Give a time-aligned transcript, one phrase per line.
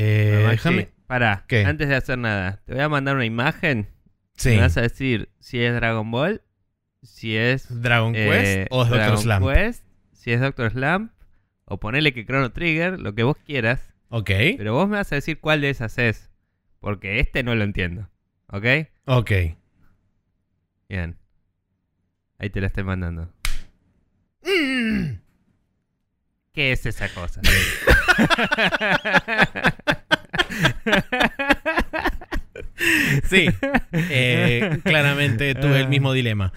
[0.00, 0.90] Eh, déjame.
[1.08, 1.64] Pará, ¿Qué?
[1.64, 3.88] antes de hacer nada, te voy a mandar una imagen.
[4.36, 4.50] Sí.
[4.50, 6.42] Me vas a decir si es Dragon Ball,
[7.02, 9.52] si es Dragon eh, Quest o es Doctor Dragon Slump.
[9.52, 11.10] Quest, si es Doctor Slump,
[11.64, 13.92] o ponele que Chrono Trigger, lo que vos quieras.
[14.10, 14.30] Ok.
[14.56, 16.30] Pero vos me vas a decir cuál de esas es.
[16.78, 18.08] Porque este no lo entiendo.
[18.46, 18.66] ¿Ok?
[19.06, 19.32] Ok.
[20.88, 21.18] Bien.
[22.38, 23.32] Ahí te la estoy mandando.
[24.44, 25.18] Mm.
[26.52, 27.40] ¿Qué es esa cosa?
[33.28, 33.48] Sí.
[33.92, 36.52] Eh, claramente tuve el mismo dilema.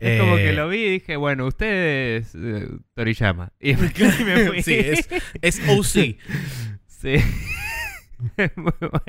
[0.00, 3.52] Es como Eh, que lo vi y dije, bueno, usted es eh, Toriyama.
[3.60, 4.62] Y me, y me fui.
[4.62, 5.08] Sí, es,
[5.40, 6.16] es OC.
[7.02, 7.16] Sí.
[8.54, 9.02] Muy bueno.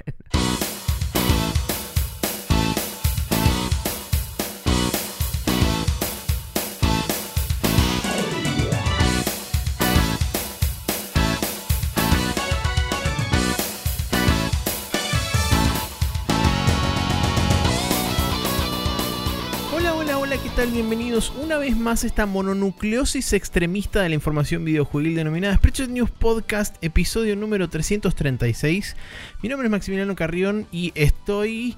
[20.74, 26.10] Bienvenidos una vez más a esta mononucleosis extremista de la información videojuegil denominada Spreadshot News
[26.10, 28.96] Podcast, episodio número 336.
[29.44, 31.76] Mi nombre es Maximiliano Carrión y estoy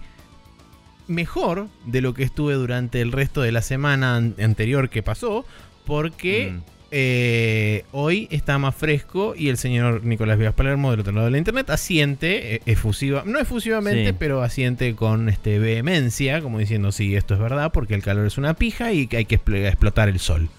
[1.07, 5.45] mejor de lo que estuve durante el resto de la semana an- anterior que pasó,
[5.85, 6.74] porque Mm.
[6.91, 11.31] Eh, hoy está más fresco y el señor Nicolás Vías Palermo del otro lado de
[11.31, 14.16] la internet asiente eh, efusiva, no efusivamente, Sí.
[14.17, 18.38] pero asiente con este vehemencia, como diciendo sí, esto es verdad, porque el calor es
[18.38, 20.50] una pija y que hay que expl- explotar el sol.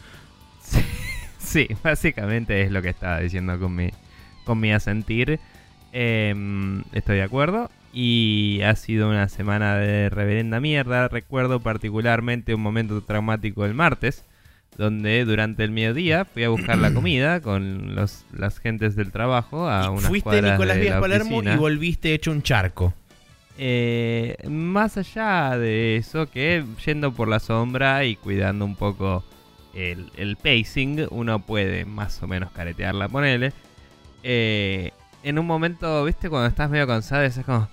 [1.38, 3.90] Sí, básicamente es lo que estaba diciendo con mi,
[4.44, 5.38] con mi asentir.
[5.92, 7.70] Em, estoy de acuerdo.
[7.98, 11.08] Y ha sido una semana de reverenda mierda.
[11.08, 14.22] Recuerdo particularmente un momento traumático el martes,
[14.76, 19.68] donde durante el mediodía fui a buscar la comida con los, las gentes del trabajo
[19.68, 21.54] a Y unas Fuiste cuadras Nicolás la Palermo oficina.
[21.54, 22.94] y volviste hecho un charco.
[23.58, 29.24] Eh, más allá de eso, que yendo por la sombra y cuidando un poco
[29.74, 33.52] el, el pacing, uno puede más o menos caretearla, ponele.
[34.22, 34.90] Eh,
[35.22, 37.68] en un momento, viste, cuando estás medio cansado, es como...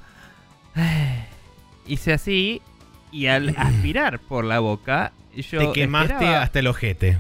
[1.86, 2.62] Hice así
[3.12, 5.12] y al aspirar por la boca,
[5.42, 7.18] yo Te quemaste esperaba- hasta el ojete.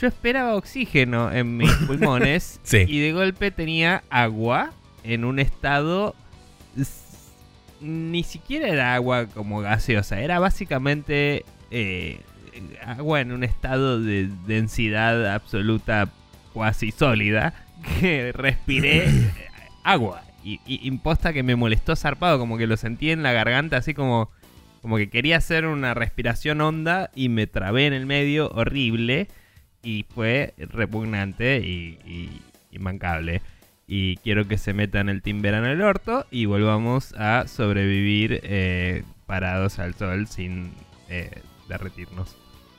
[0.00, 2.84] yo esperaba oxígeno en mis pulmones Sí.
[2.88, 6.14] y de golpe tenía agua en un estado
[7.80, 12.20] ni siquiera era agua como gaseosa, era básicamente eh,
[12.84, 16.08] agua en un estado de densidad absoluta
[16.54, 17.52] cuasi sólida
[18.00, 19.06] que respiré
[19.84, 23.76] agua y, y imposta que me molestó zarpado, como que lo sentí en la garganta
[23.78, 24.30] así como
[24.84, 29.28] como que quería hacer una respiración honda y me trabé en el medio horrible
[29.82, 32.42] y fue repugnante y, y,
[33.86, 39.04] y quiero que se metan el timber en el orto y volvamos a sobrevivir eh,
[39.24, 40.74] parados al sol sin
[41.08, 41.30] eh,
[41.66, 42.36] derretirnos.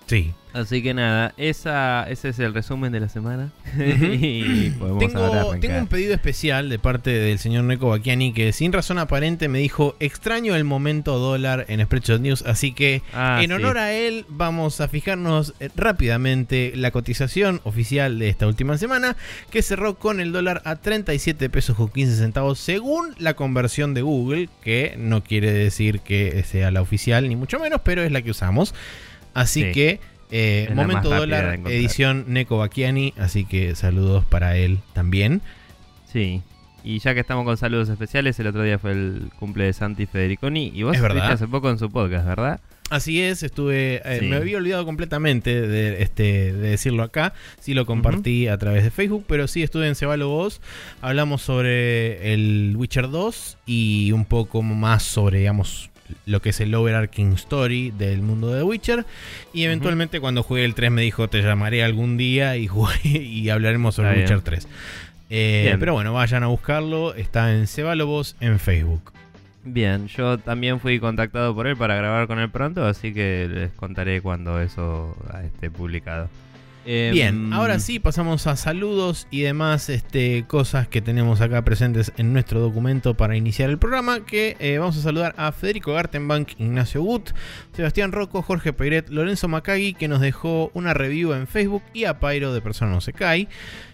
[0.07, 0.33] Sí.
[0.53, 3.51] Así que nada, esa, ese es el resumen de la semana.
[3.77, 8.71] Y podemos Tengo, tengo un pedido especial de parte del señor Neko Bakiani que sin
[8.71, 13.49] razón aparente me dijo extraño el momento dólar en Spreadshot News, así que Ah, en
[13.49, 13.53] sí.
[13.53, 19.17] honor a él vamos a fijarnos eh, rápidamente la cotización oficial de esta última semana
[19.49, 24.03] que cerró con el dólar a 37 pesos con 15 centavos según la conversión de
[24.03, 28.21] Google, que no quiere decir que sea la oficial ni mucho menos, pero es la
[28.21, 28.73] que usamos.
[29.35, 29.71] Así Sí.
[29.73, 29.99] que
[30.31, 35.41] eh, momento dólar edición Neko Bakiani, así que saludos para él también.
[36.11, 36.41] Sí.
[36.83, 40.05] Y ya que estamos con saludos especiales, el otro día fue el cumple de Santi
[40.05, 40.71] Federiconi.
[40.73, 42.59] Y vos Es estuviste hace poco en su podcast, ¿verdad?
[42.91, 44.01] Así es, estuve.
[44.05, 44.27] eh, Sí.
[44.27, 47.33] Me había olvidado completamente de, este, de decirlo acá.
[47.59, 50.61] Sí lo compartí a través de Facebook, pero sí estuve en Cebalo Voz.
[51.01, 55.89] Hablamos sobre el Witcher 2 y un poco más sobre, digamos,
[56.25, 59.05] lo que es el overarching story del mundo de Witcher.
[59.53, 63.49] Y eventualmente, cuando juegue el 3, me dijo: Te llamaré algún día y, jugué- y
[63.49, 64.41] hablaremos sobre Witcher bien.
[64.43, 64.67] 3.
[65.29, 67.15] Eh, pero bueno, vayan a buscarlo.
[67.15, 69.11] Está en Cebalo Voz en Facebook.
[69.63, 73.71] Bien, yo también fui contactado por él para grabar con él pronto, así que les
[73.71, 76.29] contaré cuando eso esté publicado.
[76.87, 82.13] Em, Bien, ahora sí pasamos a saludos y demás este, cosas que tenemos acá presentes
[82.17, 84.23] en nuestro documento para iniciar el programa.
[84.23, 87.31] Que eh, vamos a saludar a Federico Gartenbank, Ignacio Gut,
[87.73, 92.19] Sebastián Rocco, Jorge Peiret, Lorenzo Macagui, que nos dejó una review en Facebook, y a
[92.19, 93.47] Pyro de Persona No Se Cae.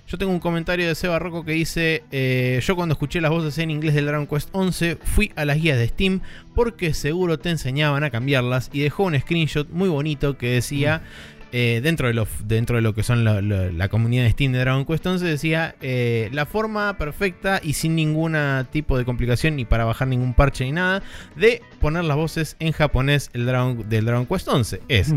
[0.08, 3.58] Yo tengo un comentario de Seba Rocco que dice: eh, Yo cuando escuché las voces
[3.60, 6.20] en inglés del Dragon Quest 11 fui a las guías de Steam
[6.54, 11.04] porque seguro te enseñaban a cambiarlas y dejó un screenshot muy bonito que decía.
[11.52, 14.86] Eh, dentro, de lo, dentro de lo que son la, comunidad de Steam de Dragon
[14.86, 18.38] Quest 11, decía eh, la forma perfecta y sin ningún
[18.72, 21.04] tipo de complicación ni para bajar ningún parche ni nada
[21.36, 24.82] de poner las voces en japonés el Dragon, del Dragon Quest 11.
[24.88, 25.14] Es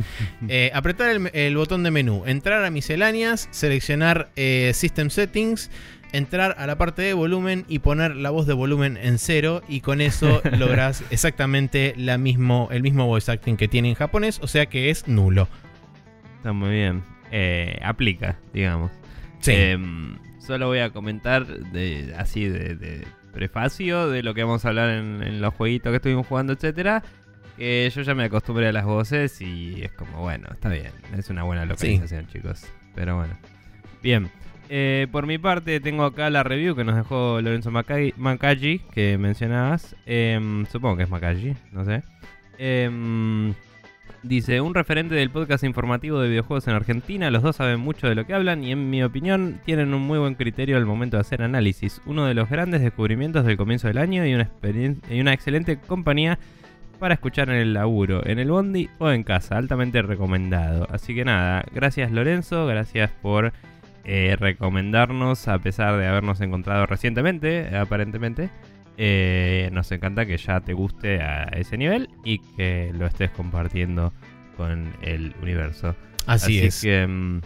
[0.49, 5.71] eh, apretar el, el botón de menú, entrar a misceláneas, seleccionar System Settings,
[6.15, 9.81] entrar a la parte de volumen y poner la voz de volumen en cero y
[9.81, 14.47] con eso lográs exactamente la mismo, el mismo voice acting que tiene en japonés, o
[14.47, 15.49] sea que es nulo.
[16.45, 17.03] Está muy bien.
[17.31, 18.93] Eh, aplica, digamos.
[19.39, 19.53] Sí.
[19.55, 24.69] Em, solo voy a comentar de, así de, de prefacio de lo que vamos a
[24.69, 27.03] hablar en, en los jueguitos que estuvimos jugando, etcétera.
[27.57, 30.93] Que yo ya me acostumbré a las voces y es como, bueno, está bien.
[31.17, 32.67] Es una buena localización, chicos.
[32.95, 33.33] Pero bueno.
[34.03, 34.31] Bien.
[34.69, 39.97] Eh, por mi parte, tengo acá la review que nos dejó Lorenzo Macaggi, que mencionabas.
[40.05, 42.03] Em, supongo que es Macaggi, no sé.
[42.59, 43.55] Em,
[44.25, 48.15] Dice, un referente del podcast informativo de videojuegos en Argentina, los dos saben mucho de
[48.15, 51.21] lo que hablan y en mi opinión tienen un muy buen criterio al momento de
[51.21, 52.01] hacer análisis.
[52.07, 56.39] Uno de los grandes descubrimientos del comienzo del año y una, excelente compañía
[56.99, 60.89] para escuchar en el laburo, en el bondi o en casa, altamente recomendado.
[60.91, 63.53] Así que nada, gracias Lorenzo, gracias por
[64.05, 68.49] eh, recomendarnos a pesar de habernos encontrado recientemente, aparentemente.
[68.97, 74.13] Eh, nos encanta que ya te guste a ese nivel y que lo estés compartiendo
[74.57, 75.97] con el universo.
[76.27, 76.83] Así, es.
[76.83, 77.41] que, mm,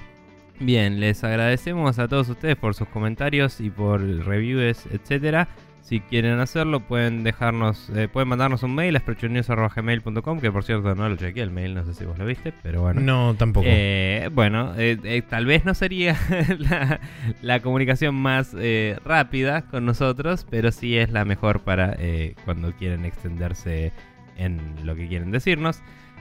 [0.61, 5.49] bien, les agradecemos a todos ustedes por sus comentarios y por reviews, etcétera.
[5.89, 10.95] Si quieren hacerlo, pueden dejarnos, eh, pueden mandarnos un mail a sprechonews.gmail.com, que por cierto
[10.95, 13.01] no lo chequeé el mail, no sé si vos lo viste, pero bueno.
[13.01, 13.67] No, tampoco.
[13.67, 16.15] Eh, bueno, eh, tal vez no sería
[16.59, 17.01] la,
[17.41, 18.55] la comunicación más
[19.03, 23.91] rápida con nosotros, pero sí es la mejor para eh, cuando quieren extenderse
[24.37, 25.81] en lo que quieren decirnos.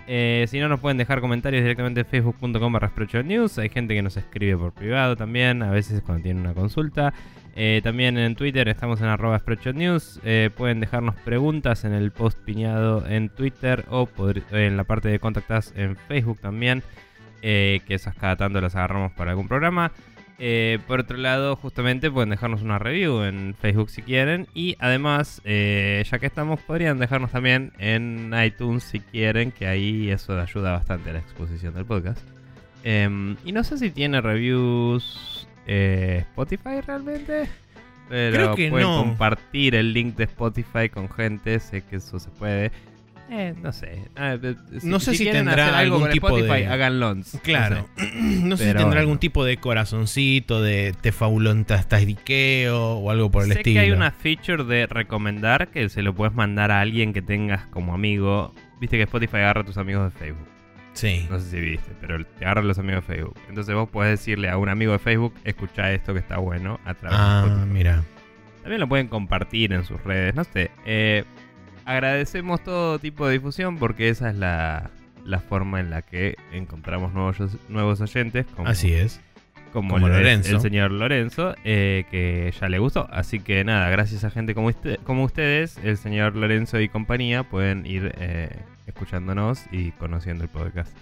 [0.09, 2.91] Eh, si no, nos pueden dejar comentarios directamente en facebook.com barra
[3.23, 3.57] News.
[3.59, 7.13] Hay gente que nos escribe por privado también, a veces cuando tienen una consulta.
[7.59, 9.41] Eh, también en Twitter estamos en arroba
[9.73, 10.19] News.
[10.23, 14.07] Eh, pueden dejarnos preguntas en el post piñado en Twitter o
[14.51, 16.83] en la parte de contactas en Facebook también.
[17.41, 19.91] eh, que esas cada tanto las agarramos para algún programa.
[20.85, 24.47] Por otro lado, justamente pueden dejarnos una review en Facebook si quieren.
[24.53, 30.39] Y además, ya que estamos, podrían dejarnos también en iTunes si quieren, que ahí eso
[30.39, 32.21] ayuda bastante a la exposición del podcast.
[32.83, 37.47] Em, y no sé si tiene reviews eh, Spotify realmente.
[38.09, 38.99] Pero Creo que pueden no.
[39.03, 42.71] compartir el link de Spotify con gente, sé que eso se puede.
[43.29, 44.03] Eh, no sé.
[44.15, 44.37] Ah,
[44.83, 47.15] No sé si quieren tendrá hacer algo algún tipo Spotify, de- háganlo.
[47.43, 47.89] Claro.
[48.13, 48.99] No sé si tendrá bueno.
[49.01, 53.73] algún tipo de corazoncito, de tefaulontastadiqueo o algo por el sé estilo.
[53.75, 57.65] que hay una feature de recomendar que se lo puedes mandar a alguien que tengas
[57.67, 58.53] como amigo.
[58.79, 60.47] Viste que Spotify agarra a tus amigos de Facebook.
[60.97, 61.27] Sí.
[61.29, 63.35] No sé si viste, pero te agarra a los amigos de Facebook.
[63.49, 66.93] Entonces vos podés decirle a un amigo de Facebook, escucha esto que está bueno a
[66.95, 67.69] través de Ah, Spotify.
[67.73, 68.03] mira.
[68.63, 70.71] También lo pueden compartir en sus redes, no sé.
[70.85, 71.23] Eh,
[71.85, 74.89] agradecemos todo tipo de difusión porque esa es la,
[75.23, 77.37] la forma en la que encontramos nuevos,
[77.69, 78.45] nuevos oyentes.
[78.55, 79.21] Como, Así es.
[79.71, 80.55] Como, Lorenzo.
[80.55, 83.07] el señor Lorenzo, eh, que ya le gustó.
[83.11, 87.43] Así que nada, gracias a gente como, usted- como ustedes, el señor Lorenzo y compañía
[87.43, 88.49] pueden ir eh,
[88.87, 90.95] escuchándonos y conociendo el podcast.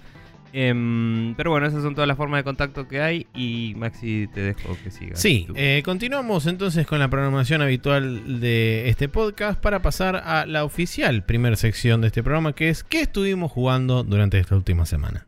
[0.57, 4.39] Em, pero bueno, esas son todas las formas de contacto que hay y Maxi te
[4.39, 5.19] dejo que sigas.
[5.19, 10.63] Sí, eh, continuamos entonces con la programación habitual de este podcast para pasar a la
[10.63, 15.27] oficial primera sección de este programa que es ¿Qué estuvimos jugando durante esta última semana?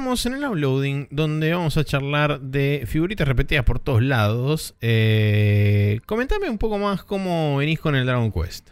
[0.00, 4.74] Estamos en el uploading, donde vamos a charlar de figuritas repetidas por todos lados.
[4.80, 8.70] Eh, comentame un poco más cómo venís con el Dragon Quest.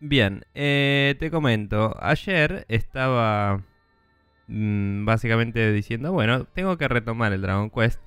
[0.00, 1.94] Bien, eh, te comento.
[2.00, 3.62] Ayer estaba
[4.46, 8.00] mm, básicamente diciendo, bueno, tengo que retomar el Dragon Quest.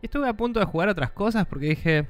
[0.00, 2.06] Y estuve a punto de jugar otras cosas porque dije,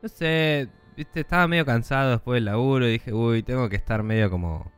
[0.00, 4.02] no sé, viste, estaba medio cansado después del laburo y dije, uy, tengo que estar
[4.02, 4.72] medio como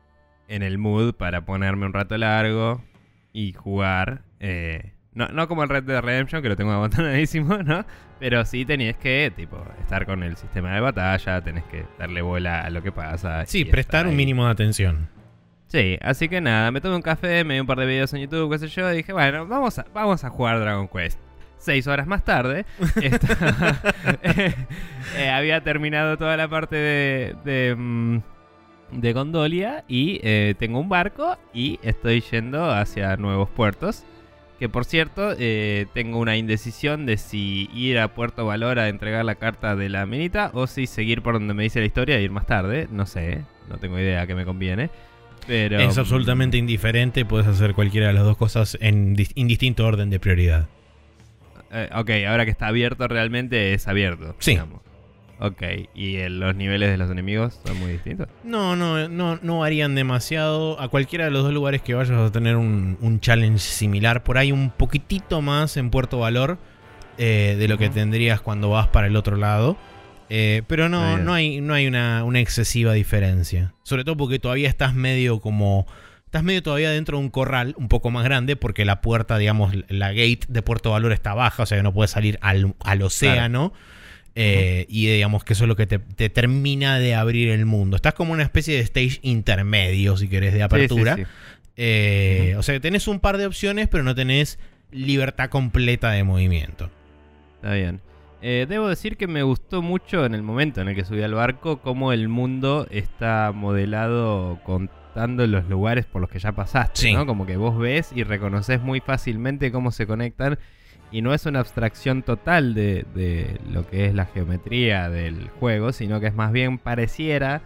[0.49, 2.83] en el mood para ponerme un rato largo
[3.35, 4.23] y jugar.
[4.41, 7.85] eh, No, no como el Red Dead Redemption, que lo tengo abandonadísimo, ¿no?
[8.19, 12.63] Pero sí tenías que, tipo, estar con el sistema de batalla, tenés que darle bola
[12.63, 13.45] a lo que pasa.
[13.45, 14.17] Sí, prestar estar un ahí.
[14.17, 15.09] minimo de atención.
[15.67, 18.21] Sí, así que nada, me tomé un café, me vi un par de videos en
[18.23, 21.19] YouTube, qué sé yo, y dije, bueno, vamos a, vamos a jugar Dragon Quest.
[21.59, 22.65] Seis horas más tarde,
[23.03, 23.81] esta-
[25.17, 28.19] eh, había terminado toda la parte de, de, mm,
[28.91, 34.05] de Gondolia y eh, tengo un barco y estoy yendo hacia nuevos puertos.
[34.59, 39.25] Que por cierto, eh, tengo una indecisión de si ir a Puerto Valor a entregar
[39.25, 42.23] la carta de la minita o si seguir por donde me dice la historia e
[42.23, 42.87] ir más tarde.
[42.91, 44.91] No sé, no tengo idea que me conviene.
[45.49, 50.09] Pero, es absolutamente indiferente, puedes hacer cualquiera de las dos cosas en dis- indistinto orden
[50.09, 50.69] de prioridad.
[51.73, 54.37] Eh, ok, ahora que está abierto realmente es abierto.
[54.39, 54.53] Sí.
[54.53, 54.81] digamos.
[55.41, 55.63] Ok,
[55.95, 58.29] ¿y el- los niveles de los enemigos son muy distintos?
[58.45, 60.81] No, no, no, no varían demasiado.
[60.81, 64.23] A cualquiera de los dos lugares que vayas a tener un, un challenge similar.
[64.23, 66.59] Por ahí un poquitito más en Puerto Valor
[67.19, 69.77] eh, de lo que tendrías cuando vas para el otro lado.
[70.31, 73.75] Eh, pero no, no hay, no hay una, una excesiva diferencia.
[73.83, 75.87] Sobre todo porque todavía estás medio como...
[76.27, 79.73] Estás medio todavía dentro de un corral un poco más grande porque la puerta, digamos,
[79.89, 83.03] la gate de Puerto Valor está baja, o sea que no puedes salir al, al
[83.03, 83.73] océano.
[84.37, 87.97] Eh, Y digamos que eso es lo que te, te termina de abrir el mundo.
[87.97, 91.17] Estás como una especie de stage intermedio, si querés, de apertura.
[91.17, 91.51] Sí, sí, sí.
[91.77, 92.55] Eh.
[92.59, 94.59] O sea que tenés un par de opciones, pero no tenés
[94.91, 96.91] libertad completa de movimiento.
[97.57, 98.01] Está bien.
[98.43, 101.33] Eh, debo decir que me gustó mucho en el momento en el que subí al
[101.33, 107.13] barco cómo el mundo está modelado contando los lugares por los que ya pasaste.
[107.15, 107.25] ¿no?
[107.25, 110.59] Como que vos ves y reconoces muy fácilmente cómo se conectan
[111.15, 115.93] y no es una abstracción total de, de lo que es la geometría del juego,
[115.93, 117.63] sino que es más bien pareciera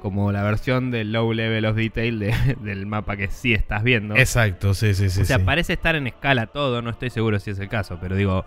[0.00, 4.14] como la versión del low level of detail de- del mapa que sí estás viendo.
[4.16, 5.22] Exacto, sí, sí, sí.
[5.22, 5.44] O sea, sí.
[5.44, 8.44] parece estar en escala todo, no estoy seguro si es el caso, pero digo,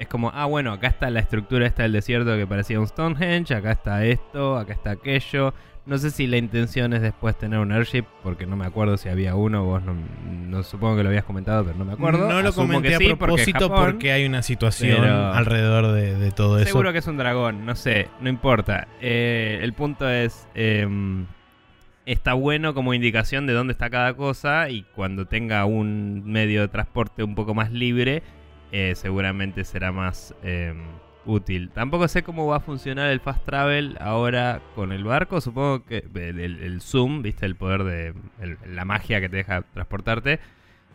[0.00, 3.54] es como, ah, bueno, acá está la estructura esta del desierto que parecía un Stonehenge,
[3.54, 5.54] acá está esto, acá está aquello.
[5.86, 9.10] No sé si la intención es después tener un airship, porque no me acuerdo si
[9.10, 12.26] había uno, vos no, no- supongo que lo habías comentado, pero no me acuerdo.
[12.26, 15.92] No lo Asumo comenté a sí, porque propósito Japón, porque hay una situación pero- alrededor
[15.92, 16.68] de, de todo eso.
[16.68, 18.88] Seguro que es un dragón, no sé, no importa.
[19.02, 21.26] Eh, el punto es, em,
[22.06, 26.68] está bueno como indicación de dónde está cada cosa y cuando tenga un medio de
[26.68, 28.22] transporte un poco más libre,
[28.72, 30.78] eh, seguramente será más em,
[31.26, 31.70] útil.
[31.70, 35.40] Tampoco sé cómo va a funcionar el fast travel ahora con el barco.
[35.40, 39.36] Supongo que el, el- el zoom, viste, el poder de el- la magia que te
[39.36, 40.40] deja transportarte.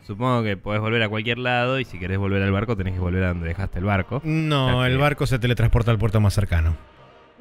[0.05, 2.99] Supongo que podés volver a cualquier lado y si querés volver al barco tenés que
[2.99, 4.21] volver a donde dejaste el barco.
[4.23, 6.75] No, O sea el barco se teletransporta al puerto más cercano.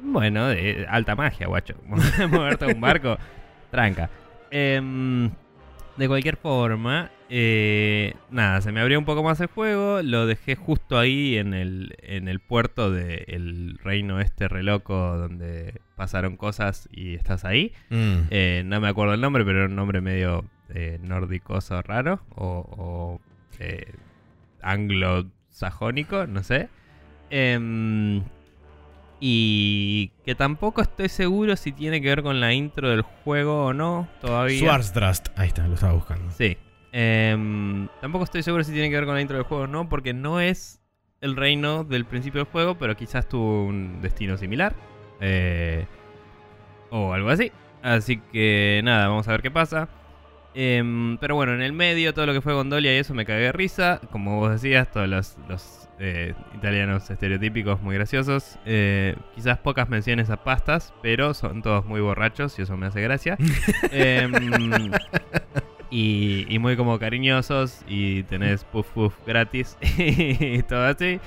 [0.01, 0.47] Bueno,
[0.89, 1.75] alta magia, guacho.
[2.29, 3.17] Moverte a un barco,
[3.71, 4.09] tranca.
[4.51, 5.29] Em,
[5.97, 10.01] de cualquier forma, eh, nada, se me abrió un poco más el juego.
[10.01, 16.37] Lo dejé justo ahí en el, en el puerto del reino este reloco donde pasaron
[16.37, 17.73] cosas y estás ahí.
[17.89, 18.17] Mm.
[18.31, 22.21] Eh, no me acuerdo el nombre, pero era un nombre medio eh, nórdicoso raro.
[22.35, 23.21] O, o
[23.59, 23.93] eh,
[24.61, 26.69] anglo-sajónico, no sé.
[27.29, 28.23] Em,
[29.19, 33.73] y que tampoco estoy seguro si tiene que ver con la intro del juego o
[33.73, 34.59] no todavía.
[34.59, 35.27] Swartdrast.
[35.37, 36.31] Ahí está, lo estaba buscando.
[36.31, 36.57] Sí.
[36.91, 39.89] Em, tampoco estoy seguro si tiene que ver con la intro del juego o no,
[39.89, 40.81] porque no es
[41.21, 44.75] el reino del principio del juego, pero quizás tuvo un destino similar.
[45.21, 45.85] Eh,
[46.89, 47.51] o algo así.
[47.81, 49.89] Así que nada, vamos a ver qué pasa.
[50.55, 53.45] Em, pero bueno, en el medio, todo lo que fue Gondolia y eso me cagué
[53.45, 54.01] de risa.
[54.11, 58.57] Como vos decías, todos los, los, eh, italianos estereotípicos muy graciosos.
[58.65, 63.01] Eh, quizás pocas menciones a pastas, pero son todos muy borrachos y eso me hace
[63.01, 63.37] gracia.
[65.91, 71.19] Y, y muy como cariñosos y tenés puff puff gratis y todo así.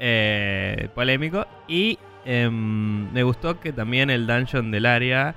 [0.00, 1.46] Eh, polémico.
[1.68, 5.34] Y em, me gustó que también el dungeon del área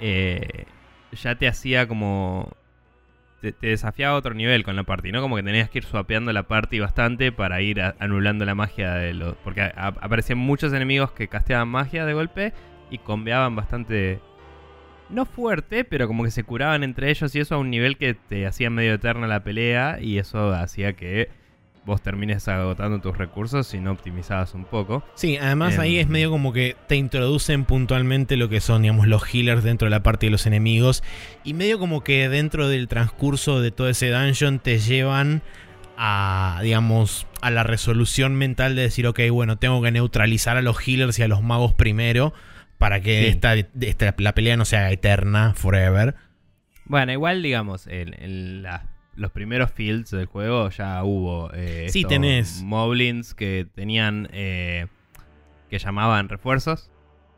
[0.00, 0.66] eh,
[1.12, 2.52] ya te hacía como...
[3.40, 5.20] Te, desafiaba a otro nivel con la party, ¿no?
[5.20, 9.14] Como que tenías que ir swapeando la party bastante para ir anulando la magia de
[9.14, 9.36] los...
[9.36, 12.52] Porque aparecían muchos enemigos que casteaban magia de golpe
[12.90, 14.20] y combeaban bastante
[15.10, 18.14] no fuerte, pero como que se curaban entre ellos y eso a un nivel que
[18.14, 21.28] te hacía medio eterna la pelea y eso hacía que
[21.84, 25.04] vos termines agotando tus recursos si no optimizabas un poco.
[25.14, 26.00] Sí, además ahí Em.
[26.02, 29.90] es medio como que te introducen puntualmente lo que son, digamos, los healers dentro de
[29.90, 31.02] la parte de los enemigos.
[31.44, 35.42] Y medio como que dentro del transcurso de todo ese dungeon te llevan
[35.98, 40.78] a, digamos, a la resolución mental de decir, ok, bueno, tengo que neutralizar a los
[40.88, 42.32] healers y a los magos primero
[42.78, 43.26] para que Sí.
[43.28, 46.14] esta, esta- la pelea no sea eterna, forever.
[46.86, 48.64] Bueno, igual digamos, en, en
[49.16, 51.50] los primeros fields del juego ya hubo.
[51.54, 52.62] eh, Sí, tenés.
[52.62, 54.28] Moblins que tenían.
[54.32, 54.86] eh,
[55.70, 56.90] que llamaban refuerzos.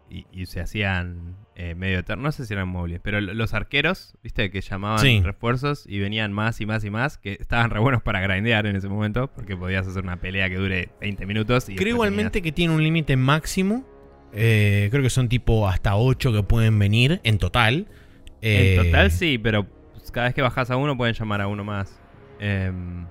[0.08, 2.24] Y, y se hacían eh, medio eternos.
[2.24, 5.20] No sé si eran moblins, pero lo- los arqueros, viste, que llamaban Sí.
[5.24, 7.18] refuerzos y venían más y más y más.
[7.18, 9.28] Que estaban re buenos para grindear en ese momento.
[9.32, 11.68] Porque podías hacer una pelea que dure 20 minutos.
[11.68, 13.84] Y Creo igualmente que tiene un límite máximo.
[14.32, 17.86] Eh, creo que son tipo hasta 8 que pueden venir en total.
[18.42, 19.66] En Eh, total sí, pero
[20.12, 21.98] cada vez que bajas a uno pueden llamar a uno más.
[22.38, 23.06] Em,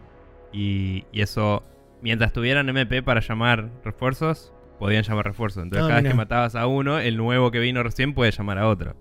[0.54, 1.64] y, y eso,
[2.02, 5.64] mientras tuvieran MP para llamar refuerzos, podían llamar refuerzos.
[5.64, 8.60] Entonces Ah, cada vez que matabas a uno, el nuevo que vino recién puede llamar
[8.60, 8.96] a otro.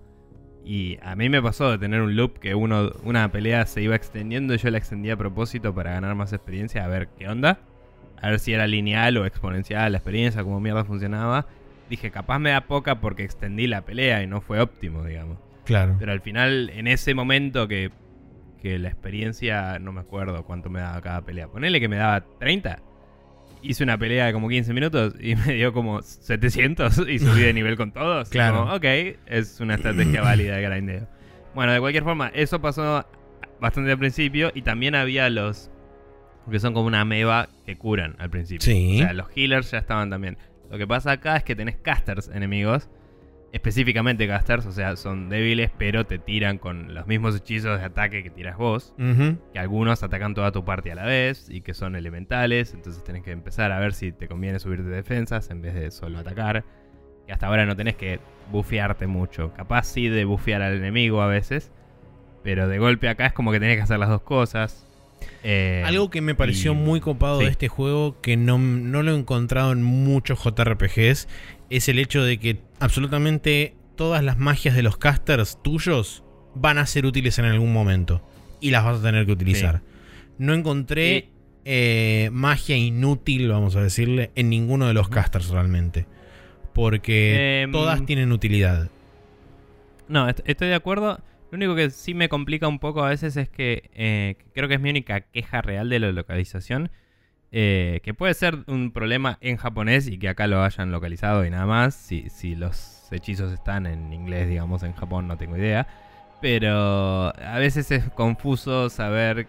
[0.65, 3.95] Y a mí me pasó de tener un loop que uno, una pelea se iba
[3.95, 7.59] extendiendo y yo la extendía a propósito para ganar más experiencia, a ver qué onda.
[8.19, 11.45] A ver si era lineal o exponencial la experiencia, cómo mierda funcionaba.
[11.89, 15.37] Dije, capaz me da poca porque extendí la pelea y no fue óptimo, digamos.
[15.65, 15.95] Claro.
[15.99, 17.91] Pero al final, en ese momento que,
[18.61, 21.47] que la experiencia, no me acuerdo cuánto me daba cada pelea.
[21.47, 22.79] Ponele que me daba 30.
[23.61, 27.53] Hice una pelea de como 15 minutos y me dio como 700 y subí de
[27.53, 28.29] nivel con todos.
[28.29, 28.59] Claro.
[28.59, 28.85] Como, ok,
[29.25, 31.07] es una estrategia válida de grindeo.
[31.53, 33.05] Bueno, de cualquier forma, eso pasó
[33.59, 35.71] bastante al principio y también había los
[36.49, 38.63] que son como una ameba que curan al principio.
[38.63, 38.95] Sí.
[38.95, 40.37] O sea, los healers ya estaban también.
[40.69, 42.89] Lo que pasa acá es que tenés casters enemigos
[43.55, 48.21] específicamente casters, o sea, son débiles, pero te tiran con los mismos hechizos de ataque
[48.21, 48.93] que tiras vos.
[49.53, 52.73] Que algunos atacan toda tu parte a la vez y que son elementales.
[52.73, 55.89] Entonces tenés que empezar a ver si te conviene subir de defensas en vez de
[55.91, 56.65] solo atacar.
[57.25, 58.19] Que hasta ahora no tenés que
[58.51, 59.53] bufearte mucho.
[59.53, 61.71] Capaz sí de bufear al enemigo a veces.
[62.43, 64.85] Pero de golpe acá es como que tenés que hacer las dos cosas.
[65.43, 67.45] Eh, Algo que me pareció y- muy copado sí.
[67.45, 71.27] de este juego, que no, no lo he encontrado en muchos JRPGs,
[71.69, 76.23] es el hecho de que absolutamente todas las magias de los casters tuyos
[76.55, 78.21] van a ser útiles en algún momento.
[78.61, 79.81] Y las vas a tener que utilizar.
[80.37, 81.29] No encontré
[81.65, 86.05] eh, magia inútil, vamos a decirle, en ninguno de los casters realmente.
[86.73, 88.89] Porque Em, todas tienen utilidad.
[90.07, 91.19] No, est- estoy de acuerdo.
[91.55, 94.73] Lo único que sí me complica un poco a veces es que eh, creo que
[94.73, 96.91] es mi única queja real de la localización.
[97.57, 101.49] eh, que puede ser un problema en japonés y que acá lo hayan localizado y
[101.49, 101.95] nada más.
[101.95, 105.87] Si, si los hechizos están en inglés, digamos, en Japón, no tengo idea.
[106.41, 109.47] Pero a veces es confuso saber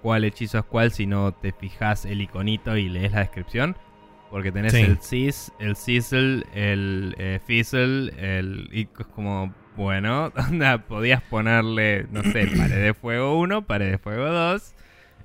[0.00, 3.76] cuál hechizo es cuál si no te fijas el iconito y lees la descripción.
[4.30, 4.80] Porque tenés Sí.
[4.80, 8.70] el Cis, el Sizzle, el eh, Fizzle, el.
[8.72, 9.52] Y es como,
[9.84, 14.74] bueno, onda, podías ponerle, no sé, pared de fuego 1, pared de fuego 2.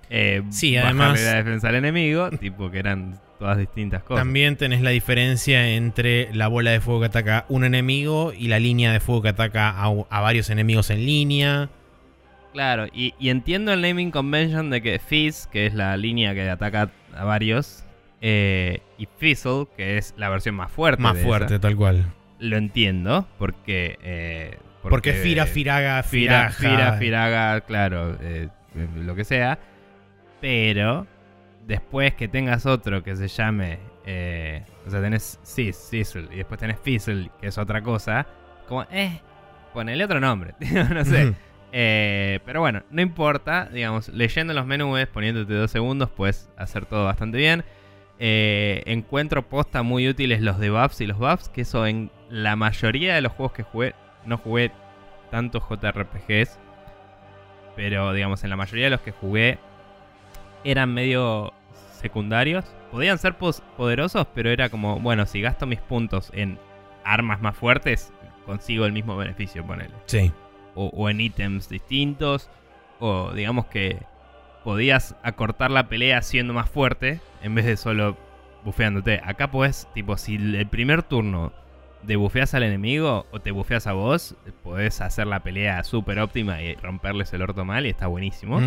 [0.09, 4.23] Eh, Sí, además- la defensa al enemigo, tipo que eran todas distintas cosas.
[4.23, 8.59] También tenés la diferencia entre la bola de fuego que ataca un enemigo y la
[8.59, 11.69] línea de fuego que ataca a, a varios enemigos en línea.
[12.53, 16.49] Claro, y, y entiendo el naming convention de que Fizz, que es la línea que
[16.49, 17.83] ataca a varios,
[18.21, 21.01] eh, y Fizzle, que es la versión más fuerte.
[21.03, 22.05] Más de esa, fuerte, tal cual.
[22.39, 23.97] Lo entiendo, porque.
[24.01, 26.75] eh, Porque Fira, Firaga, Fira, Firaja.
[26.77, 28.49] Fira, Firaga, claro, eh,
[28.95, 29.57] lo que sea.
[30.41, 31.07] Pero
[31.65, 33.79] después que tengas otro que se llame.
[34.05, 38.27] eh, o sea, tenés Sis, Sizzle, y después tenés Fizzle, que es otra cosa.
[38.67, 39.19] Como, eh,
[39.73, 40.53] ponele otro nombre.
[40.93, 41.33] no sé.
[41.71, 47.05] Eh, pero bueno, no importa, digamos, leyendo los menús, poniéndote dos segundos, puedes hacer todo
[47.05, 47.63] bastante bien.
[48.19, 53.15] Eh, encuentro posta muy útiles los debuffs y los buffs, que eso en la mayoría
[53.15, 53.95] de los juegos que jugué,
[54.25, 54.71] no jugué
[55.31, 56.59] tantos JRPGs,
[57.77, 59.57] pero digamos, en la mayoría de los que jugué
[60.65, 61.53] eran medio
[61.93, 62.65] secundarios.
[62.91, 66.59] Podían ser poderosos, pero era como, bueno, si gasto mis puntos en
[67.05, 68.11] armas más fuertes,
[68.45, 70.31] consigo el mismo beneficio, ponele Sí.
[70.75, 72.49] o, o en ítems distintos,
[72.99, 74.01] o digamos que
[74.65, 78.17] podías acortar la pelea siendo más fuerte en vez de solo
[78.65, 79.21] bufeándote.
[79.23, 81.53] Acá podés, tipo, si el primer turno
[82.03, 86.61] de bufeas al enemigo o te bufeas a vos, podés hacer la pelea súper óptima
[86.61, 88.61] y romperles el orto mal y está buenísimo.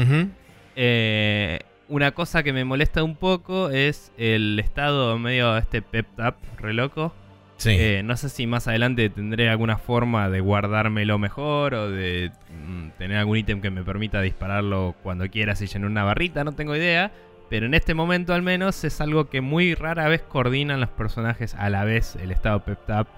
[0.76, 6.36] Eh, una cosa que me molesta un poco es el estado medio este pep tap
[6.58, 7.14] re loco.
[7.56, 7.70] Sí.
[7.70, 12.90] Eh, no sé si más adelante tendré alguna forma de guardármelo mejor o de mm,
[12.98, 16.76] tener algún ítem que me permita dispararlo cuando quiera si lleno una barrita, no tengo
[16.76, 17.10] idea.
[17.50, 21.54] Pero en este momento al menos es algo que muy rara vez coordinan los personajes
[21.54, 23.08] a la vez el estado pep tap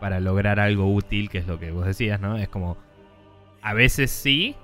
[0.00, 2.36] para lograr algo útil, que es lo que vos decías, ¿no?
[2.36, 2.76] Es como
[3.62, 4.54] a veces sí,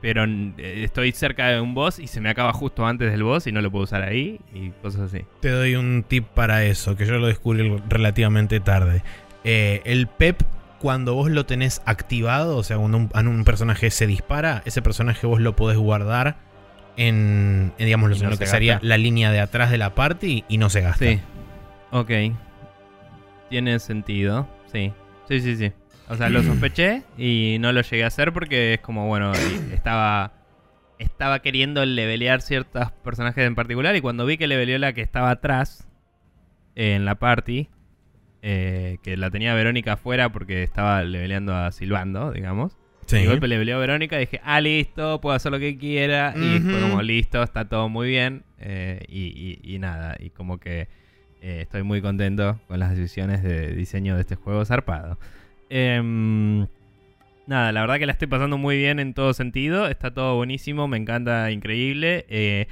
[0.00, 3.46] pero eh, estoy cerca de un boss y se me acaba justo antes del boss
[3.46, 5.24] y no lo puedo usar ahí y cosas así.
[5.40, 9.02] Te doy un tip para eso, que yo lo descubrí relativamente tarde.
[9.44, 10.42] Eh, el PEP
[10.80, 15.40] cuando vos lo tenés activado, o sea, cuando un, personaje se dispara, ese personaje vos
[15.40, 16.36] lo podés guardar
[16.96, 20.58] en, en, digamos, no lo que sería la línea de atrás de la party y
[20.58, 21.04] no se gasta.
[21.04, 21.20] Sí.
[21.90, 22.10] Ok.
[23.50, 24.48] Tiene sentido.
[24.72, 24.92] Sí.
[25.28, 25.72] Sí, sí, sí.
[26.08, 29.32] O sea, lo sospeché y no lo llegué a hacer porque es como, bueno,
[29.72, 30.32] estaba.
[30.98, 35.30] Estaba queriendo levelear ciertos personajes en particular y cuando vi que leveleó la que estaba
[35.30, 35.88] atrás
[36.74, 37.68] eh, en la party,
[38.42, 42.76] eh, que la tenía Verónica afuera porque estaba leveleando a Silbando, digamos.
[43.06, 43.16] Sí.
[43.16, 46.34] De golpe le peleó a Verónica y dije, ah, listo, puedo hacer lo que quiera.
[46.36, 48.42] Y fue como, listo, está todo muy bien.
[48.58, 50.88] eh, y, y- y nada, y como que
[51.40, 55.18] eh, estoy muy contento con las decisiones de diseño de este juego zarpado.
[55.68, 56.66] Em,
[57.46, 59.86] nada, la verdad que la estoy pasando muy bien en todo sentido.
[59.88, 62.26] Está todo buenísimo, me encanta, increíble.
[62.28, 62.66] Eh,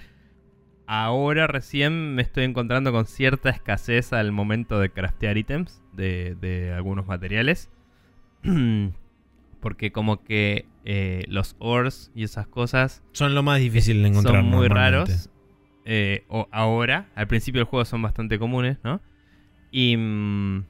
[0.86, 6.72] ahora recién me estoy encontrando con cierta escasez al momento de craftear ítems de, de
[6.72, 7.70] algunos materiales.
[9.60, 14.42] Porque como que eh, los ores y esas cosas Son lo más difícil de encontrar.
[14.42, 15.30] son muy raros.
[15.90, 19.00] Eh, o ahora, al principio del juego son bastante comunes, ¿no?
[19.70, 20.64] Y, mm,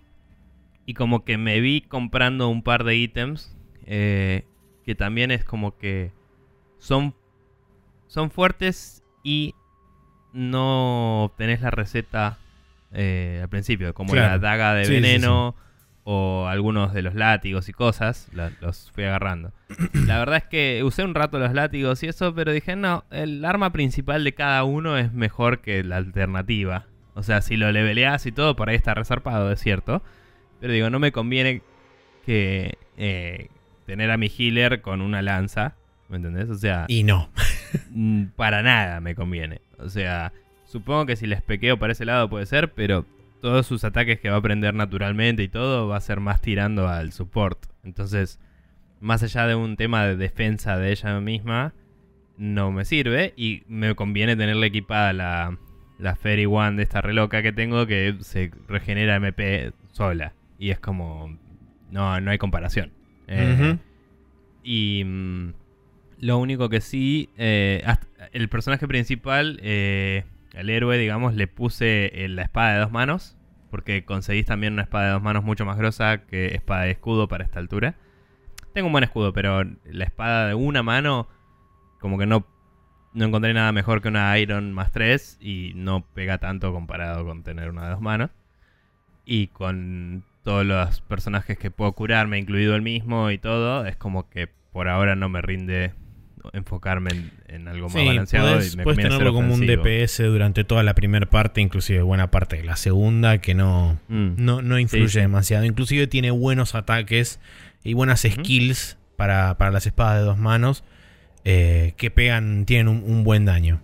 [0.86, 4.44] y como que me vi comprando un par de ítems eh,
[4.84, 6.12] que también es como que
[6.78, 7.14] son,
[8.06, 9.56] son fuertes y
[10.32, 12.38] no obtenés la receta
[12.92, 14.28] eh, al principio, como Claro.
[14.28, 15.56] la daga de Sí, sí, veneno
[16.10, 19.52] o algunos de los látigos y cosas, la- los fui agarrando.
[20.06, 23.44] La verdad es que usé un rato los látigos y eso, pero dije, no, el
[23.44, 26.86] arma principal de cada uno es mejor que la alternativa.
[27.14, 30.02] O sea, si lo leveleás y todo, por ahí está resarpado, es cierto.
[30.60, 31.60] Pero digo, no me conviene
[32.24, 33.48] que eh,
[33.84, 35.74] tener a mi healer con una lanza.
[36.08, 36.48] ¿Me entendés?
[36.48, 37.28] O sea, Y no.
[37.90, 39.60] mm, para nada me conviene.
[39.78, 40.32] O sea,
[40.64, 43.04] supongo que si les pequeo para ese lado puede ser, pero
[43.40, 46.88] todos sus ataques que va a aprender naturalmente y todo va a ser más tirando
[46.88, 47.66] al support.
[47.84, 48.40] Entonces,
[49.00, 51.72] más allá de un tema de defensa de ella misma,
[52.36, 55.58] no me sirve y me conviene tenerle equipada la,
[55.98, 60.34] la Fairy One de esta reloca que tengo que se regenera MP sola.
[60.58, 61.36] Y es como...
[61.90, 62.92] No, no hay comparación.
[63.28, 63.76] Eh,
[64.62, 65.52] y mm,
[66.20, 72.24] lo único que sí, eh, hasta- el personaje principal, eh, el héroe, digamos, le puse
[72.24, 73.36] eh, la espada de dos manos.
[73.70, 77.28] Porque conseguís también una espada de dos manos mucho más grosa que espada de escudo
[77.28, 77.96] para esta altura.
[78.72, 81.28] Tengo un buen escudo, pero la espada de una mano,
[82.00, 82.46] como que no,
[83.12, 87.42] no encontré nada mejor que una Iron más 3 y no pega tanto comparado con
[87.42, 88.30] tener una de dos manos.
[89.26, 94.30] Y con todos los personajes que puedo curarme, incluido el mismo y todo, es como
[94.30, 95.92] que por ahora no me rinde
[96.52, 99.66] enfocarme en, en algo más Sí, balanceado podés, y me ser tenerlo como un.
[99.66, 104.30] DPS durante toda la primera parte, inclusive buena parte de la segunda, que no, Mm.
[104.36, 105.64] no, no influye Sí, demasiado.
[105.64, 107.40] Inclusive tiene buenos ataques
[107.84, 110.84] y buenas skills para, para las espadas de dos manos
[111.44, 113.80] eh, que pegan, tienen un, un buen daño.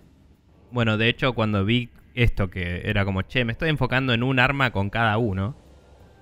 [0.71, 4.39] Bueno, de hecho, cuando vi esto que era como, che, me estoy enfocando en un
[4.39, 5.57] arma con cada uno,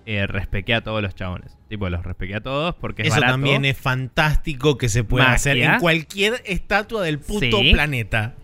[0.05, 1.57] eh, respequé a todos los chabones.
[1.69, 3.33] Tipo, los respequé a todos porque es Eso barato.
[3.33, 5.35] también es fantástico que se pueda Magia.
[5.35, 7.71] hacer en cualquier estatua del puto Sí.
[7.73, 8.35] planeta.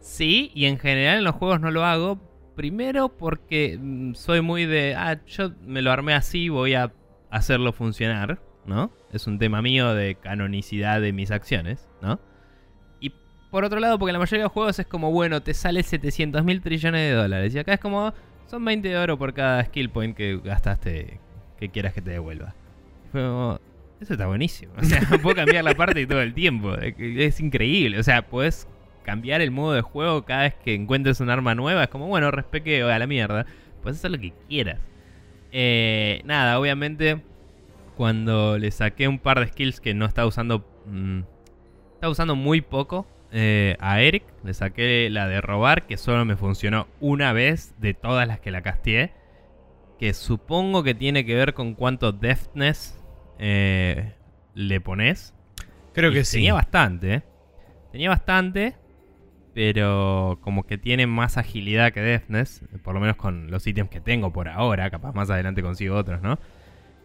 [0.00, 2.18] Sí, y en general en los juegos no lo hago.
[2.56, 6.92] Primero porque mm, soy muy de, ah, yo me lo armé así, voy a
[7.30, 8.92] hacerlo funcionar, ¿no?
[9.12, 12.20] Es un tema mío de canonicidad de mis acciones, ¿no?
[13.00, 13.10] Y
[13.50, 15.82] por otro lado, porque en la mayoría de los juegos es como, bueno, te sale
[15.82, 17.54] 700 mil trillones de dólares.
[17.54, 18.12] Y acá es como,
[18.46, 21.18] son 20 de oro por cada skill point que gastaste,
[21.58, 22.54] que quieras que te devuelva.
[23.12, 24.72] Eso está buenísimo.
[24.78, 26.74] O sea, puedo cambiar la parte todo el tiempo.
[26.76, 27.98] Es increíble.
[27.98, 28.66] O sea, puedes
[29.04, 31.84] cambiar el modo de juego cada vez que encuentres un arma nueva.
[31.84, 33.46] Es como, bueno, respeque a la mierda.
[33.82, 34.80] Puedes hacer lo que quieras.
[35.52, 37.22] Eh, nada, obviamente,
[37.96, 40.64] cuando le saqué un par de skills que no estaba usando.
[40.86, 41.20] mm,
[41.94, 44.24] estaba usando muy poco eh, a Eric.
[44.44, 48.50] Le saqué la de robar, que solo me funcionó una vez de todas las que
[48.50, 49.12] la casteé.
[49.98, 53.02] Que supongo que tiene que ver con cuánto deftness
[53.38, 54.14] eh,
[54.54, 55.34] le pones.
[55.92, 56.38] Creo Y que sí.
[56.38, 57.22] Tenía bastante, ¿eh?
[57.92, 58.74] Tenía bastante,
[59.54, 64.00] pero como que tiene más agilidad que Deftness, por lo menos con los ítems que
[64.00, 66.38] tengo por ahora, capaz más adelante consigo otros, ¿no?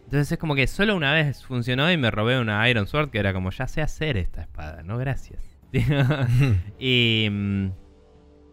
[0.04, 3.18] Entonces es como que solo una vez funcionó y me robé una Iron Sword que
[3.18, 4.96] era como, ya sé hacer esta espada, ¿no?
[4.96, 5.47] Gracias.
[6.78, 7.28] y,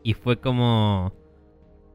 [0.03, 1.13] y fue como...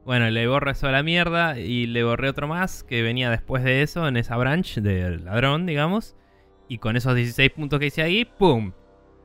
[0.05, 3.63] Bueno, le borré eso a la mierda y le borré otro más que venía después
[3.63, 6.15] de eso en esa branch del ladrón, digamos.
[6.67, 8.71] Y con esos 16 puntos que hice ahí, ¡pum!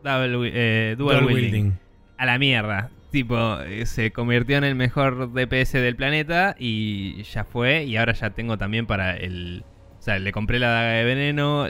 [0.04, 1.52] Double, eh, dual, Dual wielding.
[1.52, 1.78] wielding.
[2.18, 2.90] A la mierda.
[3.10, 7.84] Tipo, eh, se convirtió en el mejor DPS del planeta y ya fue.
[7.84, 9.64] Y ahora ya tengo también para el
[10.06, 11.66] sea, le compré la daga de veneno.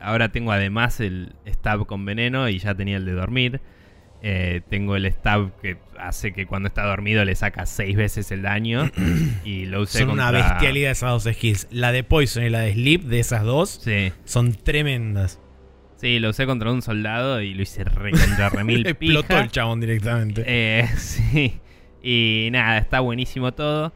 [0.00, 3.60] Ahora tengo además el stab con veneno y ya tenía el de dormir.
[4.24, 8.42] Eh, tengo el stab que hace que cuando está dormido le saca seis veces el
[8.42, 8.88] daño.
[9.44, 11.66] y lo usé Son una bestialidad esas dos skills.
[11.72, 15.40] La de Poison y la de Sleep, de esas dos, Sí, son tremendas.
[15.96, 19.80] sí, lo usé contra un soldado y lo hice re contra remil Explotó el chabón
[19.80, 20.44] directamente.
[20.46, 21.58] Eh, sí.
[22.00, 23.92] Y nada, está buenísimo todo.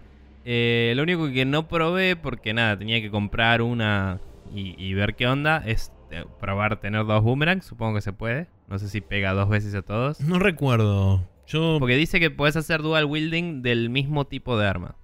[0.49, 4.21] Eh, lo único que no probé, porque nada, tenía que comprar una
[4.55, 7.65] y, y ver qué onda, es eh, probar tener dos boomerangs.
[7.67, 8.47] Supongo que se puede.
[8.69, 10.21] No sé si pega dos veces a todos.
[10.21, 11.29] No recuerdo.
[11.49, 11.79] Yo.
[11.81, 14.95] Porque dice que puedes hacer dual wielding del mismo tipo de arma.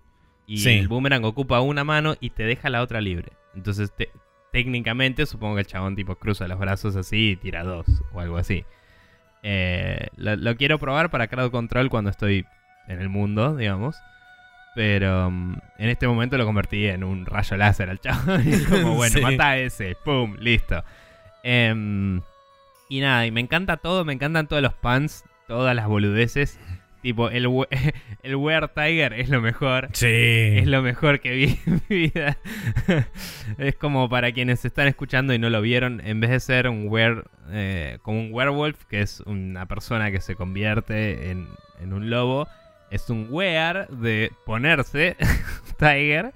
[0.46, 0.70] Y Sí.
[0.78, 3.32] el boomerang ocupa una mano y te deja la otra libre.
[3.54, 4.10] Entonces, te-
[4.52, 8.36] técnicamente, supongo que el chabón tipo cruza los brazos así y tira dos o algo
[8.36, 8.64] así.
[9.42, 12.44] Eh, lo, lo quiero probar para crowd control cuando estoy
[12.86, 13.96] en el mundo, digamos.
[14.74, 18.42] Pero mm, en este momento lo convertí en un rayo láser al chabón.
[18.48, 19.20] Y es como, bueno, Sí.
[19.20, 19.96] mata a ese.
[20.04, 20.36] ¡Pum!
[20.38, 20.82] Listo.
[21.42, 22.20] Em,
[22.88, 24.04] y nada, y me encanta todo.
[24.04, 25.24] Me encantan todos los pants.
[25.48, 26.58] Todas las boludeces.
[27.02, 27.66] Tipo, el, we-
[28.22, 29.88] el Wear Tiger es lo mejor.
[29.92, 30.06] Sí.
[30.06, 32.38] Es lo mejor que vi en mi vida.
[33.58, 36.86] es como para quienes están escuchando y no lo vieron, en vez de ser un
[36.88, 41.48] were, eh, como un werewolf, que es una persona que se convierte en,
[41.80, 42.46] en un lobo,
[42.92, 45.16] es un wear de ponerse
[45.78, 46.32] tiger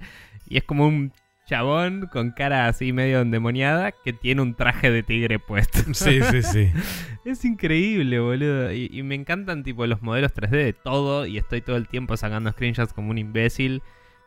[0.49, 1.13] y es como un
[1.47, 5.79] chabón con cara así medio endemoniada que tiene un traje de tigre puesto.
[5.93, 6.71] Sí, sí, sí.
[7.25, 8.71] Es increíble, boludo.
[8.71, 11.25] Y, y me encantan tipo los modelos 3D de todo.
[11.25, 13.81] Y estoy todo el tiempo sacando screenshots como un imbécil.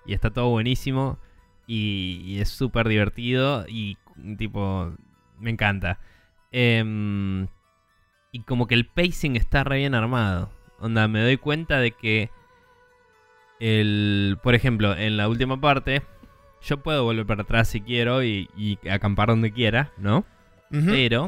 [0.04, 1.18] Y está todo buenísimo.
[1.66, 3.64] Y, y es súper divertido.
[3.68, 3.96] Y
[4.36, 4.92] tipo,
[5.38, 5.98] me encanta.
[6.52, 7.46] Em,
[8.32, 10.50] y como que el pacing está re bien armado.
[10.80, 12.30] Onda, me doy cuenta de que
[13.60, 16.02] el, por ejemplo, en la última parte,
[16.62, 20.24] yo puedo volver para atrás si quiero y, y acampar donde quiera, ¿no?
[20.70, 21.26] Pero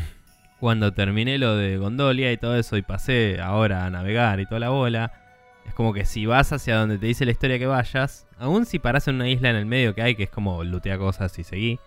[0.60, 4.60] cuando terminé lo de Gondolia y todo eso y pasé ahora a navegar y toda
[4.60, 5.12] la bola,
[5.66, 8.78] es como que si vas hacia donde te dice la historia que vayas, aún si
[8.78, 11.44] paras en una isla en el medio que hay, que es como lootea cosas y
[11.44, 11.80] seguí,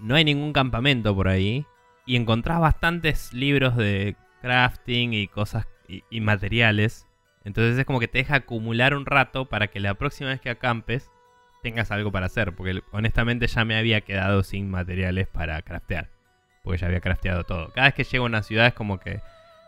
[0.00, 1.66] no hay ningún campamento por ahí
[2.06, 7.06] y encontrás bastantes libros de crafting y cosas y, y materiales.
[7.44, 10.50] Entonces es como que te deja acumular un rato para que la próxima vez que
[10.50, 11.10] acampes
[11.62, 12.54] tengas algo para hacer.
[12.54, 16.08] Porque honestamente ya me había quedado sin materiales para craftear.
[16.62, 17.72] Porque ya había crafteado todo.
[17.72, 19.20] Cada vez que llego a una ciudad es como que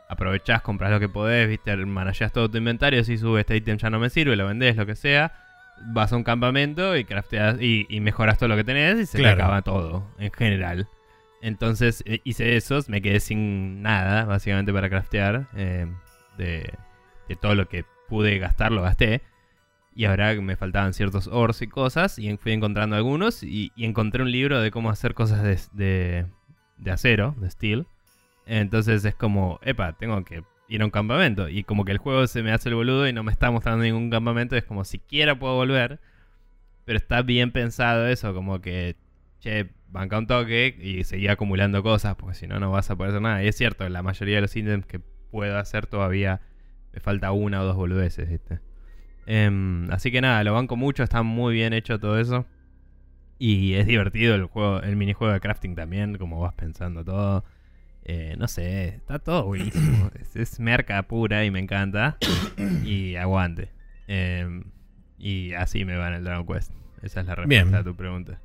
[0.09, 3.03] aprovechás, compras lo que podés, viste, manajeas todo tu inventario.
[3.03, 5.33] Si sube este ítem ya no me sirve, lo vendés, lo que sea.
[5.87, 9.19] Vas a un campamento y crafteas y, y mejoras todo lo que tenés y se
[9.19, 9.37] Claro.
[9.37, 10.87] te acaba todo, en general.
[11.43, 15.47] Entonces eh, hice esos, me quedé sin nada, básicamente, para craftear.
[15.57, 15.87] eh,
[16.37, 16.75] de,
[17.41, 19.23] todo lo que pude gastar, lo gasté.
[19.97, 22.19] Y ahora me faltaban ciertos ores y cosas.
[22.19, 23.43] Y fui encontrando algunos.
[23.43, 26.27] Y, encontré un libro de cómo hacer cosas de, de,
[26.79, 27.87] de acero, de steel.
[28.47, 31.49] Entonces es como, epa, tengo que ir a un campamento.
[31.49, 33.85] Y como que el juego se me hace el boludo y no me está mostrando
[33.85, 34.57] ningún campamento.
[34.57, 36.01] Es como, siquiera puedo volver.
[36.85, 38.97] Pero está bien pensado eso, como que,
[39.41, 43.11] che, banca un toque y seguí acumulando cosas, porque si no, no vas a poder
[43.13, 43.43] hacer nada.
[43.43, 45.01] Y es cierto, la mayoría de los ítems que
[45.35, 46.41] puedo hacer todavía
[46.93, 48.61] me falta una o dos boludeces, ¿viste?
[49.27, 52.47] Em, así que nada, lo banco mucho, está muy bien hecho todo eso.
[53.37, 57.45] Y es divertido el juego, el minijuego de crafting también, como vas pensando todo.
[58.05, 60.09] Eh, no sé, está todo buenísimo.
[60.21, 62.17] es, es merca pura y me encanta.
[62.85, 63.71] y aguante.
[64.07, 64.63] Em,
[65.19, 66.71] y así me va en el Dragon Quest.
[67.03, 67.75] Esa es la respuesta Bien.
[67.75, 68.39] a tu pregunta.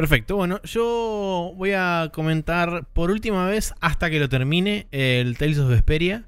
[0.00, 0.36] Perfecto.
[0.36, 5.68] Bueno, yo voy a comentar por última vez hasta que lo termine el Tales of
[5.70, 6.24] Vesperia.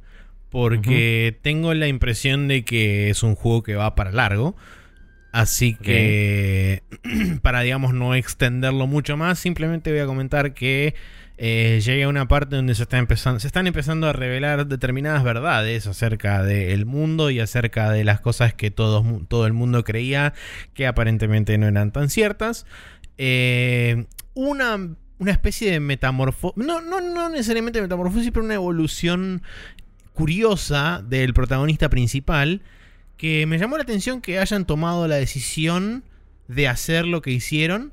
[0.50, 4.54] Porque tengo la impresión de que es un juego que va para largo.
[5.32, 6.82] Así que,
[7.42, 10.94] para digamos no extenderlo mucho más, simplemente voy a comentar que
[11.38, 15.24] eh, llegué a una parte donde se, está empezando, se están empezando a revelar determinadas
[15.24, 19.84] verdades acerca del mundo y acerca de las cosas que todos mu- todo el mundo
[19.84, 20.34] creía
[20.74, 22.66] que aparentemente no eran tan ciertas.
[23.18, 29.42] Eh, una, una especie de metamorfosis, no, no, no necesariamente metamorfosis, pero una evolución
[30.14, 32.62] curiosa del protagonista principal
[33.16, 36.04] que me llamó la atención que hayan tomado la decisión
[36.48, 37.92] de hacer lo que hicieron.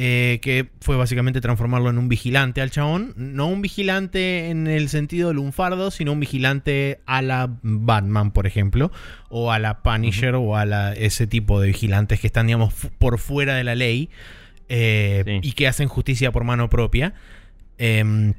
[0.00, 3.14] eh, que fue básicamente transformarlo en un vigilante al chabón.
[3.16, 8.92] No un vigilante en el sentido lunfardo, sino un vigilante a la Batman, por ejemplo.
[9.28, 13.18] O a la Punisher o a la, ese tipo de vigilantes que están, digamos, por
[13.18, 14.08] fuera de la ley.
[14.68, 15.40] Eh, Sí.
[15.42, 17.14] Y que hacen justicia por mano propia.
[17.78, 18.34] Em,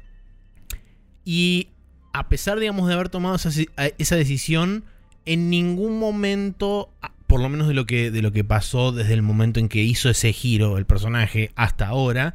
[1.24, 1.68] y
[2.12, 3.50] a pesar, digamos, de haber tomado esa,
[3.98, 4.84] esa decisión,
[5.26, 6.92] en ningún momento,
[7.26, 9.82] por lo menos de lo que, de lo que pasó desde el momento en que
[9.82, 12.34] hizo ese giro el personaje hasta ahora,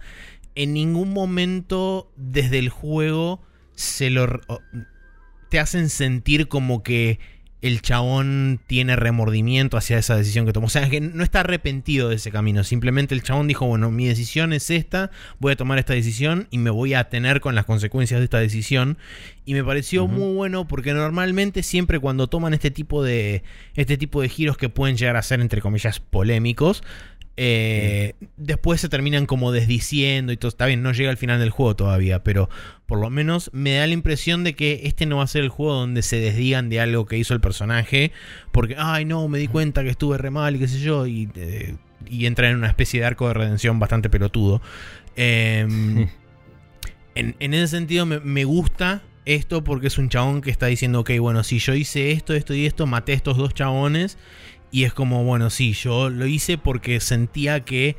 [0.56, 3.42] en ningún momento desde el juego
[3.74, 4.40] se lo
[5.50, 7.20] te hacen sentir como que
[7.68, 10.68] el chabón tiene remordimiento hacia esa decisión que tomó.
[10.68, 12.64] O sea, que no está arrepentido de ese camino.
[12.64, 16.60] Simplemente el chabón dijo, bueno, mi decisión es esta, voy a tomar esta decisión y
[16.60, 19.00] me voy a tener con las consecuencias de esta decisión.
[19.46, 23.42] Y me pareció muy bueno porque normalmente siempre cuando toman este tipo de,
[23.74, 26.84] este tipo de giros que pueden llegar a ser, entre comillas, polémicos,
[27.38, 30.50] eh, después se terminan como desdiciendo y todo.
[30.50, 32.50] Está bien, no llega al final del juego todavía, pero
[32.86, 35.50] por lo menos me da la impresión de que este no va a ser el
[35.50, 38.12] juego donde se desdigan de algo que hizo el personaje.
[38.52, 41.08] Porque, ay, no, me di cuenta que estuve re mal y qué sé yo.
[41.08, 41.76] Y, eh,
[42.10, 44.62] entra en una especie de arco de redención bastante pelotudo.
[45.16, 46.08] Em,
[47.16, 51.12] en, ese sentido, me, me gusta esto porque es un chabón que está diciendo, ok,
[51.20, 54.18] bueno, si yo hice esto, esto y esto, maté a estos dos chabones
[54.76, 57.96] y es como, bueno, sí, yo lo hice porque sentía que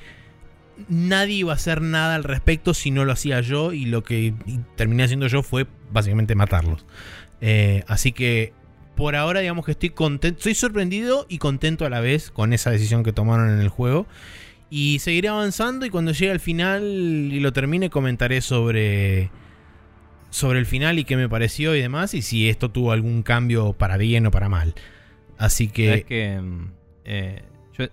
[0.91, 4.35] nadie iba a hacer nada al respecto si no lo hacía yo y lo que
[4.77, 6.85] terminé haciendo yo fue básicamente matarlos.
[7.41, 8.53] Eh, así que
[8.95, 12.71] por ahora digamos que estoy contento, estoy sorprendido y contento a la vez con esa
[12.73, 14.07] decisión que tomaron en el juego.
[14.69, 19.31] Y seguiré avanzando y cuando llegue al final y lo termine comentaré sobre,
[20.29, 23.73] sobre el final y qué me pareció y demás y si esto tuvo algún cambio
[23.73, 24.75] para bien o para mal.
[25.39, 25.95] Así que.
[25.95, 26.71] Es que mm,
[27.05, 27.43] eh,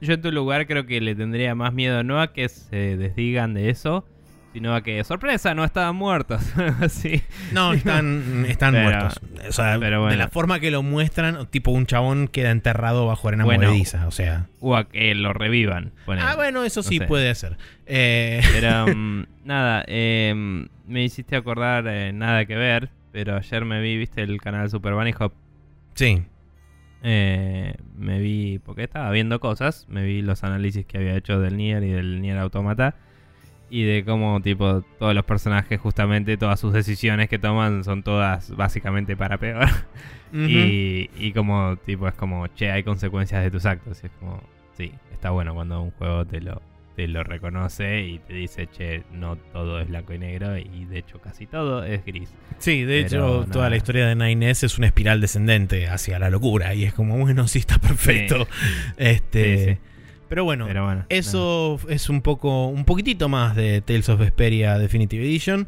[0.01, 3.53] yo, en tu lugar creo que le tendría más miedo no a que se desdigan
[3.53, 4.05] de eso,
[4.53, 6.41] sino a que, sorpresa, no estaban muertos.
[6.89, 7.21] sí.
[7.51, 9.19] No, están, están muertos.
[9.47, 13.43] O sea, de la forma que lo muestran, tipo un chabón queda enterrado bajo arena
[13.43, 14.07] movediza.
[14.07, 14.47] O sea.
[14.59, 15.91] O a que lo revivan.
[16.07, 17.57] Ah, bueno, eso sí puede ser.
[17.85, 22.89] Eh, pero mm, nada, em, me hiciste acordar eh, nada que ver.
[23.11, 25.33] Pero ayer me vi, viste, el canal Super Bunny Hop.
[25.93, 26.23] Sí.
[27.05, 31.57] Eh, me vi, porque estaba viendo cosas, me vi los análisis que había hecho del
[31.57, 32.95] Nier y del Nier Automata
[33.69, 38.55] y de cómo tipo todos los personajes justamente todas sus decisiones que toman son todas
[38.55, 39.67] básicamente para peor.
[40.35, 44.41] Y, y como tipo es como che hay consecuencias de tus actos y es como
[44.75, 46.59] sí está bueno cuando un juego te lo
[46.95, 50.99] te lo reconoce y te dice, che, no todo es blanco y negro y de
[50.99, 52.29] hecho casi todo es gris.
[52.59, 56.73] Sí, de hecho toda la historia de Nines es una espiral descendente hacia la locura
[56.73, 58.47] y es como, bueno, sí está perfecto.
[58.97, 59.79] Este,
[60.29, 60.67] Pero bueno,
[61.09, 65.67] eso es un poco, un poquitito más de Tales of Vesperia Definitive Edition.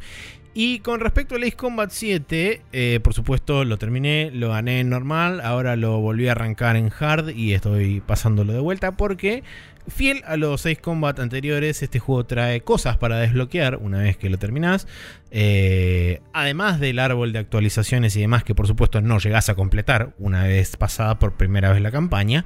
[0.57, 4.89] Y con respecto al Ace Combat 7, eh, por supuesto lo terminé, lo gané en
[4.89, 9.43] normal, ahora lo volví a arrancar en hard y estoy pasándolo de vuelta porque
[9.87, 14.29] Fiel a los 6 combat anteriores, este juego trae cosas para desbloquear una vez que
[14.29, 14.87] lo terminás.
[15.31, 20.13] Eh, además del árbol de actualizaciones y demás, que por supuesto no llegás a completar
[20.17, 22.45] una vez pasada por primera vez la campaña,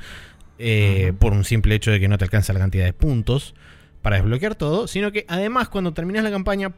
[0.58, 3.56] eh, por un simple hecho de que no te alcanza la cantidad de puntos
[4.02, 6.73] para desbloquear todo, sino que además cuando terminas la campaña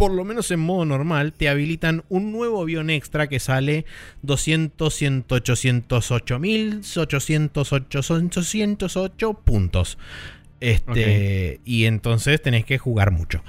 [0.00, 3.84] por lo menos en modo normal, te habilitan un nuevo avión extra que sale
[4.22, 6.40] 200, 108,
[8.00, 9.98] 808 puntos.
[10.58, 13.44] Este, Y entonces tenés que jugar mucho.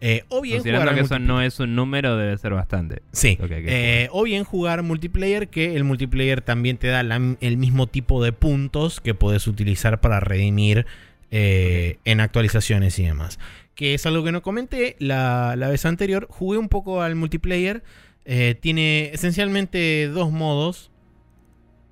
[0.00, 3.02] Eh, o bien jugar que eso no es un número, debe ser bastante.
[3.10, 3.36] Sí.
[3.40, 8.30] Eh, o bien jugar multiplayer, que el multiplayer también te da el mismo tipo de
[8.30, 10.86] puntos que puedes utilizar para redimir
[11.32, 13.40] eh, en actualizaciones y demás
[13.76, 16.26] que es algo que no comenté la, vez anterior.
[16.28, 17.84] Jugué un poco al multiplayer.
[18.24, 20.90] Eh, tiene esencialmente dos modos.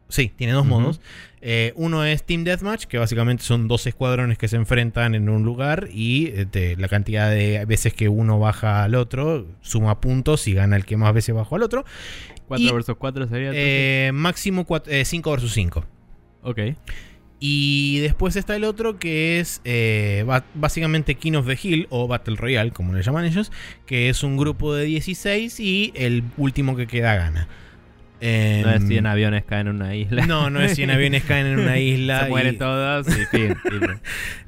[0.09, 1.01] Sí, tiene dos modos.
[1.41, 5.45] Eh, uno es Team Deathmatch, que básicamente son dos escuadrones que se enfrentan en un
[5.45, 10.55] lugar y este, la cantidad de veces que uno baja al otro suma puntos y
[10.55, 11.85] gana el que más veces bajó al otro.
[12.49, 13.51] 4 vs 4 sería.
[13.53, 15.85] Eh, máximo 5 vs 5.
[16.43, 16.59] Ok.
[17.47, 22.37] Y después está el otro que es eh, básicamente King of the Hill o Battle
[22.37, 23.53] Royale, como le llaman ellos,
[23.85, 27.47] que es un grupo de 16 y el último que queda gana.
[28.23, 30.25] no es 100 em, aviones caen en una isla.
[30.25, 32.23] No, no es 100 aviones caen en una isla.
[32.23, 33.55] Se mueren todos y fin.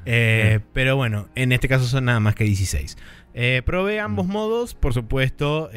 [0.09, 2.97] Eh, pero bueno, en este caso son nada más que 16.
[3.35, 4.31] Eh, probé ambos mm.
[4.31, 5.69] modos, por supuesto.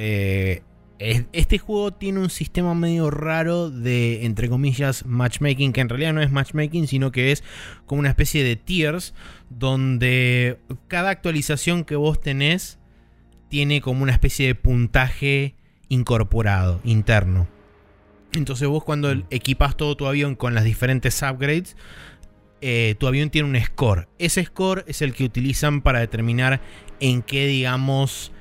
[1.00, 6.20] Este juego tiene un sistema medio raro de, entre comillas, matchmaking, que en realidad no
[6.20, 7.42] es matchmaking, sino que es
[7.86, 9.14] como una especie de tiers,
[9.48, 10.58] donde
[10.88, 12.78] cada actualización que vos tenés
[13.48, 15.54] tiene como una especie de puntaje
[15.88, 17.48] incorporado, interno.
[18.34, 19.24] Entonces vos cuando mm.
[19.30, 21.78] equipas todo tu avión con las diferentes upgrades,
[22.60, 24.06] eh, tu avión tiene un score.
[24.18, 26.60] Ese score es el que utilizan para determinar
[27.00, 28.32] en qué, digamos,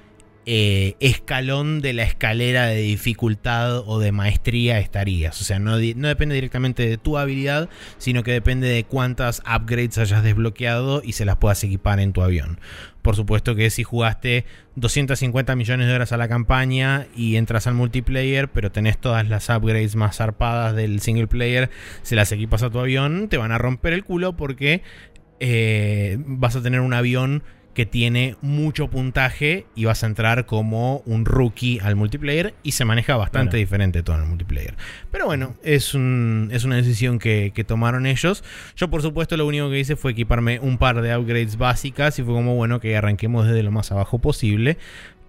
[0.46, 5.40] eh, escalón de la escalera de dificultad o de maestría estarías.
[5.42, 9.98] O sea, no, no, depende directamente de tu habilidad, sino que depende de cuántas upgrades
[9.98, 12.60] hayas desbloqueado y se las puedas equipar en tu avión.
[13.02, 17.76] Por supuesto que si jugaste 250 millones de horas a la campaña y entras al
[17.76, 21.70] multiplayer, pero tenés todas las upgrades más zarpadas del single player,
[22.02, 24.82] se las equipas a tu avión, te van a romper el culo porque
[25.40, 27.44] eh, vas a tener un avión
[27.80, 32.84] que tiene mucho puntaje y vas a entrar como un rookie al multiplayer y se
[32.84, 34.76] maneja bastante diferente todo en el multiplayer.
[35.12, 35.94] Pero bueno, es, es
[36.66, 38.44] una decisión que, tomaron ellos.
[38.76, 42.24] Yo por supuesto lo único que hice fue equiparme un par de upgrades básicas y
[42.24, 44.78] fue como bueno que arranquemos desde lo más abajo posible.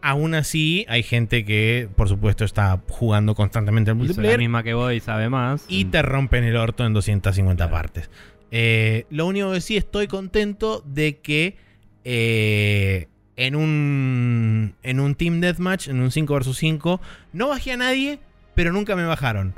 [0.02, 4.32] Aún así, hay gente que, por supuesto, está jugando constantemente al multiplayer.
[4.32, 5.66] la misma que voy y sabe más.
[5.68, 8.10] Y te rompen el orto en 250 partes.
[8.50, 11.69] Eh, lo único que sí estoy contento de que
[12.04, 17.00] eh, en, un, en un Team Deathmatch, en un 5 vs 5,
[17.32, 18.20] no bajé a nadie,
[18.54, 19.54] pero nunca me bajaron.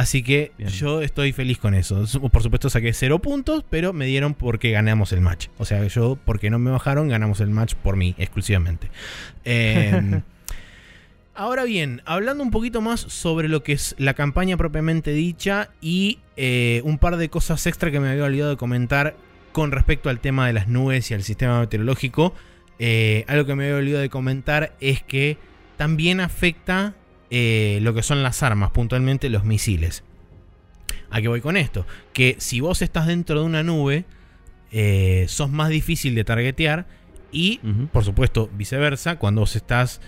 [0.00, 2.06] Así que yo estoy feliz con eso.
[2.32, 5.48] Por supuesto saqué 0 puntos, pero me dieron porque ganamos el match.
[5.58, 8.90] O sea, yo porque no me bajaron, ganamos el match por mí, exclusivamente.
[9.44, 10.22] Em,
[11.34, 16.20] ahora bien, hablando un poquito más sobre lo que es la campaña propiamente dicha y
[16.38, 19.16] eh, un par de cosas extra que me había olvidado de comentar
[19.52, 22.34] con respecto al tema de las nubes y al sistema meteorológico,
[22.78, 25.38] eh, algo que me había olvidado de comentar es que
[25.76, 26.94] también afecta
[27.30, 30.02] eh, lo que son las armas, puntualmente los misiles.
[31.10, 31.86] ¿A qué voy con esto?
[32.12, 34.04] Que si vos estás dentro de una nube,
[34.72, 36.86] eh, sos más difícil de targetear
[37.32, 37.60] y,
[37.92, 40.00] por supuesto, viceversa, cuando vos estás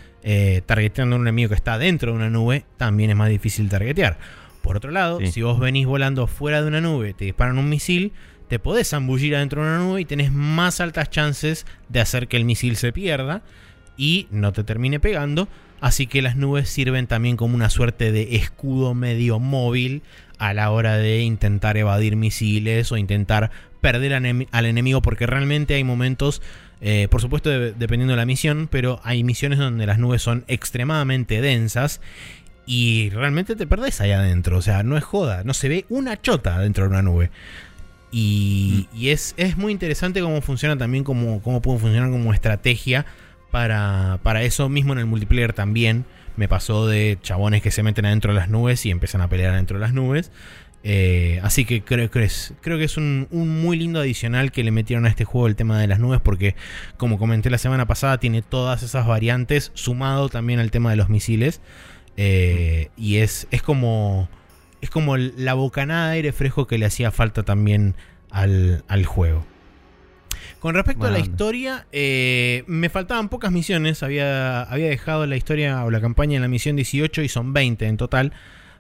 [0.67, 4.19] targeteando a un enemigo que está dentro de una nube, también es más difícil targetear.
[4.63, 8.13] Por otro lado, si vos venís volando fuera de una nube, te disparan un misil,
[8.53, 12.37] te podés zambullir adentro de una nube y tenés más altas chances de hacer que
[12.37, 13.41] el misil se pierda
[13.97, 15.49] y no te termine pegando.
[15.81, 20.03] Así que las nubes sirven también como una suerte de escudo medio móvil
[20.37, 23.51] a la hora de intentar evadir misiles o intentar
[23.81, 24.13] perder
[24.53, 26.43] al enemigo porque realmente hay momentos,
[26.83, 31.41] eh, por supuesto dependiendo de la misión, pero hay misiones donde las nubes son extremadamente
[31.41, 32.03] densas
[32.67, 34.59] y realmente te perdés ahí adentro.
[34.59, 37.31] O sea, no es joda, no se ve una chota dentro de una nube.
[38.15, 43.07] Y, es, es, muy interesante cómo funciona también, cómo, cómo puede funcionar como estrategia
[43.51, 46.05] para, para eso mismo en el multiplayer también.
[46.37, 49.55] Me pasó de chabones que se meten adentro de las nubes y empiezan a pelear
[49.55, 50.31] adentro de las nubes.
[50.85, 54.73] Eh, así que creo, que es, creo que es un, muy lindo adicional que le
[54.73, 56.57] metieron a este juego el tema de las nubes porque
[56.97, 61.09] como comenté la semana pasada tiene todas esas variantes sumado también al tema de los
[61.09, 61.61] misiles.
[62.19, 64.29] Eh, y es, es como
[64.83, 67.95] es como la bocanada de aire fresco que le hacía falta también
[68.31, 69.47] al, juego.
[70.59, 74.03] Con respecto a la historia, eh, me faltaban pocas misiones.
[74.03, 77.87] Había, había dejado la historia o la campaña en la misión 18 y son 20
[77.87, 78.33] en total.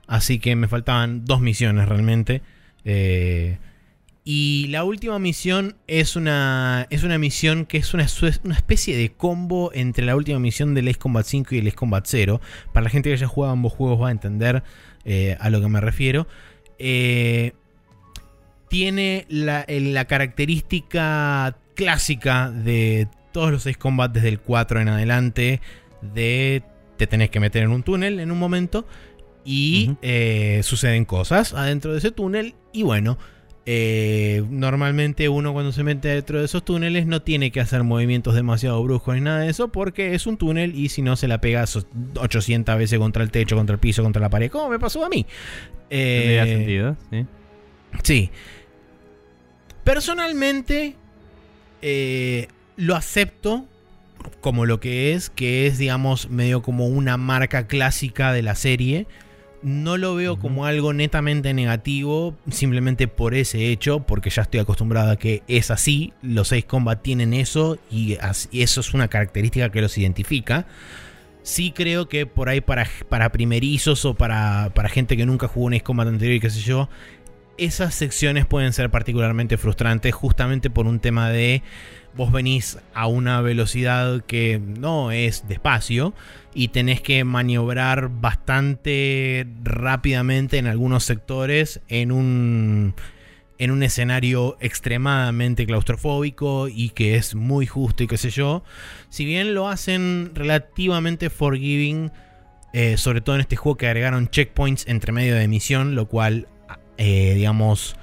[0.08, 2.42] Así que me faltaban dos misiones realmente.
[2.84, 3.58] Eh,
[4.24, 8.06] y la última misión es una, es una misión que es una,
[8.44, 11.76] una, especie de combo entre la última misión del Ace Combat 5 y el Ace
[11.76, 12.40] Combat 0.
[12.72, 14.62] Para la gente que haya jugado ambos juegos va a entender
[15.04, 16.26] eh, a lo que me refiero.
[16.78, 17.52] Eh,
[18.68, 19.64] tiene la,
[20.06, 25.60] característica clásica de todos los 6 combates del 4 en adelante
[26.00, 26.62] de
[26.96, 28.86] te tenés que meter en un túnel en un momento
[29.44, 33.18] y eh, suceden cosas adentro de ese túnel y bueno,
[33.64, 38.34] eh, normalmente uno cuando se mete dentro de esos túneles no tiene que hacer movimientos
[38.34, 41.40] demasiado bruscos ni nada de eso porque es un túnel y si no se la
[41.40, 41.64] pega
[42.16, 45.08] 800 veces contra el techo, contra el piso, contra la pared, como me pasó a
[45.08, 45.26] mí.
[45.90, 47.26] Eh, sentido, sí.
[48.02, 48.30] Sí.
[49.84, 50.96] Personalmente
[51.82, 53.68] eh, lo acepto
[54.40, 59.06] como lo que es, que es digamos medio como una marca clásica de la serie
[59.62, 65.12] no lo veo como algo netamente negativo, simplemente por ese hecho, porque ya estoy acostumbrado
[65.12, 68.18] a que es así, los 6 combat tienen eso y,
[68.52, 70.66] eso es una característica que los identifica.
[71.42, 75.66] Sí creo que por ahí para, para primerizos o para, para gente que nunca jugó
[75.66, 76.88] un Ace Combat anterior y qué sé yo,
[77.58, 81.62] esas secciones pueden ser particularmente frustrantes justamente por un tema de
[82.14, 86.14] vos venís a una velocidad que no es despacio
[86.54, 92.94] y tenés que maniobrar bastante rápidamente en algunos sectores en un
[93.58, 98.64] en un escenario extremadamente claustrofóbico y que es muy justo y qué sé yo.
[99.08, 102.10] Si bien lo hacen relativamente forgiving,
[102.72, 106.48] eh, sobre todo en este juego que agregaron checkpoints entre medio de misión, lo cual,
[106.96, 107.94] eh, digamos,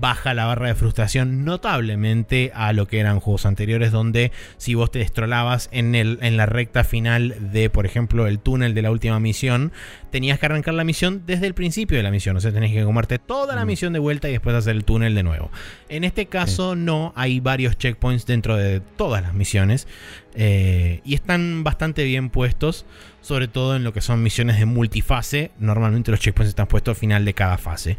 [0.00, 4.90] baja la barra de frustración notablemente a lo que eran juegos anteriores donde si vos
[4.90, 8.90] te destrolabas en, el, en la recta final de, por ejemplo, el túnel de la
[8.90, 9.72] última misión,
[10.10, 12.84] tenías que arrancar la misión desde el principio de la misión, o sea, tenés que
[12.84, 13.68] comerte toda la Mm.
[13.68, 15.50] misión de vuelta y después hacer el túnel de nuevo.
[15.88, 19.86] En este caso no, hay varios checkpoints dentro de todas las misiones
[20.34, 22.86] eh, y están bastante bien puestos,
[23.20, 27.00] sobre todo en lo que son misiones de multifase, normalmente los checkpoints están puestos al
[27.00, 27.96] final de cada fase.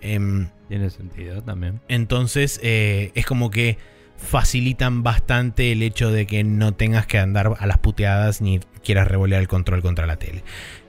[0.00, 1.80] Em, Tiene sentido también.
[1.88, 3.78] entonces eh, es como que
[4.16, 9.06] facilitan bastante el hecho de que no tengas que andar a las puteadas ni quieras
[9.08, 10.42] revolear el control contra la tele.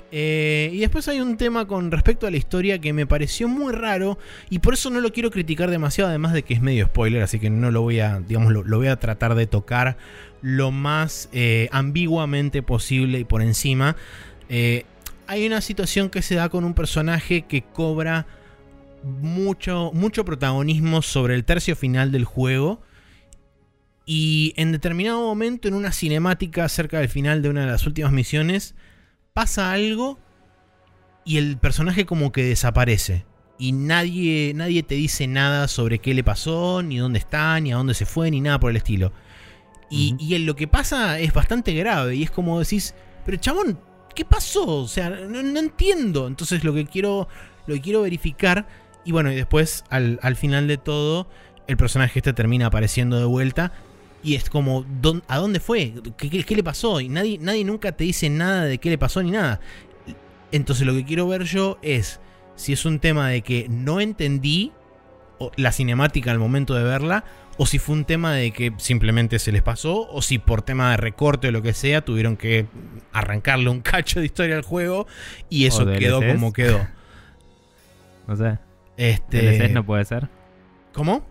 [0.10, 3.74] Eh, y después hay un tema con respecto a la historia que me pareció muy
[3.74, 4.18] raro
[4.50, 7.40] y por eso no lo quiero criticar demasiado, además de que es medio spoiler, así
[7.40, 9.98] que no lo voy a, digamos, lo, voy a tratar de tocar
[10.42, 13.98] lo más eh, ambiguamente posible y por encima.
[15.28, 18.26] Hay una situación que se da con un personaje que cobra
[19.04, 22.82] mucho, mucho protagonismo sobre el tercio final del juego.
[24.06, 28.12] Y en determinado momento, en una cinemática cerca del final de una de las últimas
[28.12, 28.76] misiones,
[29.34, 30.18] pasa algo
[31.26, 33.26] y el personaje como que desaparece.
[33.60, 37.76] Y nadie, nadie te dice nada sobre qué le pasó, ni dónde está, ni a
[37.76, 39.12] dónde se fue, ni nada por el estilo.
[39.90, 42.16] Y, y en lo que pasa es bastante grave.
[42.16, 42.94] Y es como decís,
[43.26, 43.80] pero chabón,
[44.16, 44.66] ¿qué pasó?
[44.84, 46.28] O sea, no, no entiendo.
[46.28, 47.28] Entonces lo que quiero,
[47.66, 48.68] lo que quiero verificar.
[49.08, 51.28] Y bueno, y después al, al final de todo,
[51.68, 53.72] el personaje este termina apareciendo de vuelta.
[54.22, 55.94] Y es como, ¿dón- ¿a dónde fue?
[56.18, 57.00] ¿Qué, qué- qué le pasó?
[57.00, 59.62] Y nadie, nadie nunca te dice nada de qué le pasó ni nada.
[60.52, 62.20] Entonces lo que quiero ver yo es
[62.56, 64.74] si es un tema de que no entendí
[65.56, 67.24] la cinemática al momento de verla,
[67.58, 70.92] o si fue un tema de que simplemente se les pasó, o si por tema
[70.92, 72.66] de recorte o lo que sea tuvieron que
[73.14, 75.08] arrancarle un cacho de historia al juego
[75.50, 76.80] y eso quedó como quedó.
[78.28, 78.58] No sé.
[78.98, 80.28] Este, DLCs no puede ser.
[80.94, 81.26] ¿Cómo?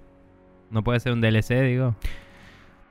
[0.70, 1.96] No puede ser un DLC, digo.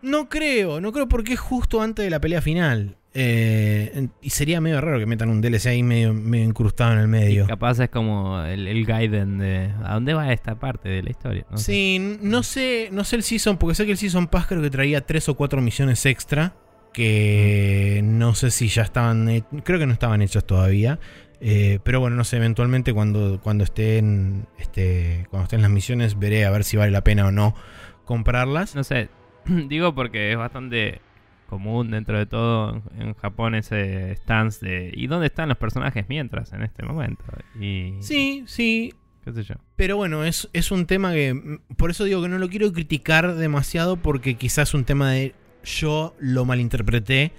[0.01, 2.97] No creo, no creo porque es justo antes de la pelea final.
[3.17, 7.05] Eh, y sería medio raro que metan un DLC ahí medio, medio incrustado en el
[7.05, 7.47] Y medio.
[7.47, 11.45] capaz es como el, el Gaiden de a dónde va esta parte de la historia.
[11.49, 11.63] No sé.
[11.71, 14.61] Sí, n- no sé, no sé el Season, porque sé que el Season Pass creo
[14.61, 16.55] que traía tres o cuatro misiones extra.
[16.91, 19.27] Que no sé si ya estaban.
[19.63, 20.99] Creo que no estaban hechos todavía.
[21.41, 24.47] Eh, pero bueno, no sé, eventualmente cuando, cuando estén.
[24.57, 27.55] Este, cuando estén las misiones, veré a ver si vale la pena o no
[28.05, 28.75] comprarlas.
[28.75, 29.09] No sé,
[29.45, 31.01] digo porque es bastante
[31.49, 36.51] común dentro de todo en- Japón ese stance de ¿y dónde están los personajes mientras
[36.53, 37.23] en este momento?
[37.59, 39.55] Y Sí, sí, qué sé yo.
[39.75, 41.33] Pero bueno, es, es un tema que.
[41.33, 45.11] mm, Por eso digo que no lo quiero criticar demasiado, porque quizás es un tema
[45.11, 45.35] de.
[45.63, 47.31] Yo lo malinterpreté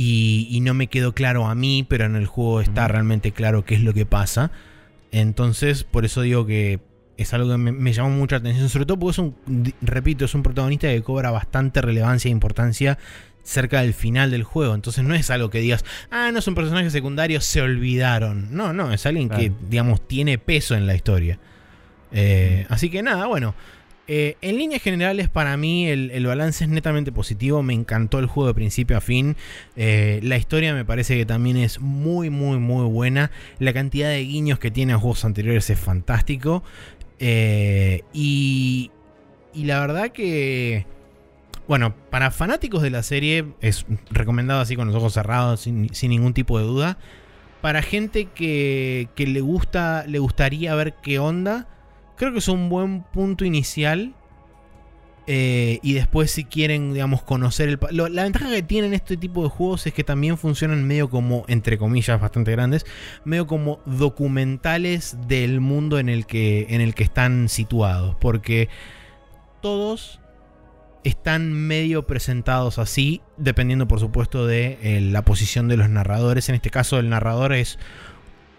[0.00, 3.64] y, y no me quedó claro a mí, pero en el juego está realmente claro
[3.64, 4.52] qué es lo que pasa.
[5.10, 6.78] Entonces, por eso digo que
[7.16, 9.74] es algo que me, me llamó mucha atención, sobre todo porque es un.
[9.82, 12.96] Repito, es un protagonista que cobra bastante relevancia e importancia
[13.42, 14.76] cerca del final del juego.
[14.76, 18.54] Entonces no es algo que digas, ah, no es un personaje secundario, se olvidaron.
[18.54, 21.40] No, no, es alguien que, digamos, tiene peso en la historia.
[22.12, 23.56] Eh, así que nada, bueno.
[24.08, 27.62] Eh, en líneas generales, para mí el, el balance es netamente positivo.
[27.62, 29.36] Me encantó el juego de principio a fin.
[29.76, 33.30] Eh, la historia me parece que también es muy, muy, muy buena.
[33.58, 36.64] La cantidad de guiños que tiene a juegos anteriores es fantástico.
[37.20, 38.90] Eh, y,
[39.52, 40.86] y la verdad que,
[41.66, 46.10] bueno, para fanáticos de la serie es recomendado así con los ojos cerrados, sin, sin
[46.10, 46.98] ningún tipo de duda.
[47.60, 51.66] Para gente que, que le gusta, le gustaría ver qué onda,
[52.18, 54.14] creo que es un buen punto inicial.
[55.30, 57.78] Eh, y después si quieren, digamos, conocer el...
[57.90, 61.76] la ventaja que tienen este tipo de juegos es que también funcionan medio como, entre
[61.76, 62.86] comillas, bastante grandes,
[63.24, 68.16] medio como documentales del mundo en el que, en el que están situados.
[68.18, 68.70] Porque
[69.60, 70.18] todos
[71.04, 76.48] están medio presentados así, dependiendo por supuesto de eh, la posición de los narradores.
[76.48, 77.78] En este caso el narrador es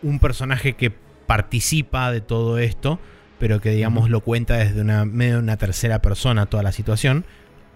[0.01, 2.99] un personaje que participa de todo esto,
[3.39, 7.25] pero que digamos lo cuenta desde una medio una tercera persona toda la situación,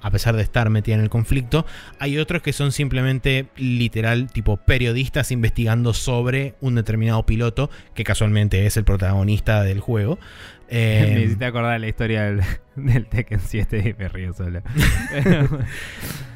[0.01, 1.66] a pesar de estar metida en el conflicto.
[1.97, 8.66] Hay otros que son simplemente literal tipo periodistas investigando sobre un determinado piloto, que casualmente
[8.66, 10.20] es el protagonista del juego.
[10.76, 12.41] Eh, me hiciste acordar la historia del,
[12.76, 14.64] del Tekken 7 y me río solo.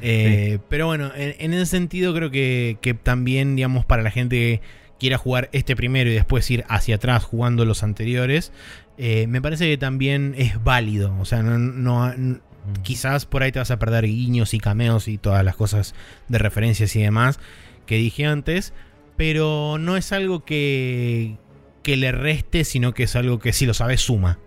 [0.00, 4.60] Eh, Pero bueno, en, en ese sentido creo que, que también, digamos, para la gente
[4.98, 8.52] quiera jugar este primero y después ir hacia atrás jugando los anteriores,
[8.96, 11.14] eh, me parece que también es válido.
[11.20, 12.40] O sea, no, no- n-
[12.82, 15.94] quizás por ahí te vas a perder guiños y cameos y todas las cosas
[16.28, 17.38] de referencias y demás
[17.86, 18.74] que dije antes,
[19.16, 21.36] pero no es algo que,
[21.82, 24.38] que le reste, sino que es algo que si lo sabes suma.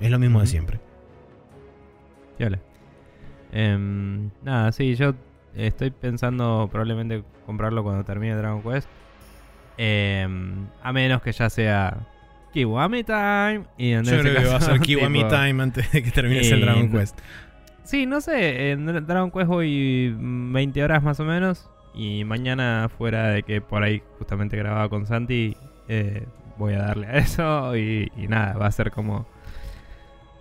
[0.00, 0.80] Es lo mismo de siempre.
[2.38, 2.58] Piola.
[3.52, 5.14] Em, nada, sí, yo
[5.54, 8.88] estoy pensando probablemente comprarlo cuando termine Dragon Quest.
[9.78, 11.96] Em, a menos que ya sea
[12.52, 13.64] Kiwami Time.
[13.76, 16.10] Y en Yo ese creo que va a ser Kiwami tipo, Time antes de que
[16.10, 17.18] termines el Dragon Quest.
[17.84, 21.70] Sí, no sé, en Dra- Dragon Quest voy mm, 20 horas más o menos.
[21.94, 25.56] Y mañana, fuera de que por ahí justamente grababa con Santi,
[25.88, 26.26] eh,
[26.58, 27.76] voy a darle a eso.
[27.76, 29.26] Y, y nada, va a ser como.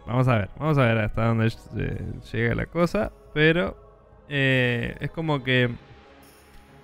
[0.07, 3.11] Vamos a ver, vamos a ver hasta dónde eh, llega la cosa.
[3.33, 3.77] Pero
[4.29, 5.69] eh, es como que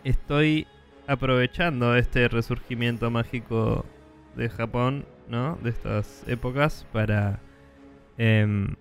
[0.04, 0.68] estoy
[1.12, 3.86] aprovechando este resurgimiento mágico
[4.36, 5.58] de Japón, ¿no?
[5.62, 7.40] De estas épocas para
[8.18, 8.76] em,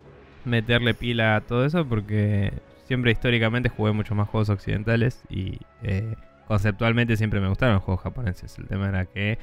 [0.44, 2.52] meterle pila a todo eso porque
[2.84, 6.14] siempre históricamente jugué mucho más juegos occidentales y eh,
[6.46, 8.56] conceptualmente siempre me gustaron los juegos japoneses.
[8.58, 9.38] El tema era que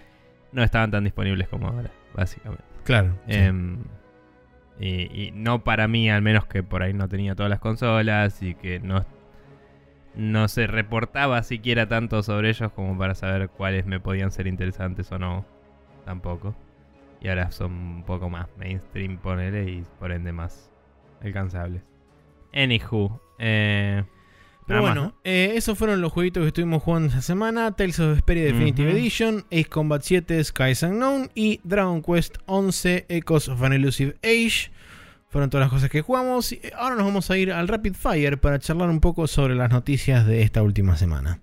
[0.53, 2.63] no estaban tan disponibles como ahora, básicamente.
[2.85, 3.11] Claro.
[3.27, 3.33] sí.
[3.35, 3.79] Em,
[4.79, 8.41] y, y no para mí, al menos que por ahí no tenía todas las consolas
[8.43, 9.05] y que no,
[10.18, 15.11] no se reportaba siquiera tanto sobre ellos como para saber cuáles me podían ser interesantes
[15.11, 15.45] o no.
[16.05, 16.55] Tampoco.
[17.22, 20.72] Y ahora son un poco más mainstream, ponele, y por ende más
[21.22, 21.84] alcanzables.
[22.53, 23.22] Anywho.
[23.38, 24.03] Eh,
[24.65, 28.15] Pero más, bueno, eh, esos fueron los jueguitos que estuvimos jugando esta semana: Tales of
[28.15, 28.91] Vesperia Definitive.
[28.91, 34.72] Edition, Ace Combat 7 Skies Unknown y Dragon Quest 11 Echoes of an Elusive Age.
[35.30, 36.51] Fueron todas las cosas que jugamos.
[36.51, 39.69] Y ahora nos vamos a ir al Rapid Fire para charlar un poco sobre las
[39.69, 41.41] noticias de esta última semana.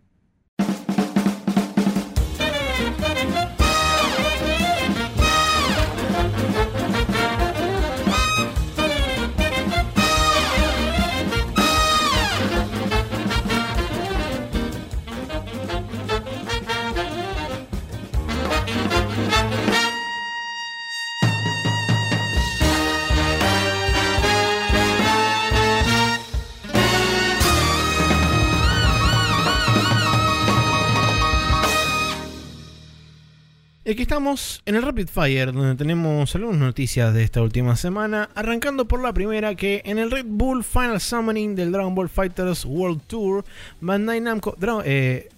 [34.05, 38.29] Estamos en el Rapid Fire, donde tenemos algunas noticias de esta última semana.
[38.35, 42.67] Arrancando por la primera, que en el Red Bull Final Summoning del Dragon Ball Fighters
[42.67, 43.47] World Tour,
[43.81, 44.55] Bandai Namco.
[44.61, 45.31] Dra- eh,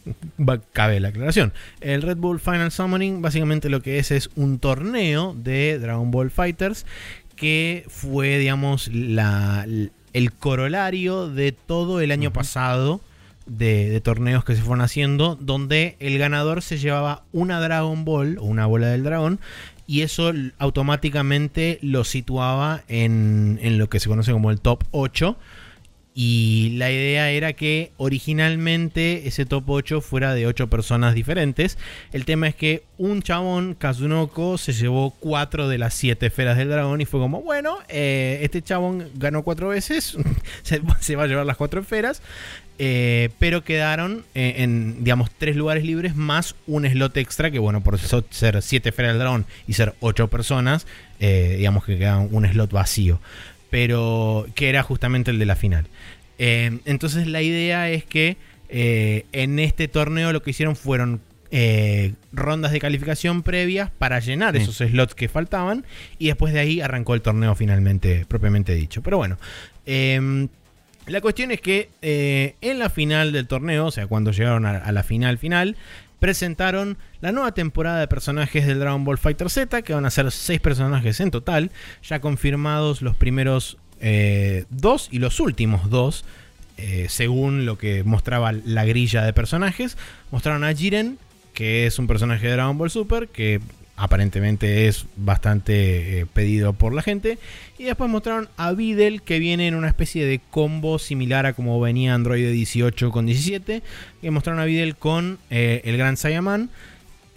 [0.72, 1.52] cabe la aclaración.
[1.80, 6.32] El Red Bull Final Summoning, básicamente lo que es es un torneo de Dragon Ball
[6.32, 6.86] Fighters
[7.36, 9.64] que fue, digamos, la,
[10.12, 13.00] el corolario de todo el año pasado
[13.46, 18.38] de, de torneos que se fueron haciendo, donde el ganador se llevaba una Dragon Ball
[18.38, 19.40] o una bola del dragón,
[19.86, 25.36] y eso automáticamente lo situaba en, en lo que se conoce como el top 8.
[26.18, 31.76] Y la idea era que originalmente ese top 8 fuera de 8 personas diferentes.
[32.10, 36.70] El tema es que un chabón, Kazunoko, se llevó 4 de las 7 esferas del
[36.70, 40.16] dragón y fue como, bueno, eh, este chabón ganó 4 veces,
[40.62, 42.22] se, va a llevar las 4 esferas.
[42.78, 47.82] Eh, pero quedaron eh, en, digamos, tres lugares libres más un slot extra que, bueno,
[47.82, 50.86] por ser siete esferas del dragón y ser ocho personas,
[51.18, 53.20] digamos que queda un slot vacío.
[53.70, 55.86] Pero que era justamente el de la final.
[56.38, 58.36] Eh, entonces la idea es que
[58.68, 64.54] eh, en este torneo lo que hicieron fueron eh, rondas de calificación previas para llenar
[64.56, 64.62] Sí.
[64.62, 65.84] esos slots que faltaban
[66.18, 69.02] y después de ahí arrancó el torneo finalmente propiamente dicho.
[69.02, 69.38] Pero bueno,
[69.86, 70.48] em,
[71.06, 74.90] la cuestión es que en la final del torneo, o sea, cuando llegaron a, a
[74.92, 75.76] la final final,
[76.18, 80.30] presentaron la nueva temporada de personajes del Dragon Ball Fighter Z, que van a ser
[80.30, 81.70] seis personajes en total,
[82.02, 86.24] ya confirmados los primeros eh, dos y los últimos dos,
[86.76, 89.96] eh, según lo que mostraba la grilla de personajes.
[90.30, 91.18] Mostraron a Jiren,
[91.54, 93.60] que es un personaje de Dragon Ball Super, que
[93.96, 97.38] aparentemente es bastante eh, pedido por la gente.
[97.78, 101.80] Y después mostraron a Videl, que viene en una especie de combo similar a como
[101.80, 103.82] venía Android 18 con 17.
[104.22, 106.70] Y mostraron a Videl con eh, el Gran Saiyaman.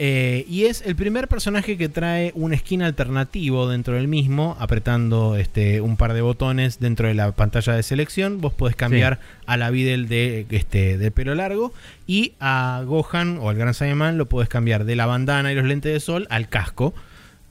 [0.02, 5.36] Eh, y es el primer personaje que trae un skin alternativo dentro del mismo, apretando
[5.36, 8.40] este, un par de botones dentro de la pantalla de selección.
[8.40, 11.74] Vos podés cambiar a la Videl de, este, de pelo largo
[12.08, 15.66] y a Gohan o al Gran Saiyaman lo podés cambiar de la bandana y los
[15.66, 16.94] lentes de sol al casco.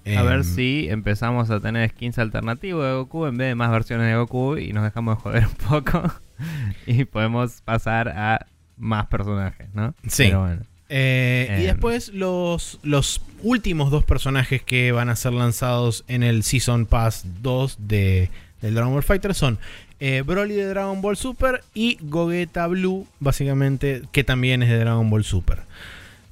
[0.06, 3.70] A ver Em, si empezamos a tener skins alternativos de Goku en vez de más
[3.70, 6.02] versiones de Goku y nos dejamos de joder un poco
[6.86, 8.46] y podemos pasar a
[8.78, 9.94] más personajes, ¿no?
[10.06, 10.24] Sí.
[10.24, 10.62] Pero bueno.
[10.88, 11.66] Eh, y Em.
[11.66, 17.24] después los, los últimos dos personajes que van a ser lanzados en el Season Pass
[17.42, 18.30] 2 de,
[18.62, 19.58] del Dragon Ball Fighter son
[20.00, 25.10] eh, Broly de Dragon Ball Super y Gogeta Blue, básicamente, que también es de Dragon
[25.10, 25.60] Ball Super.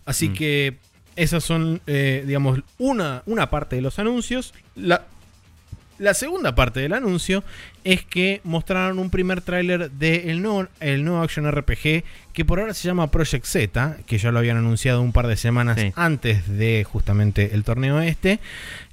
[0.04, 0.34] Así Mm.
[0.34, 0.76] que
[1.16, 4.54] esas son, eh, digamos, una, una parte de los anuncios.
[4.76, 5.04] La,
[5.98, 7.42] La segunda parte del anuncio
[7.84, 12.74] es que mostraron un primer tráiler del nuevo, el nuevo Action RPG que por ahora
[12.74, 15.92] se llama Project Z, que ya lo habían anunciado un par de semanas Sí.
[15.96, 18.40] antes de justamente el torneo este.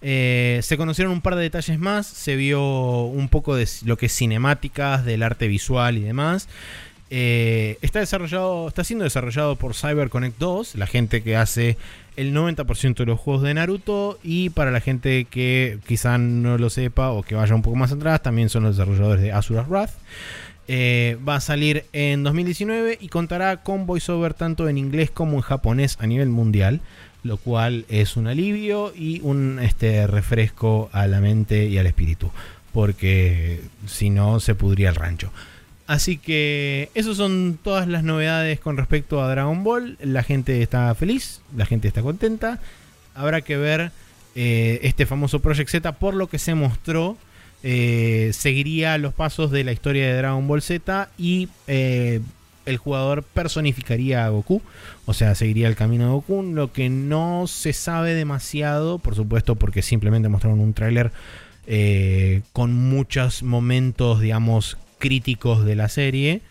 [0.02, 4.06] Eh, se conocieron un par de detalles más, se vio un poco de lo que
[4.06, 6.48] es cinemáticas, del arte visual y demás.
[7.10, 11.78] Eh, está desarrollado, está siendo desarrollado por CyberConnect 2, la gente que hace
[12.16, 14.20] el 90% de los juegos de Naruto.
[14.24, 17.92] Y para la gente que quizá no lo sepa o que vaya un poco más
[17.92, 19.92] atrás, también son los desarrolladores de Asura's Wrath.
[20.68, 25.42] Eh, va a salir en 2019 y contará con voiceover tanto en inglés como en
[25.42, 26.80] japonés a nivel mundial,
[27.22, 32.32] lo cual es un alivio y un este, refresco a la mente y al espíritu,
[32.72, 35.32] porque si no se pudría el rancho.
[35.94, 39.96] Así que esas son todas las novedades con respecto a Dragon Ball.
[40.02, 42.60] La gente está feliz, la gente está contenta.
[43.14, 43.92] Habrá que ver
[44.34, 47.16] eh, este famoso Project Z por lo que se mostró.
[47.62, 52.22] eh, seguiría los pasos de la historia de Dragon Ball Z y eh,
[52.66, 54.64] el jugador personificaría a Goku.
[55.06, 56.42] O sea, seguiría el camino de Goku.
[56.42, 61.12] Lo que no se sabe demasiado, por supuesto, porque simplemente mostraron un tráiler
[62.52, 66.42] con muchos momentos, digamos, críticos de la serie.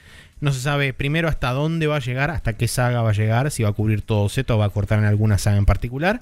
[0.42, 3.50] No se sabe primero hasta dónde va a llegar, hasta qué saga va a llegar,
[3.50, 6.20] si va a cubrir todo Z o va a cortar en alguna saga en particular.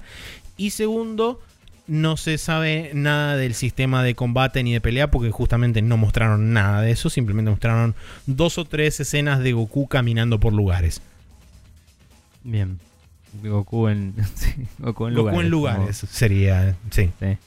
[0.55, 1.41] Y segundo,
[1.87, 6.53] no se sabe nada del sistema de combate ni de pelea porque justamente no mostraron
[6.53, 7.95] nada de eso, simplemente mostraron
[8.27, 11.01] dos o tres escenas de Goku caminando por lugares.
[12.45, 12.79] Bien.
[13.43, 15.43] Goku en, sí, Goku en Goku lugares.
[15.43, 17.09] en lugares sería, sí.
[17.19, 17.37] sí.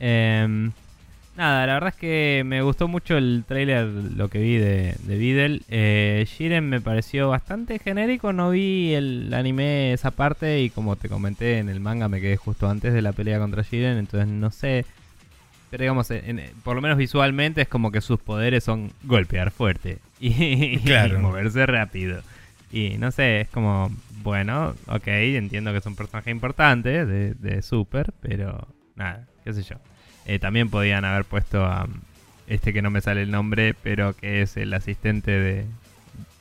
[0.00, 0.72] Em,
[1.38, 5.16] nada, la verdad es que me gustó mucho el trailer, lo que vi de, de
[5.16, 5.62] Videl.
[5.68, 11.08] Eh, Jiren me pareció bastante genérico, no vi el anime esa parte y como te
[11.08, 14.50] comenté en el manga me quedé justo antes de la pelea contra Jiren, entonces no
[14.50, 14.84] sé.
[15.70, 19.50] Pero digamos, en- en- por lo menos visualmente es como que sus poderes son golpear
[19.50, 21.18] fuerte y, Claro.
[21.18, 22.20] y moverse rápido.
[22.72, 23.90] Y no sé, es como,
[24.22, 29.62] bueno, ok, entiendo que es un personaje importante de, de Super, pero nada, qué sé
[29.62, 29.76] yo.
[30.28, 31.94] Eh, también podían haber puesto a um,
[32.46, 35.64] este que no me sale el nombre, pero que es el asistente de,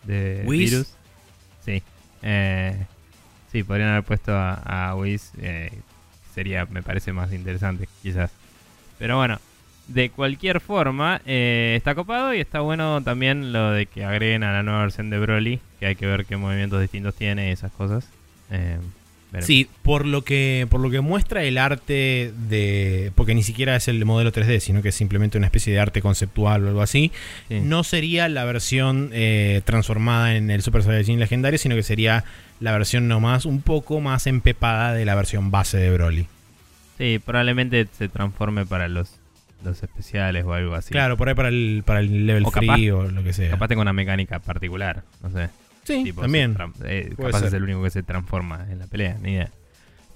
[0.04, 0.72] de Whis.
[0.72, 0.94] Virus.
[1.66, 1.82] Sí.
[2.22, 2.78] Eh,
[3.52, 5.32] sí, podrían haber puesto a, a Whis.
[5.42, 5.72] eh,
[6.36, 8.32] sería, me parece, más interesante, quizás.
[9.00, 9.40] Pero bueno,
[9.88, 14.52] de cualquier forma, eh, está copado y está bueno también lo de que agreguen a
[14.52, 17.72] la nueva versión de Broly, que hay que ver qué movimientos distintos tiene y esas
[17.72, 18.08] cosas.
[18.52, 18.78] Eh.
[19.42, 23.88] Sí, por lo que por lo que muestra el arte de porque ni siquiera es
[23.90, 27.12] el modelo 3D, sino que es simplemente una especie de arte conceptual o algo así.
[27.50, 27.60] Sí.
[27.60, 32.24] No sería la versión eh, transformada en el Super Saiyajin legendario, sino que sería
[32.62, 36.28] la versión nomás un poco más empepada de la versión base de Broly.
[36.98, 39.12] Sí, probablemente se transforme para los,
[39.64, 40.92] los especiales o algo así.
[40.92, 43.50] Claro, por ahí para el para el level O free capaz- o lo que sea.
[43.52, 45.50] Capaz tenga una mecánica particular, no sé.
[45.88, 46.56] Sí, Tipo, también.
[46.86, 47.48] eh, capaz ser.
[47.48, 49.50] es el único que se transforma en la pelea, ni idea.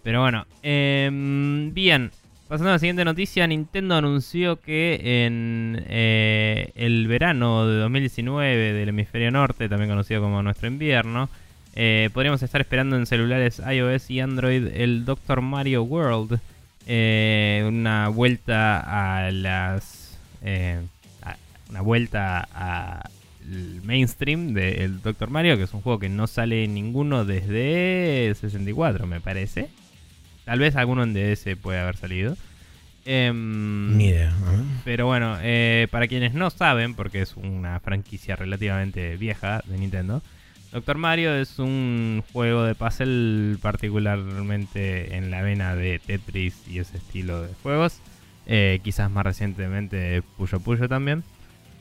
[0.03, 2.11] Pero bueno, em, bien.
[2.47, 8.89] Pasando a la siguiente noticia, Nintendo anunció que en eh, el verano de 2019 del
[8.89, 11.29] hemisferio norte, también conocido como nuestro invierno,
[11.75, 15.39] eh, podríamos estar esperando en celulares iOS y Android el Dr.
[15.41, 16.39] Mario World.
[16.87, 18.79] eh, una vuelta
[19.25, 20.17] a las...
[20.43, 21.35] a-
[21.69, 23.09] una vuelta a
[23.49, 25.29] el mainstream del Dr.
[25.29, 29.69] Mario, que es un juego que no sale ninguno desde 64, me parece.
[30.45, 32.35] Tal vez alguno en DS puede haber salido.
[33.05, 34.33] Em, Ni idea.
[34.83, 40.21] Pero bueno, eh, para quienes no saben, porque es una franquicia relativamente vieja de Nintendo,
[40.71, 46.97] Doctor Mario es un juego de puzzle particularmente en la vena de Tetris y ese
[46.97, 47.99] estilo de juegos.
[48.47, 51.23] Eh, quizás más recientemente Puyo Puyo también.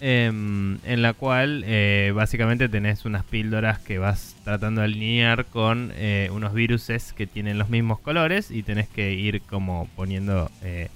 [0.02, 5.92] Em, en la cual eh, básicamente tenés unas píldoras que vas tratando de alinear con
[5.94, 10.88] eh, unos viruses que tienen los mismos colores y tenés que ir como poniendo eh,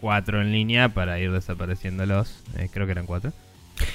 [0.00, 2.42] cuatro en línea para ir desapareciéndolos.
[2.72, 3.30] Creo que eran cuatro.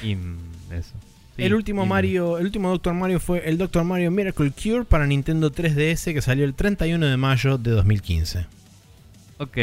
[0.03, 0.37] Y mm,
[0.73, 0.93] eso.
[1.35, 4.85] Sí, el último y- Mario, el último Doctor Mario fue el Doctor Mario Miracle Cure
[4.85, 8.45] para Nintendo 3DS que salió el 31 de mayo de 2015.
[9.39, 9.57] Ok,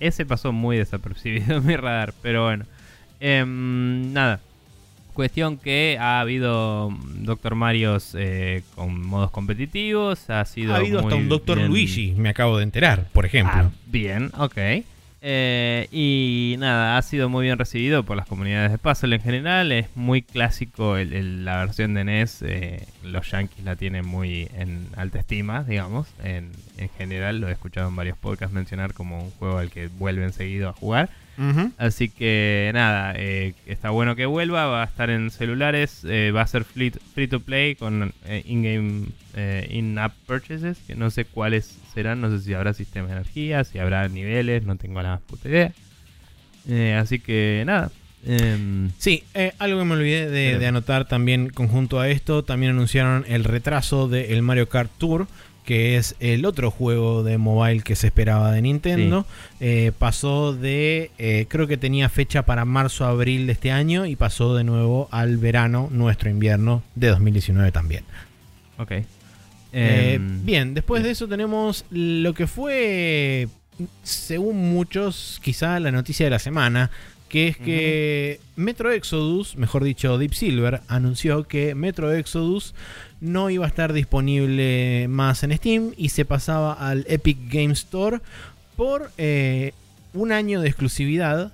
[0.00, 2.66] ese pasó muy desapercibido en mi radar, pero bueno.
[3.20, 4.40] Em, nada.
[5.12, 10.28] Cuestión que ha habido mm, Doctor Marios eh, con modos competitivos.
[10.28, 13.54] Ha sido Ha habido hasta un Doctor bien- Luigi, me acabo de enterar, por ejemplo.
[13.56, 14.58] Ah, bien, ok.
[15.26, 19.72] Eh, y nada, ha sido muy bien recibido por las comunidades de puzzle en general.
[19.72, 22.42] Es muy clásico el- el- la versión de NES.
[22.42, 26.08] eh, los yankees la tienen muy en alta estima, digamos.
[26.22, 29.86] En, en general lo he escuchado en varios podcasts mencionar como un juego al que
[29.86, 31.08] vuelven seguido a jugar.
[31.78, 36.42] Así que nada, eh, está bueno que vuelva, va a estar en celulares, eh, va
[36.42, 39.06] a ser free, free to play con eh, in-game,
[39.70, 43.78] in-app purchases, que no sé cuáles serán, no sé si habrá sistema de energía, si
[43.78, 45.72] habrá niveles, no tengo la más puta idea.
[47.00, 47.90] Así que nada.
[48.26, 49.24] em, Sí,
[49.58, 54.08] algo que me olvidé de, de anotar también conjunto a esto, también anunciaron el retraso
[54.08, 55.26] del Mario Kart Tour,
[55.64, 59.26] que es el otro juego de mobile que se esperaba de Nintendo.
[59.60, 64.54] Eh, pasó de, eh, creo que tenía fecha para marzo-abril de este año y pasó
[64.54, 68.04] de nuevo al verano, nuestro invierno de 2019 también.
[68.78, 68.90] ok.
[69.76, 73.48] Eh, Em, bien, después de eso tenemos lo que fue,
[74.04, 76.92] según muchos, quizá la noticia de la semana,
[77.28, 82.72] que es que Metro Exodus, mejor dicho Deep Silver, anunció que Metro Exodus
[83.20, 88.20] no iba a estar disponible más en Steam y se pasaba al Epic Game Store
[88.76, 89.72] por eh,
[90.12, 91.52] un año de exclusividad.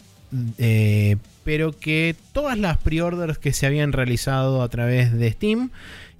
[0.59, 5.71] eh, pero que todas las pre-orders que se habían realizado a través de Steam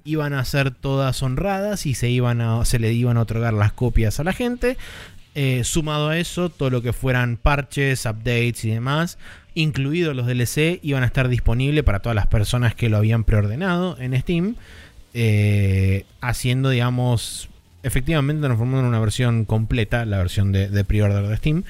[0.03, 3.71] iban a ser todas honradas y se, iban a, se le iban a otorgar las
[3.71, 4.77] copias a la gente.
[5.33, 9.17] Eh, sumado a eso, todo lo que fueran parches, updates y demás,
[9.53, 13.97] incluidos los DLC, iban a estar disponibles para todas las personas que lo habían preordenado
[13.99, 14.55] en Steam.
[15.13, 17.49] Eh, haciendo, digamos,
[17.83, 21.63] efectivamente transformando en una versión completa, la versión de, de pre-order de Steam.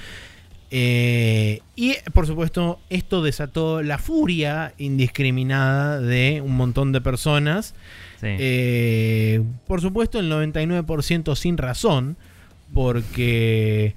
[0.73, 7.75] Eh, y por supuesto, esto desató la furia indiscriminada de un montón de personas.
[8.21, 8.27] sí.
[8.39, 12.15] Eh, por supuesto, el 99% sin razón,
[12.73, 13.95] porque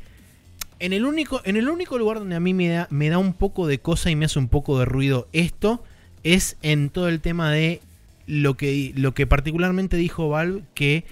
[0.80, 3.34] en el único, en el único lugar donde a mí me da, me da un
[3.34, 5.82] poco de cosa y me hace un poco de ruido esto
[6.24, 7.80] es en todo el tema de
[8.27, 11.05] lo que, lo que particularmente dijo Valve, que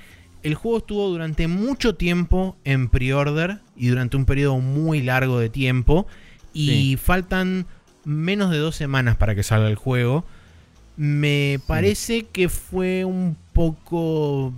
[0.42, 5.48] el juego estuvo durante mucho tiempo en pre-order y durante un periodo muy largo de
[5.48, 6.06] tiempo
[6.52, 6.96] y Sí.
[6.96, 7.66] faltan
[8.04, 10.24] menos de dos semanas para que salga el juego.
[10.96, 14.52] Me parece que fue un poco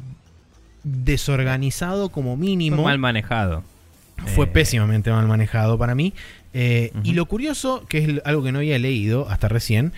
[0.83, 2.77] desorganizado como mínimo.
[2.77, 3.63] Fue mal manejado.
[4.35, 6.15] Fue Eh, pésimamente mal manejado para mí.
[6.53, 6.93] Eh.
[7.03, 9.93] Y lo curioso, que es algo que no había leído hasta recién,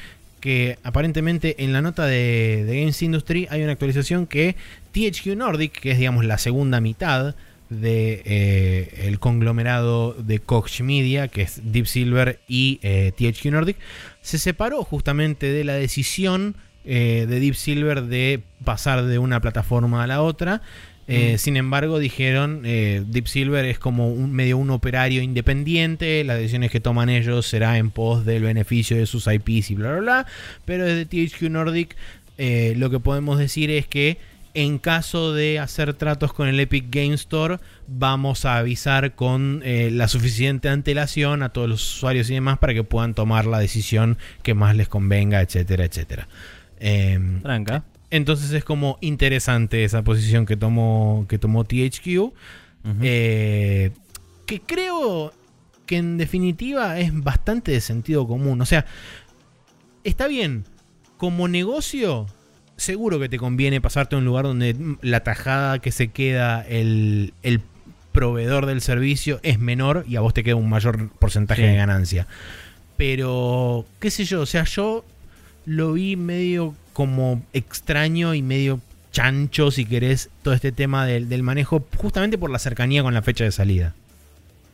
[0.47, 4.55] que aparentemente en la nota de, de Games Industry hay una actualización que
[4.93, 7.35] THQ Nordic, que es digamos la segunda mitad
[7.69, 13.77] de eh, el conglomerado de Koch Media, que es Deep Silver y eh, THQ Nordic,
[14.23, 20.05] se separó justamente de la decisión eh, de Deep Silver de pasar de una plataforma
[20.05, 20.63] a la otra.
[21.09, 21.39] Eh, Mm.
[21.39, 26.25] Sin embargo, dijeron eh, Deep Silver es como un medio un operario independiente.
[26.25, 29.93] Las decisiones que toman ellos será en pos del beneficio de sus IPs y bla
[29.93, 30.27] bla bla.
[30.65, 31.97] Pero desde THQ Nordic
[32.39, 34.19] eh, lo que podemos decir es que
[34.55, 39.91] en caso de hacer tratos con el Epic Game Store, vamos a avisar con eh,
[39.93, 44.17] la suficiente antelación a todos los usuarios y demás para que puedan tomar la decisión
[44.43, 46.27] que más les convenga, etcétera, etcétera.
[46.81, 47.85] Em, Tranca.
[48.11, 52.33] Entonces es como interesante esa posición que tomó, que tomó THQ.
[53.03, 53.91] Eh,
[54.47, 55.33] que creo
[55.87, 58.61] que en definitiva es bastante de sentido común.
[58.61, 58.87] O sea,
[60.05, 60.65] está bien.
[61.17, 62.27] Como negocio,
[62.77, 67.33] seguro que te conviene pasarte a un lugar donde la tajada que se queda el,
[67.43, 67.61] el
[68.13, 71.69] proveedor del servicio es menor y a vos te queda un mayor porcentaje Sí.
[71.69, 72.27] de ganancia.
[72.97, 75.05] Pero, qué sé yo, o sea, yo
[75.65, 78.81] lo vi medio como extraño y medio
[79.13, 83.21] chancho, si querés, todo este tema del, del manejo, justamente por la cercanía con la
[83.21, 83.95] fecha de salida.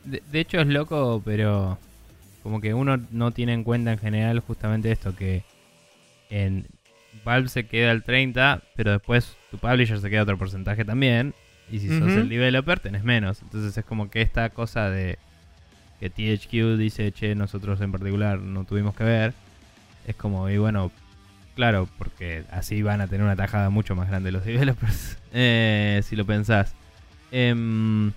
[0.05, 1.77] De, de hecho es loco, pero
[2.41, 5.43] como que uno no tiene en cuenta en general justamente esto, que
[6.29, 6.65] en
[7.25, 11.33] Valve se queda el 30, pero después tu publisher se queda otro porcentaje también,
[11.69, 12.19] y si sos Ujú.
[12.19, 13.41] el developer tenés menos.
[13.41, 15.19] Entonces es como que esta cosa de
[15.99, 19.33] que THQ dice, che, nosotros en particular no tuvimos que ver,
[20.07, 20.89] es como, y bueno,
[21.55, 26.15] claro, porque así van a tener una tajada mucho más grande los developers, eh, si
[26.15, 26.73] lo pensás.
[27.31, 28.11] Em,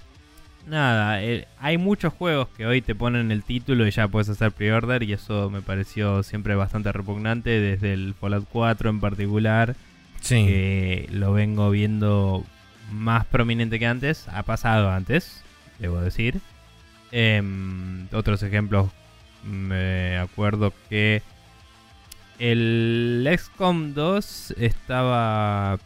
[0.67, 4.51] Nada, eh, hay muchos juegos que hoy te ponen el título y ya puedes hacer
[4.51, 9.77] pre-order y eso me pareció siempre bastante repugnante desde el Fallout 4 en particular,
[10.21, 10.45] Sí.
[10.45, 12.45] que lo vengo viendo
[12.91, 15.45] más prominente que antes, ha pasado antes,
[15.79, 16.41] debo decir.
[17.13, 18.91] Em, otros ejemplos,
[19.45, 21.23] me acuerdo que
[22.39, 25.79] el XCOM 2 estaba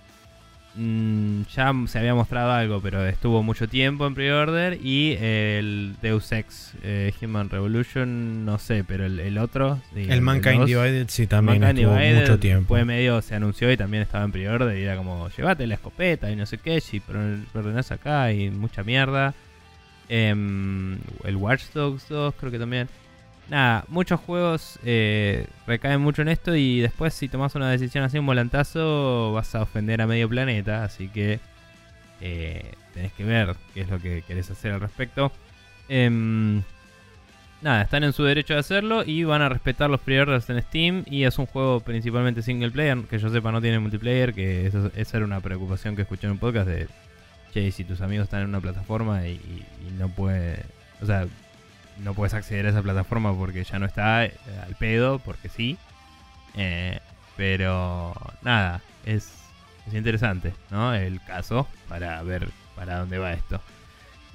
[0.76, 4.78] Mm, ya se había mostrado algo, pero estuvo mucho tiempo en pre-order.
[4.82, 9.80] Y el Deus Ex eh, Human Revolution, no sé, pero el, el otro.
[9.94, 12.68] sí, el Mankind Divided sí también Mankind estuvo Divided mucho tiempo.
[12.68, 14.78] Fue medio, se anunció y también estaba en pre-order.
[14.78, 16.80] Y era como, llévate la escopeta y no sé qué.
[16.80, 17.02] Si
[17.52, 19.34] ordenás acá y mucha mierda.
[20.08, 22.88] Em, el Watch Dogs 2, creo que también.
[23.50, 28.18] Nada, muchos juegos eh, recaen mucho en esto y después si tomas una decisión así,
[28.18, 31.40] un volantazo, vas a ofender a medio planeta, así que
[32.20, 35.32] eh, tenés que ver qué es lo que querés hacer al respecto.
[35.88, 36.62] Em,
[37.60, 41.04] nada, están en su derecho de hacerlo y van a respetar los pre-orders en Steam
[41.06, 45.16] y es un juego principalmente single player, que yo sepa no tiene multiplayer, que esa
[45.16, 46.86] era una preocupación que escuché en un podcast de,
[47.52, 50.62] che, si tus amigos están en una plataforma y, y no puede,
[51.02, 51.26] o sea,
[52.02, 54.34] no puedes acceder a esa plataforma porque ya no está eh,
[54.66, 55.76] al pedo, porque sí.
[56.56, 56.98] Eh,
[57.36, 59.32] pero nada, es,
[59.86, 60.94] es interesante, ¿no?
[60.94, 63.60] El caso para ver para dónde va esto.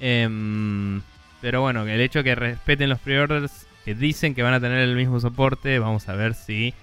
[0.00, 1.02] Em,
[1.40, 4.96] pero bueno, el hecho que respeten los pre-orders, que dicen que van a tener el
[4.96, 6.74] mismo soporte, vamos a ver si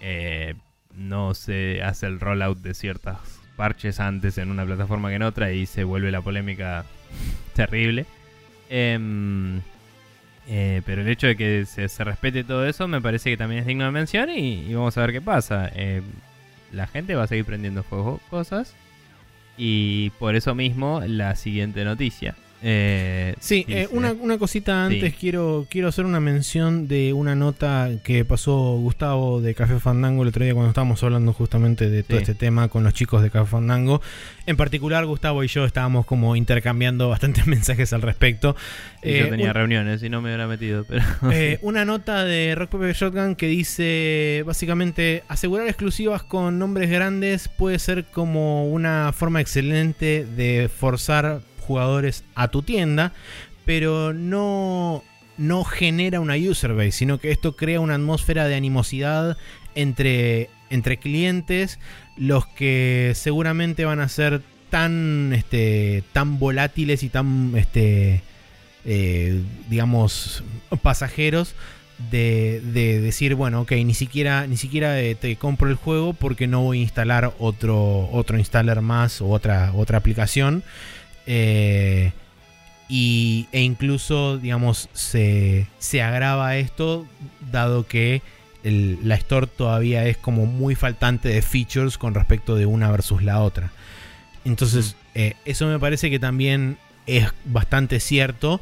[0.00, 0.54] eh,
[0.94, 3.18] no se hace el rollout de ciertas
[3.56, 6.84] parches antes en una plataforma que en otra y se vuelve la polémica
[7.54, 8.06] terrible.
[8.68, 9.60] Em,
[10.48, 13.66] eh, pero el hecho de que se, respete todo eso me parece que también es
[13.66, 15.70] digno de mención y, vamos a ver qué pasa.
[15.74, 16.02] Eh,
[16.72, 18.74] la gente va a seguir prendiendo fuego cosas
[19.56, 22.36] y por eso mismo la siguiente noticia.
[22.68, 28.24] Eh, sí, eh, una, cosita antes, quiero, quiero hacer una mención de una nota que
[28.24, 32.34] pasó Gustavo de Café Fandango el otro día cuando estábamos hablando justamente de todo este
[32.34, 34.02] tema con los chicos de Café Fandango.
[34.46, 38.56] En particular, Gustavo y yo estábamos como intercambiando bastantes mensajes al respecto.
[39.04, 40.84] yo eh, tenía reuniones y no me hubiera metido.
[40.88, 41.04] Pero
[41.62, 47.78] una nota de Rock Paper Shotgun que dice básicamente asegurar exclusivas con nombres grandes puede
[47.78, 53.12] ser como una forma excelente de forzar jugadores a tu tienda,
[53.64, 55.02] pero no,
[55.36, 59.36] no genera una user base, sino que esto crea una atmósfera de animosidad
[59.74, 61.78] entre, entre clientes,
[62.16, 68.22] los que seguramente van a ser tan, este, tan volátiles y tan, este,
[68.84, 70.42] eh, digamos,
[70.82, 71.54] pasajeros.
[72.10, 76.46] De, de, decir, bueno, ok, ni siquiera, ni siquiera eh, te compro el juego porque
[76.46, 80.62] no voy a instalar otro, otro installer más o otra, otra aplicación.
[81.26, 82.12] Eh,
[82.88, 87.06] y, e incluso, digamos, se, se agrava esto
[87.50, 88.22] dado que
[88.62, 93.40] la Store todavía es como muy faltante de features con respecto de una versus la
[93.40, 93.70] otra.
[94.44, 98.60] Entonces, eh, eso me parece que también es bastante cierto.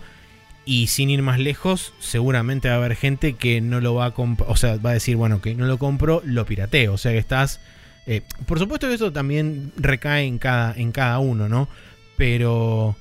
[0.66, 4.10] Y sin ir más lejos, seguramente va a haber gente que no lo va a
[4.12, 4.50] comprar.
[4.50, 6.94] O sea, va a decir, bueno, que no lo compro, lo pirateo.
[6.94, 7.60] O sea que estás.
[8.06, 11.68] Eh, por supuesto que eso también recae en cada, en cada uno, ¿no?
[12.16, 12.96] Pero.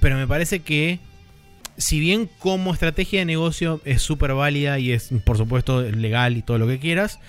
[0.00, 1.00] Pero me parece que.
[1.76, 6.42] Si bien como estrategia de negocio es súper válida y es, por supuesto, legal y
[6.42, 7.20] todo lo que quieras,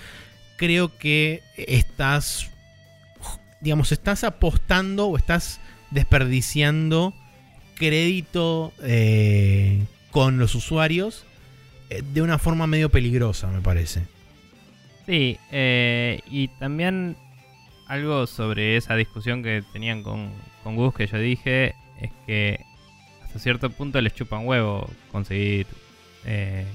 [0.57, 2.49] creo que estás.
[3.61, 5.59] Digamos, estás apostando o estás
[5.91, 7.13] desperdiciando
[7.79, 11.25] crédito eh, con los usuarios
[11.89, 14.03] eh, de una forma medio peligrosa, me parece.
[15.07, 17.15] Sí, eh, y también
[17.89, 20.29] algo sobre esa discusión que tenían con,
[20.63, 22.63] con Gus que yo dije es que
[23.23, 25.65] hasta cierto punto les chupan huevo conseguir
[26.23, 26.65] eh,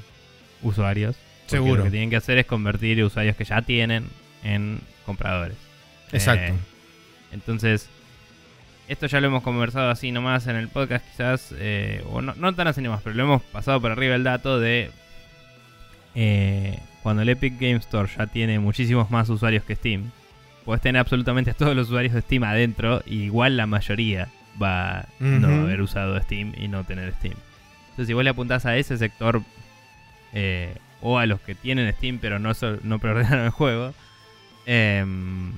[0.62, 1.16] usuarios.
[1.46, 1.76] Seguro.
[1.76, 4.08] Lo que tienen que hacer es convertir usuarios que ya tienen
[4.42, 5.56] en compradores.
[6.12, 6.52] Exacto.
[6.52, 6.58] Eh,
[7.32, 7.88] entonces,
[8.88, 12.54] esto ya lo hemos conversado así nomás en el podcast, quizás, eh, o no, no,
[12.54, 14.90] tan así nomás, pero lo hemos pasado por arriba el dato de
[17.02, 20.10] cuando el Epic Game Store ya tiene muchísimos más usuarios que Steam
[20.64, 24.28] puedes tener absolutamente a todos los usuarios de Steam adentro, y igual la mayoría
[24.60, 27.34] va a no haber usado Steam y no tener Steam.
[27.84, 29.42] Entonces, si vos le apuntás a ese sector,
[30.32, 32.52] eh, o a los que tienen Steam pero no,
[32.82, 33.94] no preordenaron el juego,
[34.66, 35.52] em,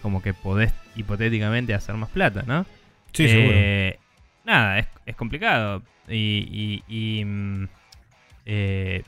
[0.00, 2.64] como que podés hipotéticamente hacer más plata, ¿no?
[3.12, 3.52] Sí, seguro.
[3.54, 3.98] Eh,
[4.44, 5.82] nada, es, complicado.
[6.08, 6.82] Y.
[6.86, 7.68] y, mm,
[8.46, 9.02] eh,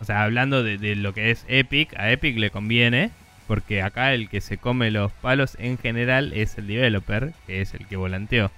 [0.00, 3.10] o sea, hablando de, lo que es Epic, a Epic le conviene
[3.52, 7.74] porque acá el que se come los palos en general es el developer, que es
[7.74, 8.50] el que volanteó.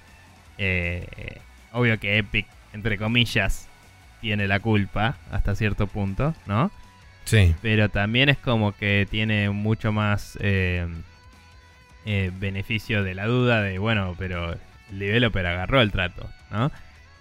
[0.56, 1.04] Eh,
[1.72, 3.66] obvio que Epic, entre comillas,
[4.20, 6.70] tiene la culpa hasta cierto punto, ¿no?
[7.24, 7.56] Sí.
[7.60, 10.86] Pero también es como que tiene mucho más eh,
[12.06, 16.70] eh, beneficio de la duda de, bueno, pero el developer agarró el trato, ¿no?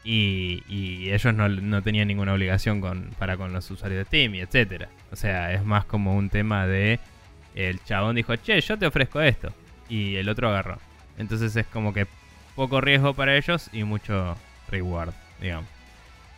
[0.03, 4.41] Y, ellos no, no, tenían ninguna obligación con, para con los usuarios de Steam y
[4.41, 4.89] etcétera.
[5.11, 6.99] O sea, es más como un tema de
[7.55, 9.53] el chabón dijo, che, yo te ofrezco esto.
[9.89, 10.79] Y el otro agarró.
[11.17, 12.07] Entonces es como que
[12.55, 14.37] poco riesgo para ellos y mucho
[14.69, 15.67] reward, digamos.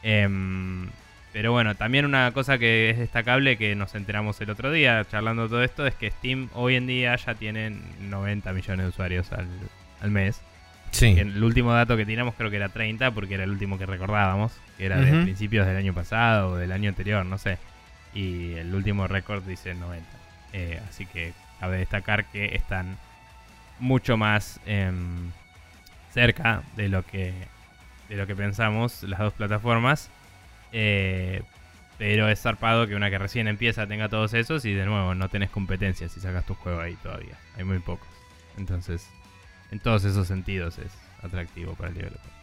[0.03, 0.87] Em,
[1.33, 5.47] pero bueno, también una cosa que es destacable que nos enteramos el otro día charlando
[5.47, 10.11] todo esto es que Steam hoy en día ya tiene 90 millones de usuarios al,
[10.11, 10.41] mes.
[10.91, 11.15] Sí.
[11.17, 14.53] El último dato que teníamos creo que era 30 porque era el último que recordábamos.
[14.77, 17.57] que era de principios del año pasado o del año anterior, no sé.
[18.13, 20.07] Y el último récord dice 90.
[20.57, 22.97] Eh, así que cabe destacar que están
[23.77, 25.31] mucho más em,
[26.13, 27.33] cerca de lo que
[28.07, 30.09] de lo que pensamos las dos plataformas.
[30.71, 31.43] Eh,
[31.97, 35.27] pero es zarpado que una que recién empieza tenga todos esos y de nuevo no
[35.27, 37.37] tenés competencia si sacas tu juego ahí todavía.
[37.57, 38.07] Hay muy pocos.
[38.57, 39.09] Entonces,
[39.71, 40.91] en todos esos sentidos es
[41.21, 42.34] atractivo para el developer.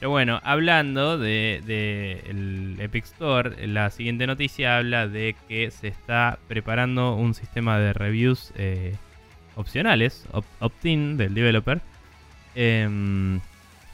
[0.00, 5.88] Pero bueno, hablando de, de el Epic Store, la siguiente noticia habla de que se
[5.88, 8.96] está preparando un sistema de reviews eh,
[9.56, 11.82] opcionales, op- opt-in del developer,
[12.54, 13.40] em,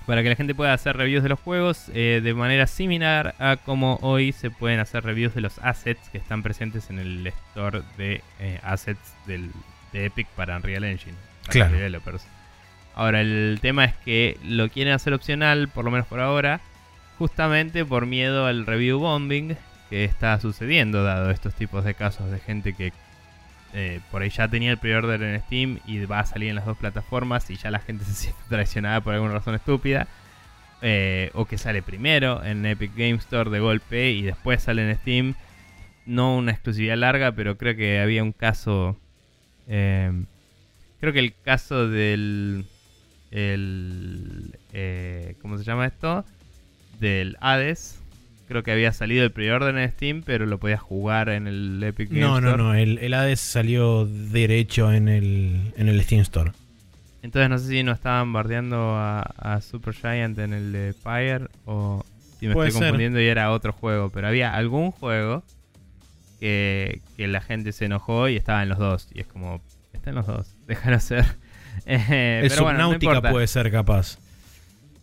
[0.06, 3.56] para que la gente pueda hacer reviews de los juegos eh, de manera similar a
[3.56, 7.82] como hoy se pueden hacer reviews de los assets que están presentes en el store
[7.98, 9.50] de eh, assets del,
[9.92, 11.72] de Epic para Unreal Engine, para Claro.
[11.74, 12.24] developers.
[12.96, 16.60] Ahora, el tema es que lo quieren hacer opcional, por lo menos por ahora,
[17.18, 19.56] justamente por miedo al review bombing
[19.90, 22.92] que está sucediendo, dado estos tipos de casos de gente que
[23.74, 26.64] eh, por ahí ya tenía el pre-order en Steam y va a salir en las
[26.66, 30.08] dos plataformas y ya la gente se siente traicionada por alguna razón estúpida.
[30.82, 34.96] eh, o que sale primero en Epic Game Store de golpe y después sale en
[34.98, 35.34] Steam.
[36.06, 38.96] No una exclusividad larga, pero creo que había un caso.
[39.68, 40.12] eh,
[41.00, 42.66] creo que el caso del.
[43.30, 46.24] El, eh, ¿Cómo se llama esto?
[47.00, 48.00] Del Hades.
[48.48, 52.08] Creo que había salido el pre-order en Steam, pero lo podías jugar en el Epic
[52.10, 52.74] Game No, no, no.
[52.74, 56.52] El, el Hades salió derecho en el, en el Steam Store.
[57.22, 61.50] Entonces no sé si no estaban bardeando a, a Super Giant en el de Fire
[61.64, 62.04] o
[62.38, 62.88] si me Puede estoy ser.
[62.90, 64.10] confundiendo y era otro juego.
[64.10, 65.42] Pero había algún juego
[66.38, 69.08] que, que la gente se enojó y estaba en los dos.
[69.12, 69.60] Y es como,
[69.92, 71.24] está en los dos, déjalo ser.
[71.86, 74.18] Eh, el pero bueno, no puede ser capaz.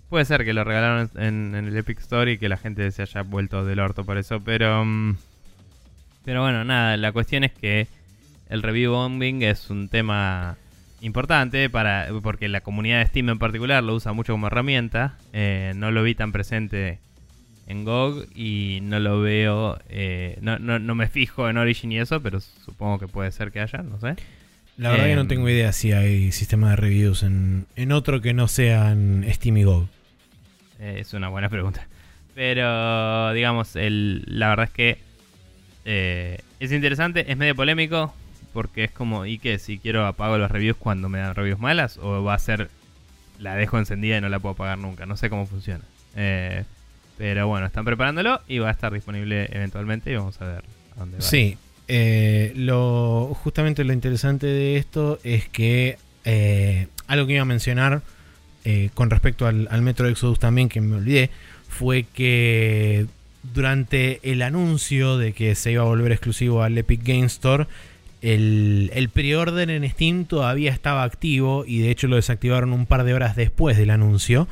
[0.10, 3.02] Puede ser que lo regalaron en, en el Epic Store y que la gente se
[3.02, 4.86] haya vuelto del orto por eso, pero.
[4.86, 5.18] mm,
[6.26, 7.88] Pero bueno, nada, la cuestión es que
[8.50, 10.58] el review bombing es un tema
[11.02, 15.18] importante para porque la comunidad de Steam en particular lo usa mucho como herramienta.
[15.34, 17.00] Eh, no lo vi tan presente
[17.68, 19.80] en GOG y no lo veo.
[19.90, 23.52] eh, no, no, no me fijo en Origin y eso, pero supongo que puede ser
[23.52, 24.16] que haya, no sé.
[24.78, 25.28] La verdad que no Em.
[25.28, 29.58] tengo idea si hay sistema de reviews en, en otro que no sea en Steam
[29.58, 29.88] y GOG.
[30.80, 31.88] Eh, es una buena pregunta.
[32.36, 34.98] Pero, digamos, el, la verdad es que
[35.86, 38.14] eh, es interesante, es medio polémico,
[38.54, 39.60] porque es como, ¿y qué?
[39.60, 42.70] Si quiero apago los reviews cuando me dan reviews malas, o va a ser,
[43.40, 45.84] la dejo encendida y no la puedo apagar nunca, no sé cómo funciona.
[46.16, 46.64] Eh,
[47.18, 50.64] pero bueno, están preparándolo y va a estar disponible eventualmente y vamos a ver
[50.96, 51.22] a dónde va.
[51.24, 51.58] Sí,
[51.88, 58.02] eh, lo, justamente lo interesante de esto es que eh, algo que iba a mencionar
[58.64, 61.30] eh, con respecto al, al Metro Exodus también, que me olvidé,
[61.68, 63.08] fue que
[63.54, 67.68] durante el anuncio de que se iba a volver exclusivo al Epic Game Store,
[68.22, 73.04] el, el pre-order en Steam todavía estaba activo y de hecho lo desactivaron un par
[73.04, 74.48] de horas después del anuncio.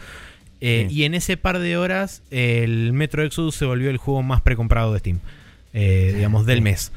[0.60, 0.88] Sí.
[0.92, 4.94] Y en ese par de horas el Metro Exodus se volvió el juego más precomprado
[4.94, 5.20] de Steam,
[5.74, 6.92] digamos, del mes.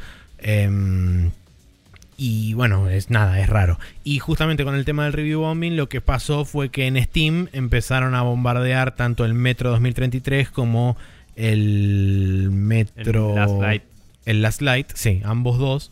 [0.44, 1.30] Em,
[2.16, 3.78] y bueno, es nada, es raro.
[4.04, 7.48] Y justamente con el tema del review bombing, lo que pasó fue que en Steam
[7.52, 10.96] empezaron a bombardear tanto el Metro 2033 como
[11.34, 13.34] el El Metro.
[13.34, 13.82] Last Light.
[14.26, 15.90] el Last Light, sí, ambos dos.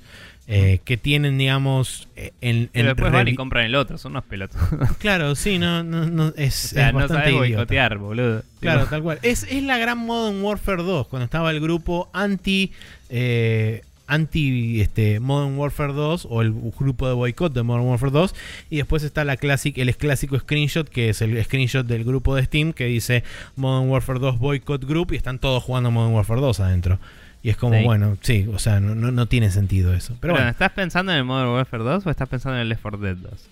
[0.48, 4.12] eh, que tienen, digamos, eh, en, Pero en después van y compran el otro, son
[4.12, 4.68] unos pelotudos.
[4.98, 8.42] Claro, sí, no, no, no, es, o sea, es no sabes boicotear, boludo.
[8.60, 9.18] Claro, tal cual.
[9.22, 12.72] Es, es la gran Modern Warfare 2, cuando estaba el grupo anti
[13.08, 13.82] eh,
[14.12, 18.34] anti este, Modern Warfare 2 o el grupo de boicot de Modern Warfare 2
[18.70, 22.44] y después está la clásica el clásico screenshot que es el screenshot del grupo de
[22.44, 23.24] Steam que dice
[23.56, 26.98] Modern Warfare 2 boicot group y están todos jugando Modern Warfare 2 adentro.
[27.44, 27.82] Y es como, Sí.
[27.84, 30.10] bueno, sí, o sea, no, no, no tiene sentido eso.
[30.10, 32.68] Pero Pero, bueno, ¿estás pensando en el Modern Warfare 2 o estás pensando en el
[32.68, 33.48] Left 4 Dead 2?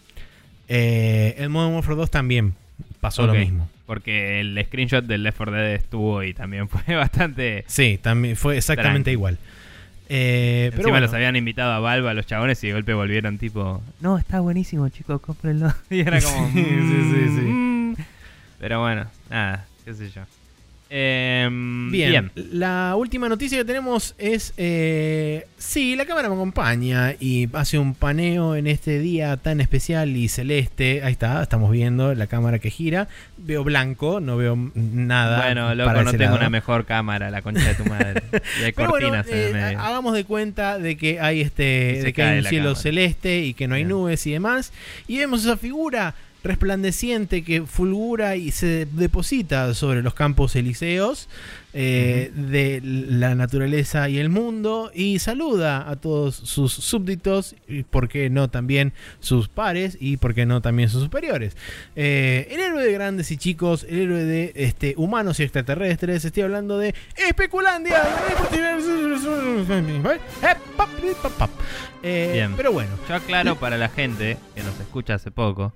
[0.69, 2.55] eh, el Modern Warfare 2 también
[3.01, 3.69] pasó lo mismo.
[3.87, 7.65] Porque el screenshot del Left 4 Dead estuvo y también fue bastante...
[7.67, 9.13] Sí, también fue exactamente Tranqui.
[9.13, 9.39] igual.
[10.13, 12.95] Eh, pero Encima bueno, los habían invitado a Valve a los chabones y de golpe
[12.95, 13.81] volvieron tipo...
[14.01, 15.73] No, está buenísimo chicos, cómprenlo.
[15.91, 16.49] Y era como...
[16.49, 17.41] Sí, sí, sí, sí.
[17.43, 17.95] "Mm".
[18.59, 20.23] Pero bueno, nada, qué sé yo.
[20.93, 22.33] Em, Bien.
[22.35, 27.95] la última noticia que tenemos es, eh, sí, la cámara me acompaña y hace un
[27.95, 31.03] paneo en este día tan especial y celeste.
[31.05, 33.07] Ahí está, estamos viendo la cámara que gira.
[33.39, 35.43] Veo blanco, no veo nada.
[35.45, 36.37] Bueno, loco, para no tengo lado.
[36.39, 38.23] una mejor cámara, la concha de tu madre.
[38.61, 39.81] Y hay Pero bueno, cortinas en el eh, medio.
[39.81, 42.81] hagamos de cuenta de que hay este, de que hay un cielo cámara.
[42.83, 43.91] celeste y que no hay Bien.
[43.91, 44.73] nubes y demás.
[45.07, 51.29] Y vemos esa figura resplandeciente que fulgura y se deposita sobre los campos elíseos
[51.73, 58.09] eh, de la naturaleza y el mundo y saluda a todos sus súbditos y por
[58.09, 61.57] qué no también sus pares y por qué no también sus superiores.
[61.95, 66.43] Eh, el héroe de grandes y chicos, el héroe de este, humanos y extraterrestres, estoy
[66.43, 68.03] hablando de Especulandia.
[72.03, 72.55] Eh, Bien.
[72.57, 75.73] Pero bueno, Yo aclaro para la gente que nos escucha hace poco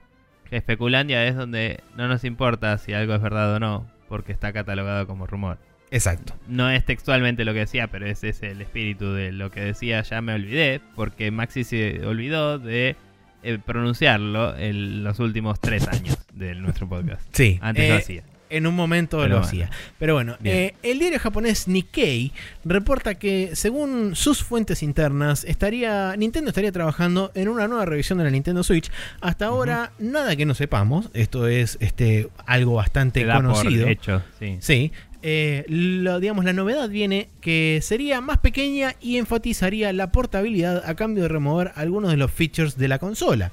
[0.50, 5.06] Especulandia es donde no nos importa si algo es verdad o no, porque está catalogado
[5.06, 5.58] como rumor.
[5.90, 6.34] exacto.
[6.48, 10.02] No es textualmente lo que decía, pero ese es el espíritu de lo que decía.
[10.02, 12.96] Ya me olvidé, porque Maxi se olvidó de
[13.42, 17.22] eh, pronunciarlo en los últimos tres años de nuestro podcast.
[17.32, 18.22] Sí, Antes eh, lo hacía.
[18.56, 19.46] En un momento Pero lo bueno.
[19.46, 19.70] hacía.
[19.98, 22.32] Pero bueno, eh, el diario japonés Nikkei
[22.64, 28.24] reporta que, según sus fuentes internas, estaría Nintendo estaría trabajando en una nueva revisión de
[28.24, 28.90] la Nintendo Switch.
[29.20, 31.10] Hasta ahora, nada que no sepamos.
[31.14, 33.88] Esto es este, algo bastante por conocido.
[33.88, 34.58] hecho, sí.
[34.60, 34.92] Sí.
[35.26, 40.94] Eh, lo, digamos, la novedad viene que sería más pequeña y enfatizaría la portabilidad a
[40.96, 43.50] cambio de remover algunos de los features de la consola.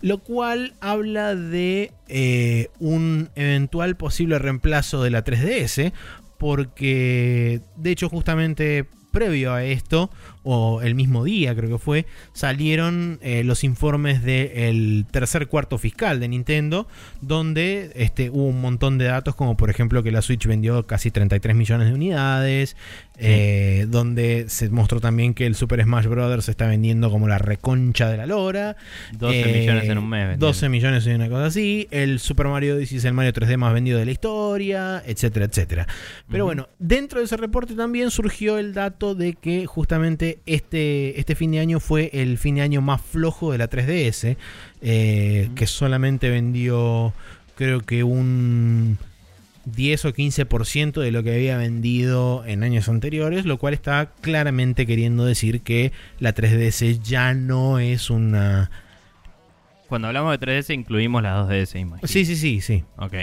[0.00, 5.92] Lo cual habla de eh, un eventual posible reemplazo de la 3DS.
[6.38, 10.10] Porque, de hecho, justamente previo a esto,
[10.50, 16.20] o el mismo día creo que fue, salieron eh, los informes del tercer cuarto fiscal
[16.20, 16.88] de Nintendo,
[17.20, 21.10] donde este, hubo un montón de datos, como por ejemplo que la Switch vendió casi
[21.10, 22.76] 33 millones de unidades,
[23.18, 26.44] eh, donde se mostró también que el Super Smash Bros.
[26.46, 28.76] se está vendiendo como la reconcha de la lora.
[29.18, 30.20] 12 Eh, millones en un mes.
[30.28, 30.40] vendieron.
[30.40, 31.88] 12 millones y una cosa así.
[31.90, 35.86] El Super Mario Odyssey es el Mario 3D más vendido de la historia, etcétera, etcétera.
[36.30, 41.34] Pero bueno, dentro de ese reporte también surgió el dato de que justamente este, este
[41.34, 44.36] fin de año fue el fin de año más flojo de la 3DS,
[44.82, 47.12] eh, que solamente vendió
[47.56, 48.98] creo que un
[49.64, 54.86] 10 o 15% de lo que había vendido en años anteriores, lo cual está claramente
[54.86, 58.70] queriendo decir que la 3DS ya no es una...
[59.88, 62.06] Cuando hablamos de 3DS incluimos las 2DS, imagino.
[62.08, 62.84] Sí, sí, sí, sí.
[62.96, 63.14] Ok,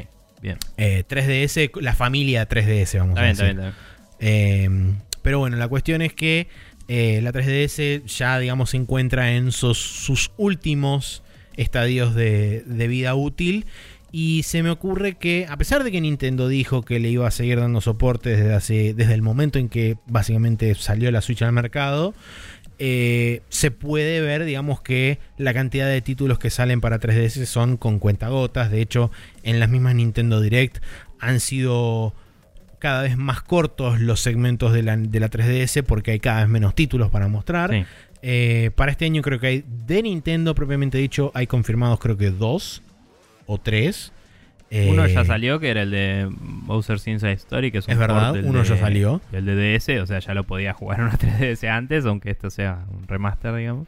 [0.41, 0.57] bien.
[0.77, 3.49] Eh, 3DS, la familia 3DS, vamos Está a bien, decir.
[3.49, 3.73] está bien, está
[4.19, 4.95] bien.
[4.97, 6.47] Eh, pero bueno, la cuestión es que
[6.87, 11.23] eh, la 3DS ya, digamos, se encuentra en sus, últimos
[11.57, 13.65] estadios de, de vida útil.
[14.11, 17.31] Y se me ocurre que, a pesar de que Nintendo dijo que le iba a
[17.31, 21.51] seguir dando soporte desde, hace, desde el momento en que básicamente salió la Switch al
[21.51, 22.13] mercado,
[22.77, 27.77] eh, se puede ver, digamos, que la cantidad de títulos que salen para 3DS son
[27.77, 28.71] con cuentagotas.
[28.71, 29.11] De hecho,
[29.43, 30.77] en las mismas Nintendo Direct
[31.19, 32.13] han sido
[32.85, 36.49] cada vez más cortos los segmentos de la, de la 3DS porque hay cada vez
[36.49, 37.71] menos títulos para mostrar.
[37.71, 37.83] Sí.
[38.21, 42.29] Eh, para este año creo que hay de Nintendo propiamente dicho, hay confirmados creo que
[42.29, 42.83] dos
[43.47, 44.11] o tres.
[44.69, 47.97] Eh, Uno ya salió, que era el de Bowser's Inside Story, que es un Es
[47.97, 49.19] verdad, port uno ya salió.
[49.31, 52.51] del de DS, o sea, ya lo podía jugar en una 3DS antes, aunque esto
[52.51, 53.87] sea un remaster, digamos.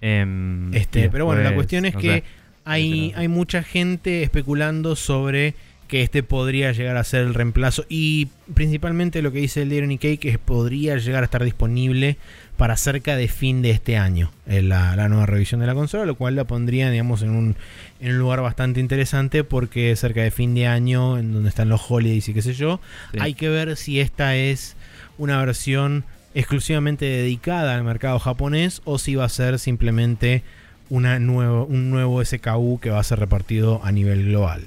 [0.00, 2.24] Em, Este, pero bueno, la cuestión es no que sé.
[2.64, 5.54] hay, hay mucha gente especulando sobre
[5.88, 9.88] que este podría llegar a ser el reemplazo y principalmente lo que dice el diario
[9.88, 12.16] Nikkei que podría llegar a estar disponible
[12.56, 16.04] para cerca de fin de este año eh, la, la nueva revisión de la consola,
[16.06, 17.56] lo cual la pondría digamos en un,
[18.00, 21.80] en un lugar bastante interesante porque cerca de fin de año en donde están los
[21.90, 22.80] holidays y qué sé yo,
[23.12, 23.18] Sí.
[23.20, 24.76] hay que ver si esta es
[25.16, 26.04] una versión
[26.34, 30.42] exclusivamente dedicada al mercado japonés o si va a ser simplemente
[30.90, 34.62] una nuevo, un nuevo SKU que va a ser repartido a nivel global.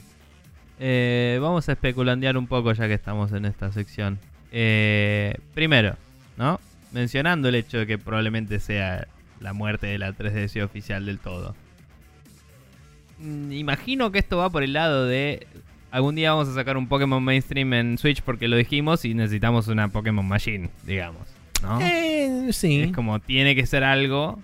[0.84, 4.18] Eh, vamos a especulandear un poco ya que estamos en esta sección.
[4.52, 5.96] Eh, primero,
[6.38, 6.60] ¿no?
[6.92, 9.08] Mencionando el hecho de que probablemente sea
[9.40, 11.56] la muerte de la 3DS oficial del todo.
[13.20, 15.46] Mm, Imagino que esto va por el lado de
[15.92, 19.68] algún día vamos a sacar un Pokémon mainstream en Switch porque lo dijimos y necesitamos
[19.68, 21.28] una Pokémon Machine, digamos.
[21.62, 21.80] ¿no?
[21.80, 22.82] Eh, sí.
[22.82, 24.40] Es como tiene que ser algo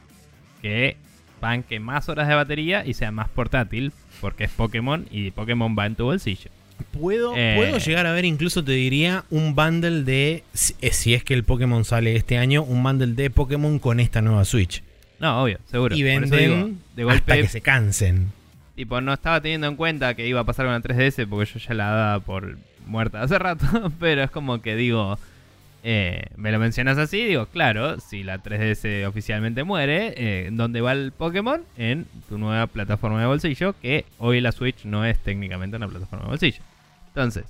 [0.62, 0.98] que
[1.42, 3.92] banque más horas de batería y sea más portátil
[4.22, 6.50] porque es Pokémon y Pokémon va en tu bolsillo.
[6.92, 7.54] Puedo, Eh.
[7.58, 11.34] puedo llegar a ver, incluso te diría, un bundle de, si eh, si es que
[11.34, 14.84] el Pokémon sale este año, un bundle de Pokémon con esta nueva Switch.
[15.20, 15.96] No, obvio, seguro.
[15.96, 18.32] y venden digo, de hasta golpe, que se cansen.
[18.76, 21.60] tipo, no estaba teniendo en cuenta que iba a pasar con la 3DS porque yo
[21.60, 23.66] ya la daba por muerta hace rato,
[24.00, 25.18] pero es como que digo,
[25.84, 30.92] eh, me lo mencionas así, digo, claro, si la 3DS oficialmente muere, eh, ¿dónde va
[30.92, 31.64] el Pokémon?
[31.78, 36.26] En tu nueva plataforma de bolsillo, que hoy la Switch no es técnicamente una plataforma
[36.26, 36.62] de bolsillo.
[37.10, 37.46] Entonces,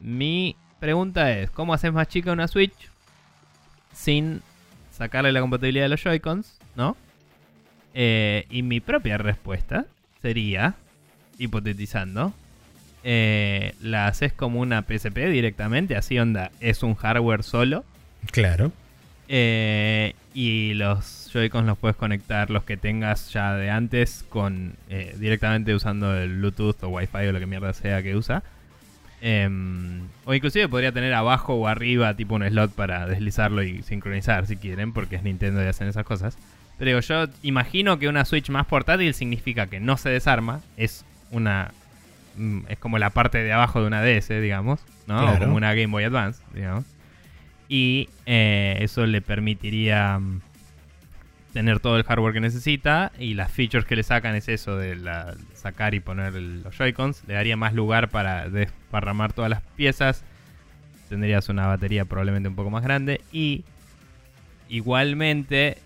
[0.00, 2.90] mi pregunta es, ¿cómo haces más chica una Switch
[3.92, 4.42] sin
[4.90, 6.58] sacarle la compatibilidad de los Joy-Cons?
[6.76, 6.96] ¿No?
[7.94, 9.86] Eh, y mi propia respuesta
[10.22, 10.74] sería
[11.38, 12.32] hipotetizando,
[13.02, 17.84] eh, la haces como una PSP directamente, así onda, es un hardware solo.
[18.30, 18.72] Claro.
[19.28, 25.14] Eh, y los Joy-Cons los puedes conectar, los que tengas ya de antes, con eh,
[25.18, 28.42] directamente usando el Bluetooth o Wi-Fi o lo que mierda sea que usa.
[29.22, 34.46] Em, o inclusive podría tener abajo o arriba tipo un slot para deslizarlo y sincronizar
[34.46, 36.36] si quieren, porque es Nintendo y hacen esas cosas.
[36.78, 41.04] Pero digo, yo imagino que una Switch más portátil significa que no se desarma, es
[41.30, 41.72] una
[42.68, 45.20] es como la parte de abajo de una DS, digamos, ¿no?
[45.34, 46.84] O como una Game Boy Advance, digamos.
[47.68, 50.40] Y eh, eso le permitiría mm,
[51.52, 54.96] tener todo el hardware que necesita y las features que le sacan es eso de
[54.96, 57.24] la- sacar y poner el- los Joy-Cons.
[57.26, 60.24] Le daría más lugar para desparramar todas las piezas.
[61.08, 63.64] Tendrías una batería probablemente un poco más grande y
[64.68, 65.78] igualmente,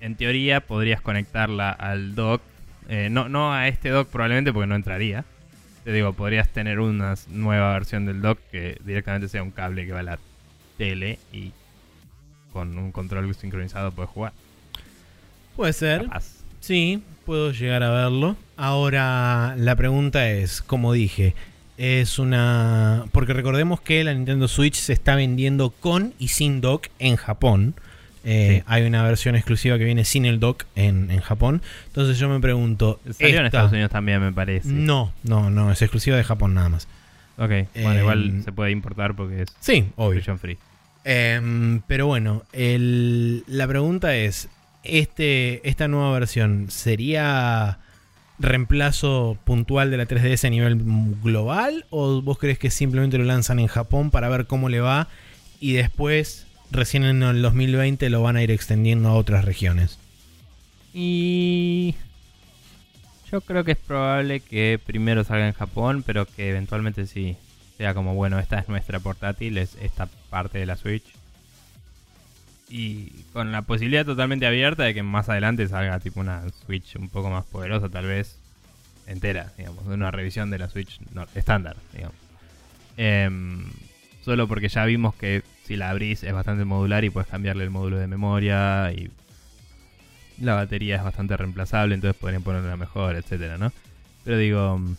[0.00, 2.42] en teoría, podrías conectarla al dock.
[2.88, 5.24] Eh, no, no a este dock probablemente porque no entraría.
[5.84, 9.92] Te digo, podrías tener una nueva versión del dock que directamente sea un cable que
[9.92, 10.18] va a la
[10.76, 11.52] tele y
[12.52, 14.32] con un control sincronizado puedes jugar.
[15.56, 16.04] Puede ser.
[16.04, 16.40] Capaz.
[16.60, 18.36] Sí, puedo llegar a verlo.
[18.56, 21.34] Ahora la pregunta es, como dije,
[21.78, 23.06] es una...
[23.12, 27.74] Porque recordemos que la Nintendo Switch se está vendiendo con y sin dock en Japón.
[28.24, 28.64] Eh, Sí.
[28.66, 31.62] Hay una versión exclusiva que viene sin el dock en, en Japón.
[31.86, 33.00] Entonces yo me pregunto...
[33.10, 34.68] Salió en esta- Estados Unidos también, me parece.
[34.68, 36.86] No, no, no, es exclusiva de Japón nada más.
[37.38, 40.22] Ok, bueno, Eh, igual se puede importar porque es Sí, obvio.
[40.36, 40.58] free.
[41.04, 44.48] Em, pero bueno, el- la pregunta es,
[44.84, 47.78] este, ¿esta nueva versión sería
[48.38, 50.82] reemplazo puntual de la 3DS a nivel
[51.22, 51.86] global?
[51.90, 55.08] ¿O vos crees que simplemente lo lanzan en Japón para ver cómo le va
[55.60, 59.98] y después, recién en el 2020, lo van a ir extendiendo a otras regiones?
[60.92, 61.94] Y
[63.30, 67.36] yo creo que es probable que primero salga en Japón, pero que eventualmente sí
[67.78, 71.04] sea como, bueno, esta es nuestra portátil, es esta parte de la Switch.
[72.68, 77.08] Y con la posibilidad totalmente abierta de que más adelante salga tipo una Switch un
[77.08, 78.38] poco más poderosa, tal vez
[79.06, 81.00] entera, digamos, una revisión de la Switch
[81.34, 82.16] estándar, digamos.
[82.96, 83.64] Em,
[84.24, 87.70] solo porque ya vimos que si la abrís es bastante modular y puedes cambiarle el
[87.70, 89.08] módulo de memoria y
[90.40, 93.72] la batería es bastante reemplazable, entonces podrían poner una mejor, etcétera, ¿no?
[94.24, 94.96] Pero digo, mm,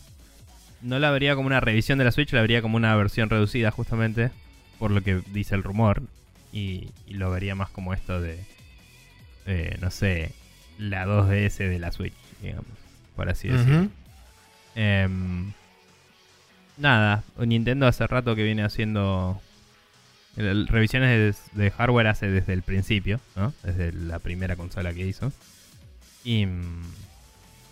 [0.83, 3.69] no la vería como una revisión de la Switch, la vería como una versión reducida
[3.69, 4.31] justamente,
[4.79, 6.03] por lo que dice el rumor,
[6.53, 8.39] y, y lo vería más como esto de,
[9.47, 10.31] eh, no sé,
[10.77, 12.63] la 2DS de la Switch, digamos,
[13.17, 13.89] por así decirlo.
[14.75, 15.51] Em,
[16.77, 19.41] nada, Nintendo hace rato que viene haciendo
[20.37, 23.53] el- revisiones de, de hardware hace desde el principio, ¿no?
[23.63, 25.31] Desde la primera consola que hizo.
[26.23, 26.83] Y, mm,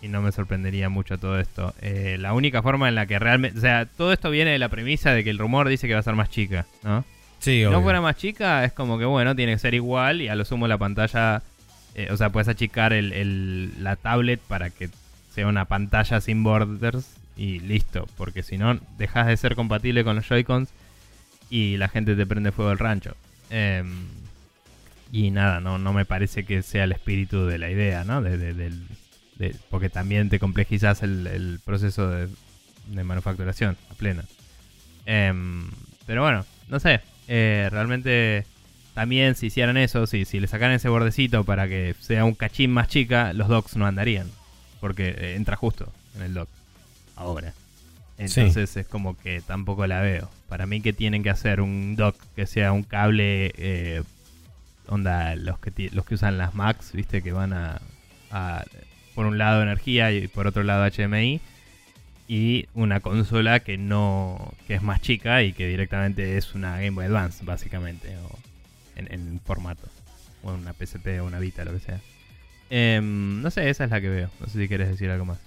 [0.02, 1.74] y no me sorprendería mucho todo esto.
[1.82, 3.58] Eh, la única forma en la que realmente...
[3.58, 6.00] O sea, todo esto viene de la premisa de que el rumor dice que va
[6.00, 7.04] a ser más chica, ¿no?
[7.38, 10.28] Sí, Si no fuera más chica, es como que bueno, tiene que ser igual y
[10.28, 11.42] a lo sumo la pantalla,
[11.94, 14.90] eh, o sea, puedes achicar el, el- la tablet para que
[15.34, 17.06] sea una pantalla sin borders
[17.36, 20.68] y listo, porque si no, dejas de ser compatible con los Joy-Cons
[21.50, 23.16] y la gente te prende fuego el rancho.
[23.50, 24.06] Em,
[25.12, 28.22] y nada, no, no me parece que sea el espíritu de la idea, ¿no?
[28.22, 28.86] De, de- del-
[29.36, 32.28] de- porque también te complejizas el, el proceso de,
[33.04, 34.24] manufacturación a plena.
[35.06, 35.68] Em,
[36.06, 37.00] pero bueno, no sé.
[37.28, 38.44] eh, realmente
[38.94, 42.70] también si hicieran eso, si, si le sacaran ese bordecito para que sea un cachín
[42.72, 44.28] más chica, los docks no andarían.
[44.80, 46.48] Porque eh, entra justo en el dock.
[47.16, 47.52] Ahora.
[48.18, 50.30] Entonces es como que tampoco la veo.
[50.50, 53.52] Para mí que tienen que hacer un dock que sea un cable...
[53.56, 54.02] eh,
[54.90, 57.80] onda, los que, los que usan las Macs, viste, que van a,
[59.14, 61.40] Por un lado energía y por otro lado HMI
[62.28, 66.90] y una consola que no que es más chica y que directamente es una Game
[66.90, 68.38] Boy Advance básicamente o
[68.94, 69.88] en, en formato
[70.44, 72.00] o una PSP o una Vita lo que sea.
[72.70, 74.30] Em, no sé esa es la que veo.
[74.38, 75.38] No sé si quieres decir algo más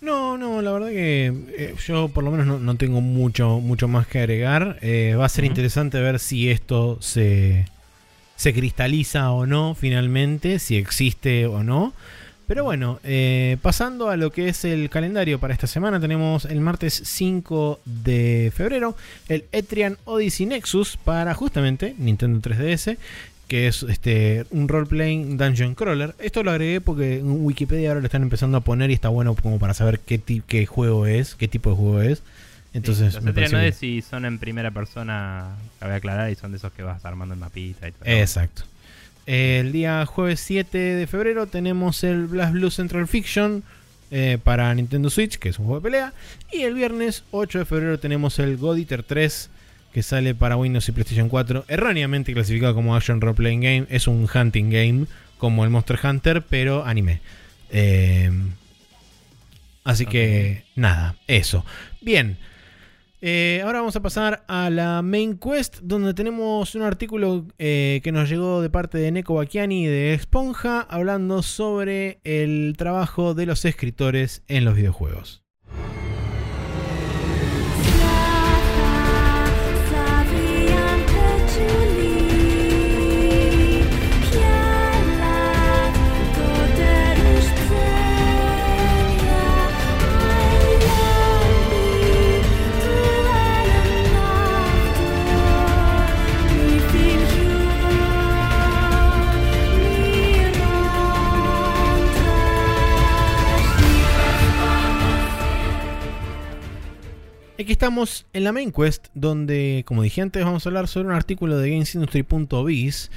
[0.00, 3.88] No, no, la verdad que eh, yo por lo menos no, no tengo mucho, mucho
[3.88, 4.78] más que agregar.
[4.80, 7.66] Eh, va a ser interesante ver si esto se,
[8.36, 11.92] se cristaliza o no finalmente, si existe o no.
[12.46, 16.60] Pero bueno, eh, pasando a lo que es el calendario para esta semana, tenemos el
[16.62, 18.96] martes 5 de febrero
[19.28, 22.96] el Etrian Odyssey Nexus para justamente Nintendo 3DS,
[23.48, 26.14] que es este un role-playing dungeon crawler.
[26.20, 29.34] Esto lo agregué porque en Wikipedia ahora lo están empezando a poner y está bueno
[29.34, 32.22] como para saber qué, qué juego es, qué tipo de juego es.
[32.74, 36.58] Entonces, Sí, los no es si son en primera persona cabe aclarar y son de
[36.58, 38.62] esos que vas armando el mapita y todo Exacto.
[39.26, 43.62] El día jueves 7 de febrero tenemos el Blast Blue Central Fiction
[44.10, 46.12] eh, para Nintendo Switch, que es un juego de pelea.
[46.50, 49.50] Y el viernes 8 de febrero tenemos el God Eater 3,
[49.98, 51.64] que sale para Windows y PlayStation 4.
[51.66, 53.86] Erróneamente clasificado como Action Role Playing Game.
[53.90, 55.06] Es un hunting game,
[55.38, 57.20] como el Monster Hunter, pero anime.
[57.72, 58.30] Eh,
[59.82, 61.64] así que nada, eso.
[62.00, 62.38] Bien.
[63.20, 68.12] Eh, ahora vamos a pasar a la main quest, donde tenemos un artículo eh, que
[68.12, 73.64] nos llegó de parte de Neko Bakiani de Esponja, hablando sobre el trabajo de los
[73.64, 75.42] escritores en los videojuegos.
[107.60, 111.14] Aquí estamos en la main quest, donde, como dije antes, vamos a hablar sobre un
[111.14, 113.10] artículo de GamesIndustry.biz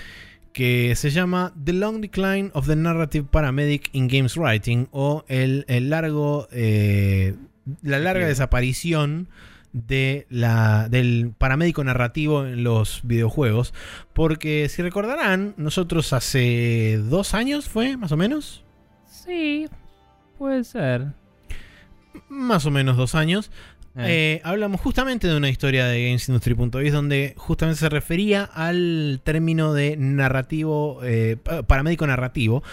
[0.52, 5.64] que se llama The Long Decline of the Narrative Paramedic in Games Writing o el,
[5.92, 7.36] largo, eh,
[7.84, 9.30] la larga desaparición
[9.74, 13.76] de la, del paramédico narrativo en los videojuegos.
[14.12, 18.64] Porque si recordarán, nosotros hace dos años fue, más o menos.
[19.06, 19.68] Sí,
[20.40, 21.14] puede ser.
[22.28, 23.52] Más o menos dos años.
[23.96, 24.40] Eh.
[24.40, 29.98] Eh, hablamos justamente de una historia de GamesIndustry.biz donde justamente se refería al término de
[29.98, 31.38] narrativo, eh,
[31.68, 32.64] paramédico narrativo,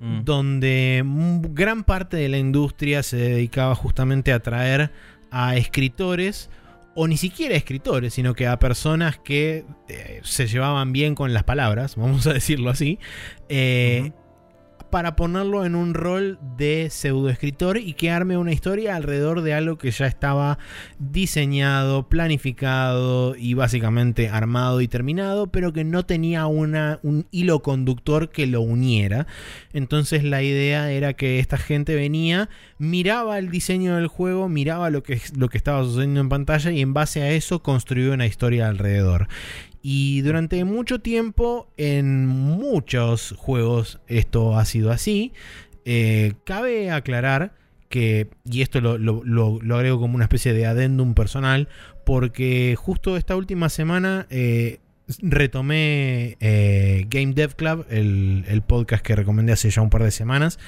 [0.00, 0.24] mm.
[0.24, 1.04] donde
[1.50, 4.90] gran parte de la industria se dedicaba justamente a traer
[5.30, 6.50] a escritores
[6.96, 9.66] o ni siquiera escritores, sino que a personas que
[10.22, 12.98] se llevaban bien con las palabras, vamos a decirlo así,
[14.90, 19.78] para ponerlo en un rol de pseudoescritor y que arme una historia alrededor de algo
[19.78, 20.58] que ya estaba
[20.98, 28.30] diseñado, planificado y básicamente armado y terminado, pero que no tenía una, un hilo conductor
[28.30, 29.26] que lo uniera.
[29.72, 32.48] Entonces la idea era que esta gente venía,
[32.78, 36.80] miraba el diseño del juego, miraba lo que, lo que estaba sucediendo en pantalla y
[36.80, 39.28] en base a eso construyó una historia alrededor.
[39.88, 45.32] Y durante mucho tiempo, en muchos juegos, esto ha sido así.
[45.84, 47.54] Eh, cabe aclarar
[47.88, 51.68] que, y esto lo, agrego como una especie de adendum personal,
[52.04, 54.80] porque justo esta última semana eh,
[55.22, 60.10] retomé eh, Game Dev Club, el, el, podcast que recomendé hace ya un par de
[60.10, 60.58] semanas,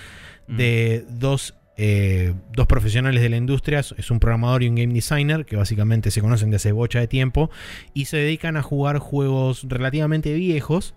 [0.47, 1.19] de mm.
[1.19, 5.55] dos eh, dos profesionales de la industria, es un programador y un game designer, que
[5.55, 7.51] básicamente se conocen de hace bocha de tiempo,
[7.95, 10.97] y se dedican a jugar juegos relativamente viejos,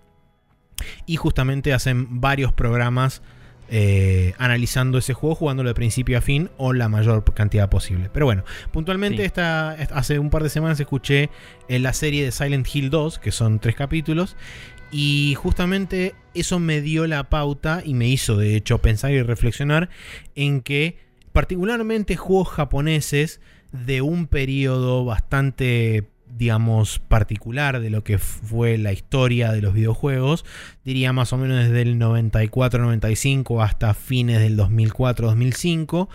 [1.06, 3.22] y justamente hacen varios programas
[3.74, 8.10] eh, analizando ese juego, jugándolo de principio a fin o la mayor cantidad posible.
[8.12, 11.30] Pero bueno, puntualmente esta, hace un par de semanas escuché
[11.68, 14.36] en eh, la serie de Silent Hill 2, que son tres capítulos,
[14.92, 19.88] y justamente eso me dio la pauta y me hizo de hecho pensar y reflexionar
[20.34, 20.98] en que
[21.32, 23.40] particularmente juegos japoneses
[23.72, 26.06] de un periodo bastante
[26.36, 30.44] digamos, particular de lo que fue la historia de los videojuegos,
[30.84, 36.08] diría más o menos desde el 94-95 hasta fines del 2004-2005.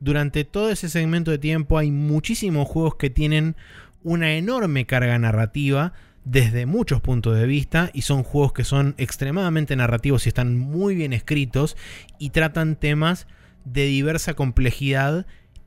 [0.00, 3.56] Durante todo ese segmento de tiempo hay muchísimos juegos que tienen
[4.02, 5.92] una enorme carga narrativa,
[6.24, 10.94] desde muchos puntos de vista y son juegos que son extremadamente narrativos y están muy
[10.94, 11.76] bien escritos
[12.18, 13.26] y tratan temas
[13.64, 15.26] de diversa complejidad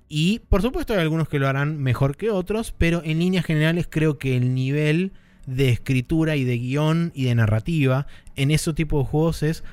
[0.10, 3.88] y por supuesto hay algunos que lo harán mejor que otros, pero en líneas generales
[3.90, 5.14] creo que el nivel
[5.48, 9.64] de escritura y de guion y de narrativa en ese tipo de juegos es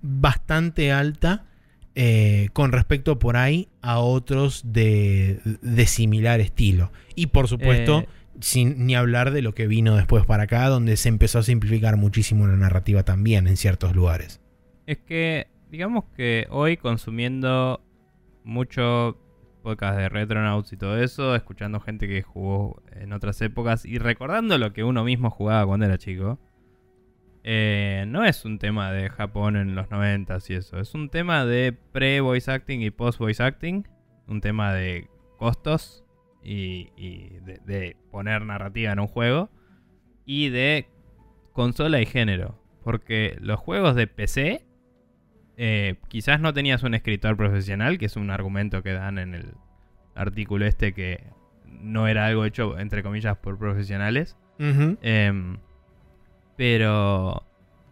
[0.00, 1.44] bastante alta
[1.94, 5.40] eh, con respecto por ahí a otros de,
[5.86, 6.92] similar estilo.
[7.14, 8.00] Y por supuesto...
[8.00, 11.42] Eh, sin ni hablar de lo que vino después para acá, donde se empezó a
[11.42, 14.40] simplificar muchísimo la narrativa también en ciertos lugares.
[14.86, 17.82] Es que, digamos que hoy consumiendo
[18.44, 19.18] mucho
[19.62, 24.58] podcast de Retronauts y todo eso, escuchando gente que jugó en otras épocas y recordando
[24.58, 26.38] lo que uno mismo jugaba cuando era chico,
[27.42, 31.44] eh, no es un tema de Japón en los 90 y eso, es un tema
[31.46, 33.86] de pre-voice acting y post-voice acting,
[34.26, 35.08] un tema de
[35.38, 35.99] costos
[36.42, 36.88] y,
[37.66, 39.50] de, poner narrativa en un juego
[40.24, 40.88] y de
[41.52, 42.58] consola y género.
[42.82, 44.64] Porque los juegos de PC
[45.56, 49.54] eh, quizás no tenías un escritor profesional, que es un argumento que dan en el
[50.14, 51.24] artículo este que
[51.66, 54.36] no era algo hecho, entre comillas, por profesionales.
[54.58, 55.56] Em,
[56.56, 57.46] pero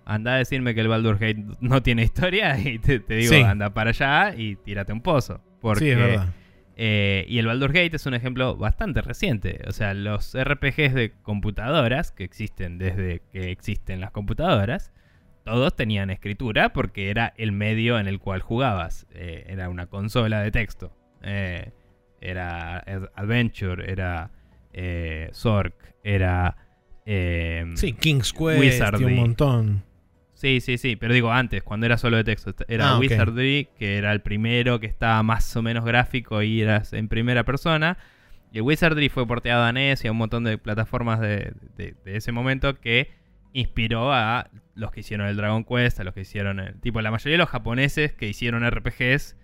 [0.05, 3.91] anda a decirme que el Baldur Gate no tiene historia y te, digo, anda para
[3.91, 5.41] allá y tírate un pozo.
[5.61, 6.29] Porque, sí, es verdad.
[6.81, 9.63] Eh, y el Baldur's Gate es un ejemplo bastante reciente.
[9.67, 14.93] O sea, los RPGs de computadoras, que existen desde que existen las computadoras,
[15.45, 19.07] todos tenían escritura porque era el medio en el cual jugabas.
[19.13, 20.97] Eh, era una consola de texto.
[21.23, 21.73] Eh,
[22.21, 24.31] era Ad- Adventure, era
[24.73, 26.57] eh, Zork, era...
[27.77, 29.85] Sí, King's Quest y un montón.
[30.39, 32.55] Sí, sí, sí, pero digo antes, cuando era solo de texto.
[32.69, 32.98] Era Ah.
[33.01, 37.43] Wizardry, que era el primero que estaba más o menos gráfico y eras en primera
[37.43, 37.98] persona.
[38.52, 41.97] Y el Wizardry fue porteado a NES y a un montón de plataformas de, de-
[42.05, 43.10] de ese momento que
[43.52, 46.78] inspiró a los que hicieron el Dragon Quest, a los que hicieron el...
[46.81, 49.36] Tipo, la mayoría de los japoneses que hicieron RPGs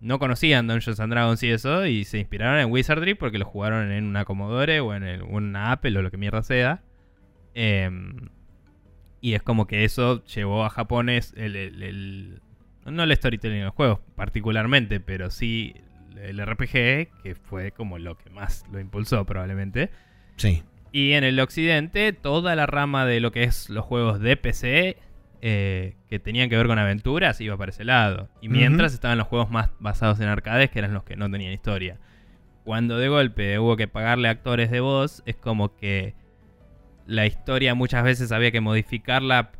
[0.00, 3.90] no conocían Dungeons and Dragons y eso, y se inspiraron en Wizardry porque lo jugaron
[3.90, 6.82] en una Commodore o en el- una Apple o lo que mierda sea.
[7.54, 8.28] Em,
[9.22, 12.40] y es como que eso llevó a Japón es el, el- el-
[12.84, 15.74] no el storytelling en los juegos particularmente, pero sí
[16.20, 19.88] el RPG, que fue como lo que más lo impulsó probablemente.
[20.36, 20.62] Sí.
[20.92, 24.98] Y en el occidente, toda la rama de lo que es los juegos de PC,
[25.40, 28.28] eh, que tenían que ver con aventuras, iba para ese lado.
[28.40, 31.52] Y mientras estaban los juegos más basados en arcades, que eran los que no tenían
[31.52, 31.98] historia.
[32.64, 36.14] Cuando de golpe hubo que pagarle actores de voz, es como que
[37.06, 39.52] la historia muchas veces había que modificarla.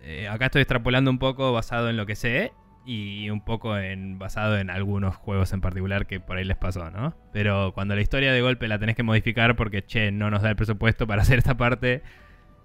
[0.00, 2.52] Eh, acá estoy extrapolando un poco basado en lo que sé
[2.86, 6.90] y un poco en basado en algunos juegos en particular que por ahí les pasó,
[6.90, 7.16] ¿no?
[7.32, 10.50] Pero cuando la historia de golpe la tenés que modificar porque, che, no nos da
[10.50, 12.02] el presupuesto para hacer esta parte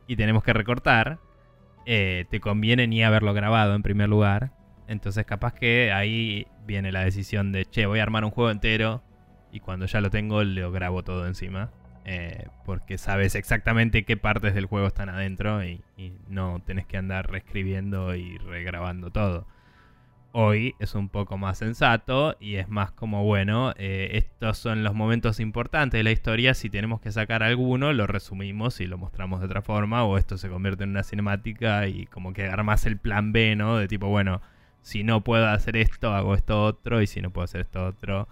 [0.08, 1.20] y tenemos que recortar,
[1.86, 4.52] eh, te conviene ni haberlo grabado en primer lugar.
[4.88, 9.04] Entonces capaz que ahí viene la decisión de, che, voy a armar un juego entero
[9.52, 11.72] y cuando ya lo tengo lo grabo todo encima.
[12.06, 15.82] Eh, porque sabes exactamente qué partes del juego están adentro y,
[16.28, 19.48] no tenés que andar reescribiendo y regrabando todo.
[20.32, 24.94] Hoy es un poco más sensato y es más como, bueno, eh, estos son los
[24.94, 29.40] momentos importantes de la historia, si tenemos que sacar alguno, lo resumimos y lo mostramos
[29.40, 32.98] de otra forma, o esto se convierte en una cinemática y como que armas el
[32.98, 33.78] plan B, ¿no?
[33.78, 34.42] De tipo, bueno,
[34.82, 38.28] si no puedo hacer esto, hago esto otro, y si no puedo hacer esto otro,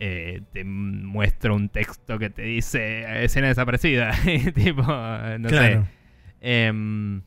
[0.00, 4.12] eh, te muestro un texto que te dice "Eh, escena desaparecida,
[4.54, 5.80] tipo, no sé.
[6.40, 7.22] Em,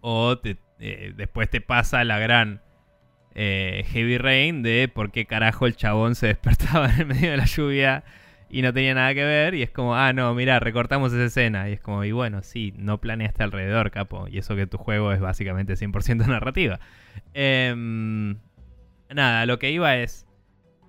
[0.00, 2.60] o te- eh, después te pasa la gran
[3.34, 7.36] eh, Heavy Rain de por qué carajo el chabón se despertaba en el medio de
[7.38, 8.04] la lluvia
[8.50, 9.54] y no tenía nada que ver.
[9.54, 11.68] Y es como, ah, no, mira, recortamos esa escena.
[11.68, 14.28] Y es como, y bueno, sí, no planeaste alrededor, capo.
[14.28, 16.78] Y eso que tu juego es básicamente 100% narrativa.
[17.32, 18.36] Em,
[19.12, 20.23] nada, lo que iba es.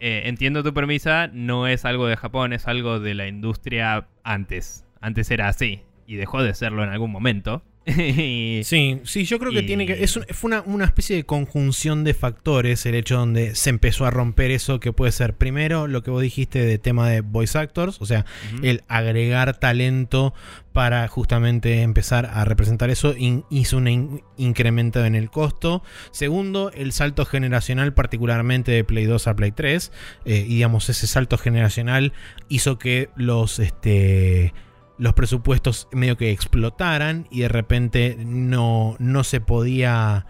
[0.08, 4.86] Eh, entiendo tu premisa, no es algo de Japón, es algo de la industria antes.
[5.02, 7.64] Antes era así y dejó de serlo en algún momento.
[8.66, 10.04] Sí, sí, yo creo que Y- tiene que.
[10.04, 14.06] Es un- fue una, una especie de conjunción de factores el hecho donde se empezó
[14.06, 17.58] a romper eso que puede ser primero lo que vos dijiste de tema de voice
[17.58, 18.26] actors, o sea,
[18.64, 20.34] el agregar talento
[20.74, 25.84] para justamente empezar a representar eso in- hizo un in- incremento en el costo.
[26.12, 29.92] Segundo, el salto generacional, particularmente de Play 2 a Play 3.
[30.26, 32.14] eh, y digamos, ese salto generacional
[32.50, 33.60] hizo que los.
[33.60, 34.54] Este,
[34.98, 40.26] los presupuestos medio que explotaran y de repente no, no se podía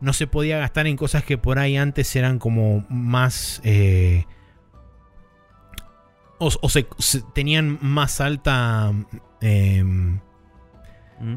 [0.00, 4.24] no se podía gastar en cosas que por ahí antes eran como más eh,
[6.38, 8.92] o, o se, se- tenían más alta
[9.40, 10.20] em,
[11.20, 11.36] Mm.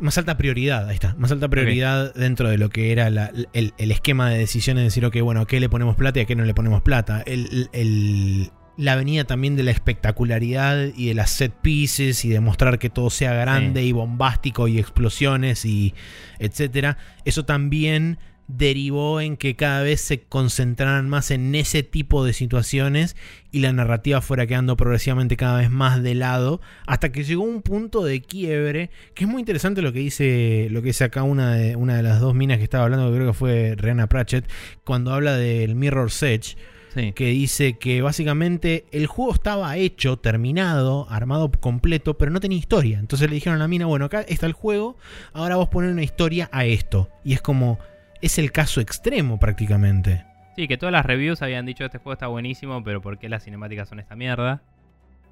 [0.00, 3.74] más alta prioridad, ahí está, más alta prioridad dentro de lo que era la- el,
[3.76, 6.26] el esquema de decisiones de decir, ok, bueno, ¿a qué le ponemos plata y a
[6.26, 7.20] qué no le ponemos plata?
[7.26, 12.38] El, el- la venida también de la espectacularidad y de las set pieces y de
[12.38, 15.94] mostrar que todo sea grande y bombástico y explosiones y
[16.38, 16.96] etcétera.
[17.24, 23.16] Eso también derivó en que cada vez se concentraran más en ese tipo de situaciones
[23.50, 27.60] y la narrativa fuera quedando progresivamente cada vez más de lado hasta que llegó un
[27.60, 31.52] punto de quiebre que es muy interesante lo que dice lo que dice acá una
[31.52, 34.50] de, una de las dos minas que estaba hablando que creo que fue Rihanna Pratchett
[34.82, 36.56] cuando habla del Mirror's Edge
[36.94, 37.12] Sí.
[37.12, 42.98] que dice que básicamente el juego estaba hecho, terminado, armado completo, pero no tenía historia.
[42.98, 44.96] Entonces le dijeron a la mina, bueno, acá está el juego,
[45.32, 47.10] ahora vos poner una historia a esto.
[47.24, 47.78] Y es como,
[48.22, 50.24] es el caso extremo prácticamente.
[50.56, 53.44] Sí, que todas las reviews habían dicho este juego está buenísimo, pero ¿por qué las
[53.44, 54.62] cinemáticas son esta mierda?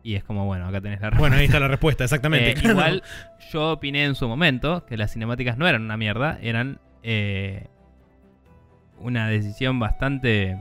[0.05, 1.21] Y es como, bueno, acá tenés la respuesta.
[1.21, 2.51] Bueno, ahí está la respuesta, exactamente.
[2.51, 2.71] Eh, claro.
[2.71, 3.03] igual
[3.51, 7.67] yo opiné en su momento que las cinemáticas no eran una mierda, eran eh,
[9.01, 10.57] una decisión bastante...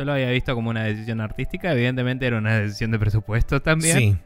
[0.00, 3.98] Yo lo había visto como una decisión artística, evidentemente era una decisión de presupuesto también.
[3.98, 4.16] Sí,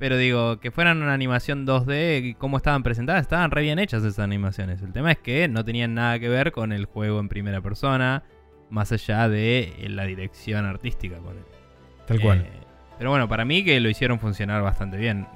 [0.00, 4.02] Pero digo, que fueran una animación 2D y cómo estaban presentadas, estaban re bien hechas
[4.02, 4.82] esas animaciones.
[4.82, 8.24] El tema es que no tenían nada que ver con el juego en primera persona,
[8.68, 11.18] más allá de eh, la dirección artística.
[11.18, 11.44] Con él.
[12.08, 12.38] Tal cual.
[12.40, 12.50] Eh,
[12.98, 15.28] pero bueno, para mí que lo hicieron funcionar bastante bien,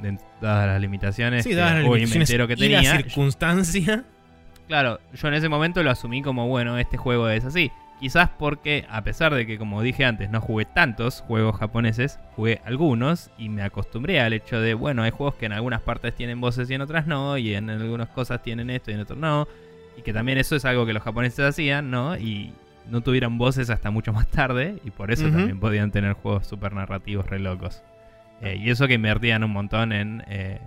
[0.43, 2.97] dadas las limitaciones sí, que- dadas las limitaciones que y la tenía.
[2.97, 4.03] circunstancia.
[4.67, 7.71] Claro, yo en ese momento lo asumí como, bueno, este juego es así.
[8.01, 12.61] Quizás porque, a pesar de que, como dije antes, no jugué tantos juegos japoneses, jugué
[12.67, 16.39] algunos y me acostumbré al hecho de, bueno, hay juegos que en algunas partes tienen
[16.41, 19.49] voces y en otras no, y en algunas cosas tienen esto y en otras no,
[19.97, 22.19] y que también eso es algo que los japoneses hacían, ¿no?
[22.19, 22.53] Y
[22.91, 26.75] no tuvieron voces hasta mucho más tarde, y por eso también podían tener juegos super
[26.75, 27.83] narrativos re locos.
[28.43, 30.61] Eh, y eso que invertían un montón en, eh,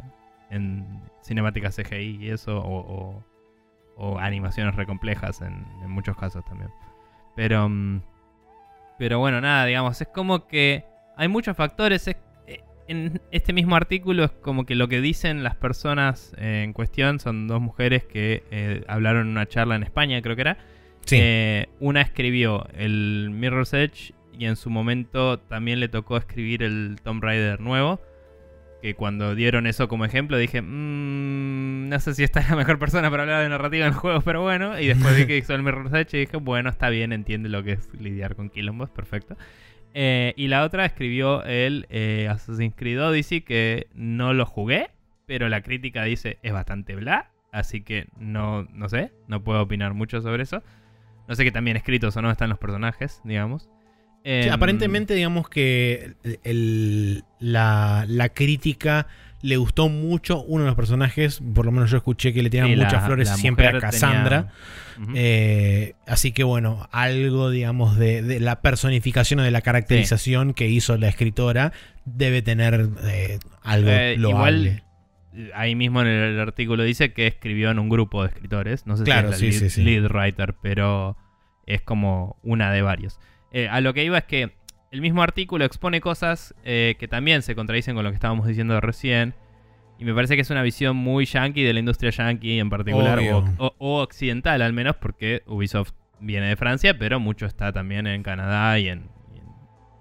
[0.49, 3.23] en cinemáticas CGI y eso, o, o-
[4.01, 6.71] o animaciones recomplejas en, en muchos casos también.
[7.39, 8.01] Pero, mm,
[8.97, 10.83] pero bueno, nada, digamos, es como que
[11.15, 12.05] hay muchos factores.
[12.09, 12.17] es-
[12.47, 12.59] eh,
[12.89, 17.17] en este mismo artículo es como que lo que dicen las personas eh, en cuestión
[17.21, 20.57] son dos mujeres que eh, hablaron en una charla en España, creo que era.
[21.05, 21.15] Sí.
[21.17, 26.97] Eh, una escribió el Mirror's Edge y en su momento también le tocó escribir el
[27.01, 28.01] Tomb Raider nuevo.
[28.81, 32.79] Que cuando dieron eso como ejemplo dije, "Mm, no sé si esta es la mejor
[32.79, 34.79] persona para hablar de narrativa en juegos, pero bueno.
[34.79, 37.63] Y después vi que hizo el Mirror's Edge y dije, bueno, está bien, entiende lo
[37.63, 39.35] que es lidiar con quilombos, perfecto.
[39.93, 44.91] Eh, y la otra escribió el eh, Assassin's Creed Odyssey, que no lo jugué,
[45.25, 47.31] pero la crítica dice es bastante bla.
[47.51, 50.63] Así que no, no sé, no puedo opinar mucho sobre eso.
[51.27, 53.69] No sé qué tan bien escritos o no están los personajes, digamos.
[54.23, 56.13] Sí, Em, aparentemente, digamos que
[56.43, 59.07] el- la, la crítica
[59.41, 61.41] le gustó mucho uno de los personajes.
[61.55, 64.51] Por lo menos yo escuché que le la- muchas flores la siempre a Cassandra.
[64.97, 65.13] tenía-.
[65.15, 70.67] Eh, así que bueno, algo, digamos, de, de la personificación o de la caracterización que
[70.67, 71.71] hizo la escritora
[72.03, 74.81] debe tener eh, algo Eh, loable.
[75.33, 78.85] igual, ahí mismo en el artículo dice que escribió en un grupo de escritores.
[78.85, 79.81] No sé Claro, si es la sí.
[79.83, 81.15] lead writer, pero
[81.65, 83.17] es como una de varios.
[83.51, 84.51] Eh, a lo que iba es que
[84.91, 88.79] el mismo artículo expone cosas eh, que también se contradicen con lo que estábamos diciendo
[88.81, 89.33] recién.
[89.97, 93.19] Y me parece que es una visión muy yankee de la industria yankee en particular,
[93.19, 98.07] o, o- o occidental al menos, porque Ubisoft viene de Francia, pero mucho está también
[98.07, 99.45] en Canadá y en, y en,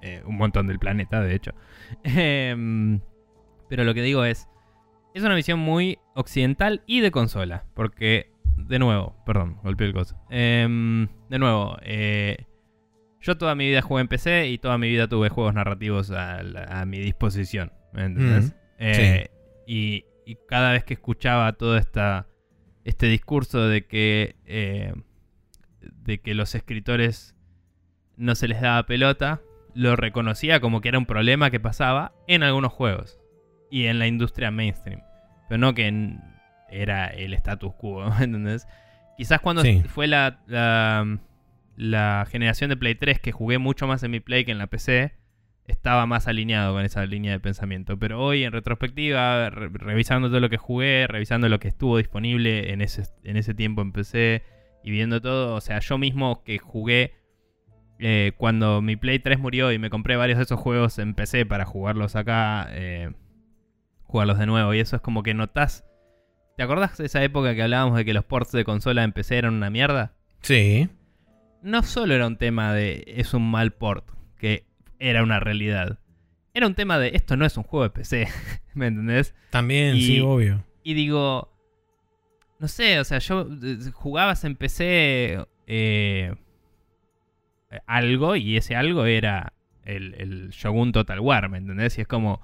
[0.03, 1.53] eh, un montón del planeta, de hecho.
[2.05, 3.01] Em,
[3.69, 4.49] pero lo que digo es,
[5.15, 10.17] es una visión muy occidental y de consola, porque, de nuevo, perdón, golpeé el coso.
[10.31, 12.45] Em, de nuevo, eh,
[13.29, 16.85] yo toda mi vida jugué en PC y toda mi vida tuve juegos narrativos a,
[16.87, 18.53] mi disposición, ¿me entendés?
[18.53, 19.31] Mm, Eh,
[19.67, 22.27] y, y cada vez que escuchaba todo esta,
[22.85, 24.95] este discurso de que, eh,
[25.83, 27.35] de que los escritores
[28.17, 29.43] no se les daba pelota,
[29.75, 33.21] lo reconocía como que era un problema que pasaba en algunos juegos
[33.71, 35.03] y en la industria mainstream,
[35.51, 36.23] pero no que en-
[36.71, 38.67] era el status quo, ¿me ¿entendés?
[39.19, 39.83] Quizás cuando Sí.
[39.83, 41.19] fue la, la,
[41.79, 44.67] la generación de Play 3 que jugué mucho más en mi Play que en la
[44.67, 45.13] PC,
[45.65, 47.99] estaba más alineado con esa línea de pensamiento.
[47.99, 52.73] Pero hoy, en retrospectiva, re- revisando todo lo que jugué, revisando lo que estuvo disponible
[52.73, 54.43] en ese, en ese tiempo en PC
[54.83, 57.13] y viendo todo, o sea, yo mismo que jugué
[58.01, 61.47] eh, cuando mi Play 3 murió y me compré varios de esos juegos en PC
[61.47, 63.13] para jugarlos acá, eh,
[64.03, 64.75] jugarlos de nuevo.
[64.75, 65.85] Y eso es como que notás.
[66.57, 69.39] ¿Te acordás de esa época que hablábamos de que los ports de consola en PC
[69.39, 70.15] eran una mierda?
[70.41, 70.89] Sí.
[71.63, 74.09] No solo era un tema de es un mal port,
[74.39, 74.65] que
[74.99, 75.99] era una realidad.
[76.55, 78.29] Era un tema de esto no es un juego de PC,
[78.75, 79.35] ¿me entendés?
[79.51, 80.65] También, Y- sí, obvio.
[80.83, 81.53] Y digo,
[82.59, 86.35] no sé, o sea, yo eh, jugabas en PC eh,
[87.87, 89.53] algo y ese algo era
[89.85, 91.99] el, el Shogun Total War, ¿me entendés?
[91.99, 92.41] Y es como,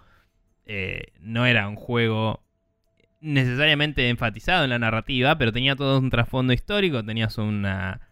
[0.67, 2.43] eh, no era un juego
[3.21, 8.04] necesariamente enfatizado en la narrativa, pero tenía todo un trasfondo histórico, tenías una,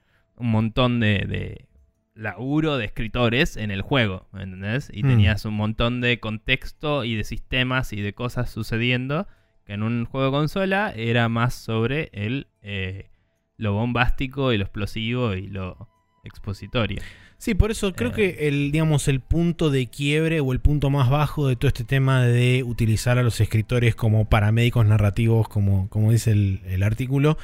[0.43, 1.69] un montón de, de
[2.15, 4.91] laburo de escritores en el juego, ¿me entendés?
[4.93, 5.09] Y Mm.
[5.09, 9.27] tenías un montón de contexto y de sistemas y de cosas sucediendo
[9.65, 13.11] que en un juego de consola era más sobre el eh,
[13.57, 15.89] lo bombástico y lo explosivo y lo
[16.25, 17.01] expositorio.
[17.39, 18.15] Sí, por eso creo Eh.
[18.15, 21.83] que el, digamos, el punto de quiebre o el punto más bajo de todo este
[21.83, 27.39] tema de utilizar a los escritores como paramédicos narrativos, como, como dice el, el artículo,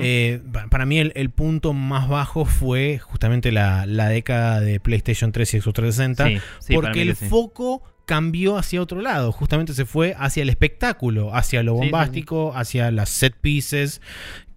[0.00, 4.80] eh, pa- para mí el, el punto más bajo fue justamente la, la década de
[4.80, 7.26] PlayStation 3 y Xbox 360, Sí, sí, para porque el sí.
[7.26, 12.90] foco cambió hacia otro lado, justamente se fue hacia el espectáculo, hacia lo bombástico, hacia
[12.90, 14.02] las set pieces,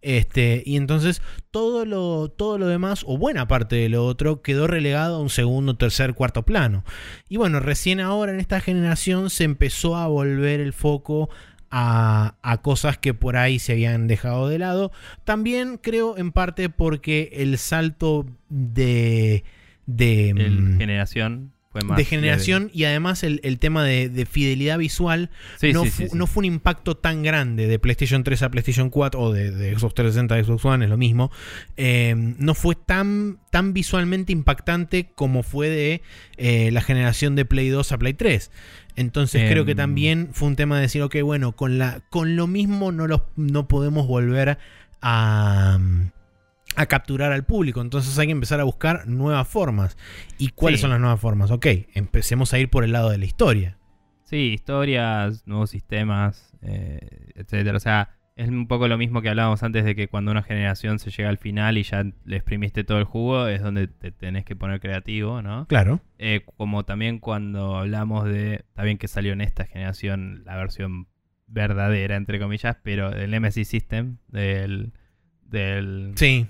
[0.02, 1.22] Este, y entonces
[1.52, 5.30] todo lo, todo lo demás, o buena parte de lo otro, quedó relegado a un
[5.30, 6.84] segundo, tercer, cuarto plano.
[7.30, 11.30] Y bueno, recién ahora en esta generación se empezó a volver el foco
[11.70, 14.92] a, a, cosas que por ahí se habían dejado de lado.
[15.26, 19.44] También creo en parte porque el salto de...
[19.86, 21.52] de el generación
[21.96, 25.30] de generación y además el, tema de, fidelidad visual
[25.62, 25.84] no,
[26.14, 29.94] no, fue un impacto tan grande de PlayStation 3 a PlayStation 4 o de, Xbox
[29.96, 31.32] 360 a Xbox One, es lo mismo.
[31.76, 36.02] Eh, no fue tan, tan visualmente impactante como fue de
[36.38, 38.52] eh, la generación de Play 2 a Play 3.
[38.96, 39.78] Entonces creo que em.
[39.78, 43.22] también fue un tema de decir, ok, bueno, con, la, con lo mismo no, los,
[43.36, 44.58] no podemos volver
[45.02, 45.80] a
[46.78, 47.82] a capturar al público.
[47.82, 49.98] Entonces hay que empezar a buscar nuevas formas.
[50.38, 51.50] ¿Y cuáles son las nuevas formas?
[51.50, 53.78] Ok, empecemos a ir por el lado de la historia.
[54.24, 57.78] Sí, historias, nuevos sistemas, eh, etcétera.
[57.78, 61.00] O sea, es un poco lo mismo que hablábamos antes de que cuando una generación
[61.00, 64.46] se llega al final y ya le exprimiste todo el jugo, es donde te tenés
[64.46, 65.66] que poner creativo, ¿no?
[65.68, 66.02] Claro.
[66.20, 71.08] Eh, como también cuando hablamos de, está bien que salió en esta generación la versión
[71.48, 74.92] verdadera, entre comillas, pero del MSI System, del...
[75.42, 76.48] del sí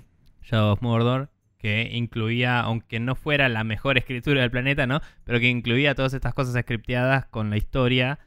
[0.48, 5.00] Shadow of Mordor, que incluía, aunque no fuera la mejor escritura del planeta, ¿no?
[5.24, 8.18] Pero que incluía todas estas cosas scripteadas con la historia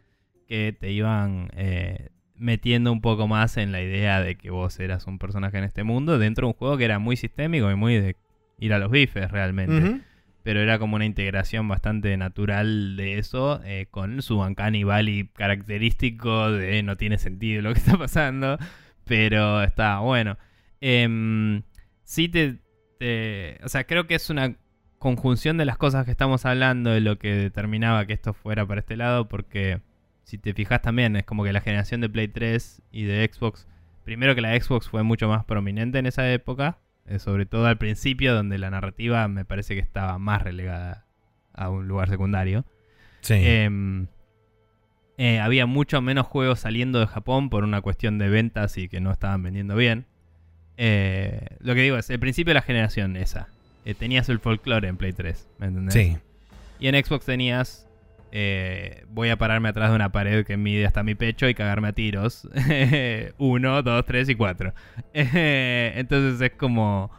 [0.47, 5.07] que te iban eh, metiendo un poco más en la idea de que vos eras
[5.07, 7.95] un personaje en este mundo dentro de un juego que era muy sistémico y muy
[7.95, 8.15] de
[8.59, 10.01] ir a los bifes realmente.
[10.43, 16.51] Pero era como una integración bastante natural de eso, eh, con su Uncanny Valley característico
[16.51, 18.57] de no tiene sentido lo que está pasando,
[19.05, 20.37] pero está bueno.
[20.81, 21.61] Eh,
[22.11, 22.59] sí te,
[23.63, 24.55] O sea, creo que es una
[24.99, 28.81] conjunción de las cosas que estamos hablando de lo que determinaba que esto fuera para
[28.81, 29.81] este lado, porque
[30.23, 33.65] si te fijas también, es como que la generación de Play 3 y de Xbox,
[34.03, 37.77] primero que la Xbox fue mucho más prominente en esa época, eh, sobre todo al
[37.77, 41.05] principio, donde la narrativa me parece que estaba más relegada
[41.53, 42.65] a un lugar secundario.
[43.21, 43.35] Sí.
[43.37, 44.07] Em,
[45.17, 48.99] eh, había mucho menos juegos saliendo de Japón por una cuestión de ventas y que
[48.99, 50.05] no estaban vendiendo bien.
[50.83, 53.49] Eh, lo que digo es, el principio de la generación esa.
[53.85, 55.93] Eh, tenías el folclore en Play 3, ¿me entendés?
[55.93, 56.17] Sí.
[56.79, 57.87] Y en Xbox tenías.
[58.31, 61.89] Eh, voy a pararme atrás de una pared que mide hasta mi pecho y cagarme
[61.89, 62.47] a tiros.
[63.37, 64.73] Uno, dos, tres y cuatro.
[65.13, 67.11] entonces es como.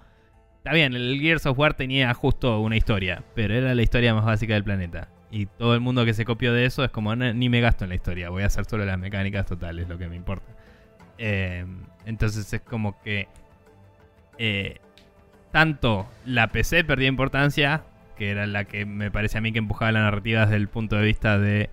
[0.57, 4.25] Está bien, el Gears of War tenía justo una historia, pero era la historia más
[4.25, 5.09] básica del planeta.
[5.31, 7.91] Y todo el mundo que se copió de eso es como, ni me gasto en
[7.91, 10.53] la historia, voy a hacer solo las mecánicas totales, lo que me importa.
[11.19, 13.29] entonces es como que
[14.45, 14.81] eh,
[15.53, 17.85] tanto la PC perdía importancia,
[18.17, 20.97] que era la que me parece a mí que empujaba la narrativa desde el punto
[20.97, 21.71] de vista de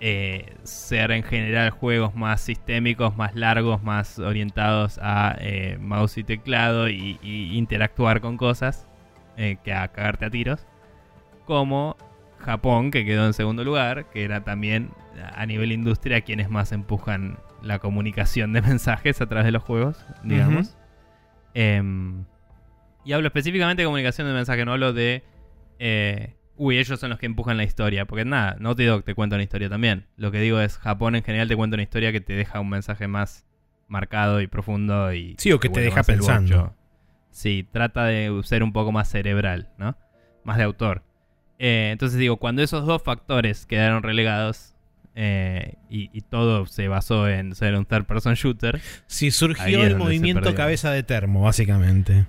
[0.00, 6.24] eh, ser en general juegos más sistémicos, más largos, más orientados a eh, mouse y
[6.24, 8.88] teclado y, interactuar con cosas
[9.36, 10.66] que a cagarte a tiros,
[11.44, 11.94] como
[12.38, 14.92] Japón, que quedó en segundo lugar, que era también
[15.36, 20.02] a nivel industria quienes más empujan la comunicación de mensajes a través de los juegos,
[20.24, 20.77] digamos.
[21.60, 22.24] Em,
[23.04, 25.24] y hablo específicamente de comunicación de mensaje, no hablo de...
[25.80, 28.04] Eh, uy, ellos son los que empujan la historia.
[28.04, 30.06] Porque nada, Naughty Dog te cuenta una historia también.
[30.16, 32.68] Lo que digo es, Japón en general te cuenta una historia que te deja un
[32.68, 33.44] mensaje más
[33.88, 35.34] marcado y profundo y...
[35.38, 36.76] Sí, o que te deja pensando.
[37.30, 39.96] Sí, trata de ser un poco más cerebral, ¿no?
[40.44, 41.02] Más de autor.
[41.58, 44.76] Eh, entonces digo, cuando esos dos factores quedaron relegados,
[45.20, 48.80] eh, y, todo se basó en ser un third person shooter.
[49.08, 52.26] Sí, surgió el movimiento cabeza de termo, básicamente.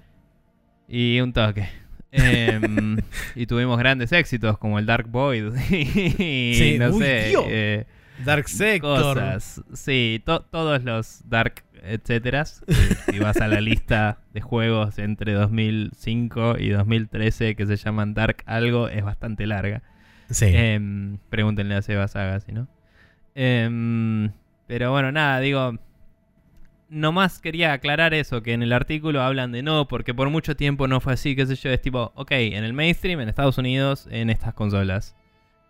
[0.88, 1.70] Y un toque.
[2.12, 2.98] Em,
[3.36, 7.34] y tuvimos grandes éxitos como el Dark Void y no sé.
[7.48, 7.86] Eh,
[8.26, 9.40] Dark Sector.
[9.74, 12.46] Sí, todos los Dark etcétera.
[12.46, 18.38] si vas a la lista de juegos entre 2005 y 2013 que se llaman Dark
[18.48, 19.84] algo, es bastante larga.
[20.32, 20.46] Sí.
[20.48, 22.68] Em, pregúntenle a Seba Saga, si no.
[23.42, 24.34] Em,
[24.68, 25.76] pero bueno, nada, digo.
[26.90, 30.88] Nomás quería aclarar eso, que en el artículo hablan de no, porque por mucho tiempo
[30.88, 34.10] no fue así, qué sé yo, es tipo, ok, en el mainstream, en Estados Unidos,
[34.12, 35.16] en estas consolas.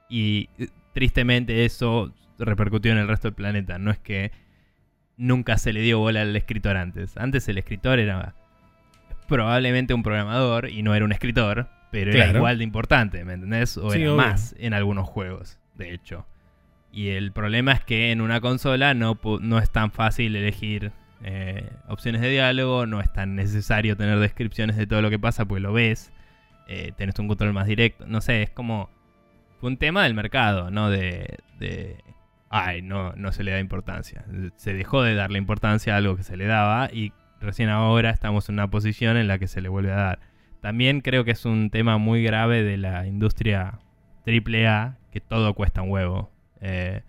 [0.09, 3.77] Y eh, tristemente eso repercutió en el resto del planeta.
[3.77, 4.31] No es que
[5.17, 7.17] nunca se le dio bola al escritor antes.
[7.17, 8.33] Antes el escritor era
[9.27, 13.77] probablemente un programador y no era un escritor, pero era igual de importante, ¿me entendés?
[13.77, 16.25] O era más en algunos juegos, de hecho.
[16.91, 20.91] Y el problema es que en una consola no, no es tan fácil elegir
[21.23, 25.45] eh, opciones de diálogo, no es tan necesario tener descripciones de todo lo que pasa,
[25.45, 26.11] pues lo ves,
[26.67, 28.89] eh, tenés un control más directo, no sé, es como...
[29.59, 30.89] Fue un tema del mercado, ¿no?
[30.89, 32.01] De, de...
[32.49, 34.23] Ay, no, no se le da importancia.
[34.55, 37.11] Se dejó de darle importancia a algo que se le daba y
[37.41, 40.19] recién ahora estamos en una posición en la que se le vuelve a dar.
[40.61, 43.79] También creo que es un tema muy grave de la industria
[44.25, 46.31] AAA, que todo cuesta un huevo.
[46.61, 47.01] Eh,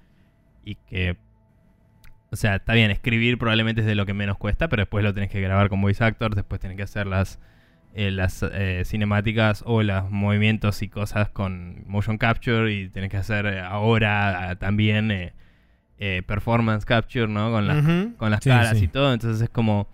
[0.65, 1.17] y que,
[2.31, 5.13] o sea, está bien, escribir probablemente es de lo que menos cuesta, pero después lo
[5.15, 7.41] tenés que grabar con voice actors, después tenés que hacer las,
[7.95, 13.17] eh, las eh, cinemáticas o los movimientos y cosas con motion capture y tenés que
[13.17, 15.11] hacer ahora ah, también
[15.99, 17.51] eh, performance capture, ¿no?
[17.51, 17.85] Con, las
[18.17, 18.85] con las Sí, caras sí.
[18.85, 19.89] y todo, entonces es como...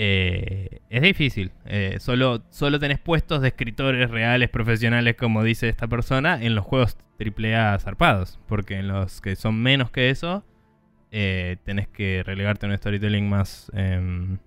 [0.00, 1.50] eh, es difícil.
[1.64, 6.64] Eh, solo, solo tenés puestos de escritores reales, profesionales, como dice esta persona, en los
[6.64, 8.38] juegos AAA zarpados.
[8.46, 10.44] Porque en los que son menos que eso,
[11.10, 14.38] eh, tenés que relegarte a un storytelling más em,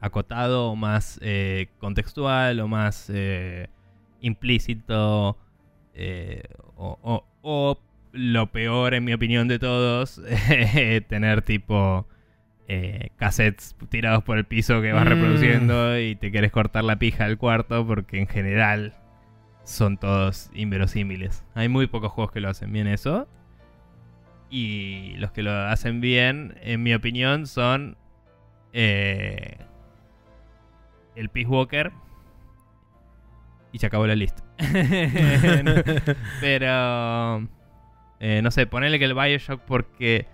[0.00, 1.18] acotado, o más
[1.78, 3.10] contextual, o más
[4.20, 5.36] implícito.
[6.72, 7.78] o
[8.12, 10.22] lo peor, en mi opinión, de todos,
[11.08, 12.06] tener tipo
[12.72, 15.08] eh, cassettes tirados por el piso que vas Mm.
[15.08, 18.94] reproduciendo y te querés cortar la pija al cuarto porque en general
[19.64, 21.44] son todos inverosímiles.
[21.54, 23.26] Hay muy pocos juegos que lo hacen bien eso.
[24.50, 27.96] Y los que lo hacen bien, en mi opinión, son
[28.72, 29.58] eh,
[31.16, 31.90] el Peace Walker.
[33.72, 34.42] Y se acabó la lista.
[36.40, 37.48] Pero
[38.20, 40.26] eh, no sé, ponerle que el Bioshock porque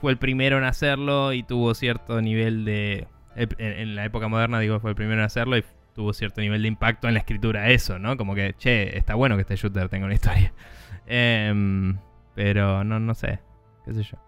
[0.00, 3.06] fue el primero en hacerlo y tuvo cierto nivel de...
[3.36, 5.64] En, la época moderna, digo, fue el primero en hacerlo y
[5.94, 8.16] tuvo cierto nivel de impacto en la escritura eso, ¿no?
[8.16, 10.52] Como que, che, está bueno que este shooter tenga una historia.
[11.06, 11.98] Em,
[12.34, 13.40] pero no, no sé,
[13.84, 14.18] qué sé yo.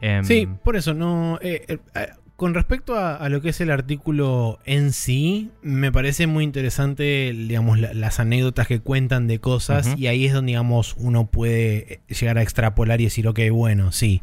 [0.00, 1.38] Em, Sí, por eso no.
[1.42, 6.26] eh, eh, con respecto a, a lo que es el artículo en sí, me parece
[6.26, 10.94] muy interesante, digamos, la- las anécdotas que cuentan de cosas y ahí es donde, digamos,
[10.98, 14.20] uno puede eh, llegar a extrapolar y decir, ok, bueno, sí,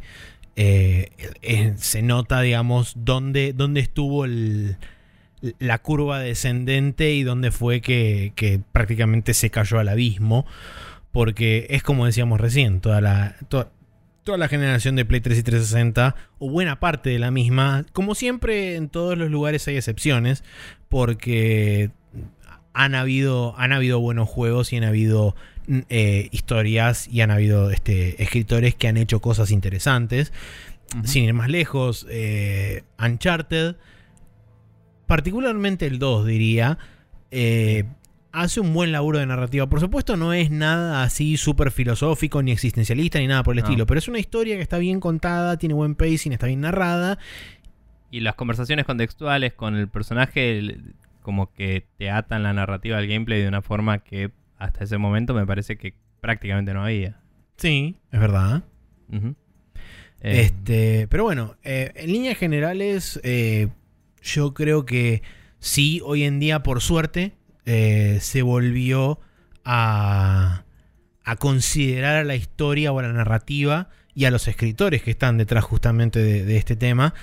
[0.56, 1.10] eh,
[1.42, 9.34] eh, se nota, digamos, dónde, dónde estuvo la curva descendente y dónde fue que, prácticamente
[9.34, 10.46] se cayó al abismo.
[11.12, 13.70] Porque es como decíamos recién, toda la, toda,
[14.24, 18.16] toda la generación de Play 3 y 360, o buena parte de la misma, como
[18.16, 20.42] siempre en todos los lugares hay excepciones,
[20.88, 21.90] porque
[22.72, 25.36] han habido, han habido buenos juegos y han habido
[25.88, 30.32] eh, historias y han habido este, escritores que han hecho cosas interesantes.
[31.04, 33.76] Sin ir más lejos, eh, Uncharted,
[35.06, 36.78] particularmente el 2 diría,
[37.30, 37.84] eh,
[38.32, 39.66] hace un buen laburo de narrativa.
[39.68, 43.66] Por supuesto no es nada así súper filosófico, ni existencialista, ni nada por el No.
[43.68, 47.18] estilo, pero es una historia que está bien contada, tiene buen pacing, está bien narrada.
[48.10, 50.76] Y las conversaciones contextuales con el personaje
[51.22, 55.34] como que te atan la narrativa al gameplay de una forma que hasta ese momento
[55.34, 57.20] me parece que prácticamente no había.
[57.56, 58.64] Sí, es verdad.
[59.10, 59.34] Eh,
[60.20, 63.68] Este, pero bueno, eh, en líneas generales, eh,
[64.22, 65.22] yo creo que
[65.58, 67.32] sí, hoy en día, por suerte,
[67.64, 69.20] se volvió
[69.64, 70.64] a,
[71.24, 75.38] a considerar a la historia o a la narrativa y a los escritores que están
[75.38, 77.14] detrás justamente de, de este tema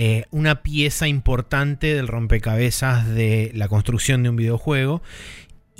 [0.00, 5.02] eh, una pieza importante del rompecabezas de la construcción de un videojuego.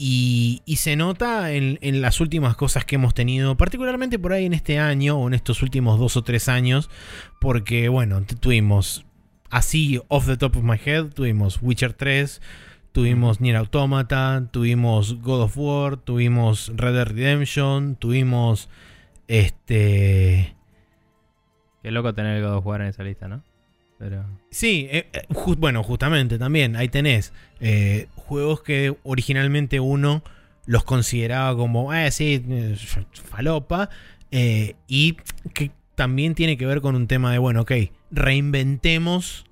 [0.00, 4.78] Y, se nota en, las últimas cosas que hemos tenido, particularmente por ahí en este
[4.78, 6.88] año o en estos últimos dos o tres años,
[7.40, 9.04] porque bueno, tuvimos
[9.50, 12.40] así, off the top of my head, tuvimos Witcher 3,
[12.92, 18.68] tuvimos Nier Automata, tuvimos God of War, tuvimos Red Dead Redemption, tuvimos
[19.26, 20.54] este...
[21.82, 23.42] Qué loco tener el God of War en esa lista, ¿no?
[23.98, 24.24] Pero.
[24.50, 25.22] Sí, eh, eh,
[25.58, 30.22] bueno, justamente también, ahí tenés eh, juegos que originalmente uno
[30.66, 32.44] los consideraba como, eh, sí,
[33.24, 33.90] falopa,
[34.30, 35.16] eh, y
[35.54, 37.72] que también tiene que ver con un tema de, bueno, ok,
[38.10, 39.46] reinventemos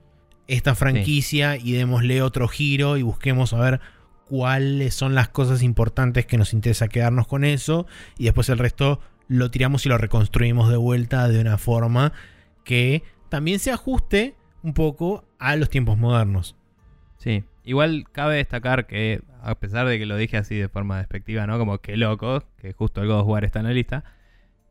[0.47, 3.81] esta franquicia y démosle otro giro y busquemos a ver
[4.29, 7.87] cuáles son las cosas importantes que nos interesa quedarnos con eso,
[8.19, 12.13] y después el resto lo tiramos y lo reconstruimos de vuelta de una forma
[12.63, 16.57] que también se ajuste un poco a los tiempos modernos.
[17.19, 17.45] Sí.
[17.65, 21.59] Igual cabe destacar que, a pesar de que lo dije así de forma despectiva, ¿no?
[21.59, 24.05] Como que loco, que justo el God of War está en la lista.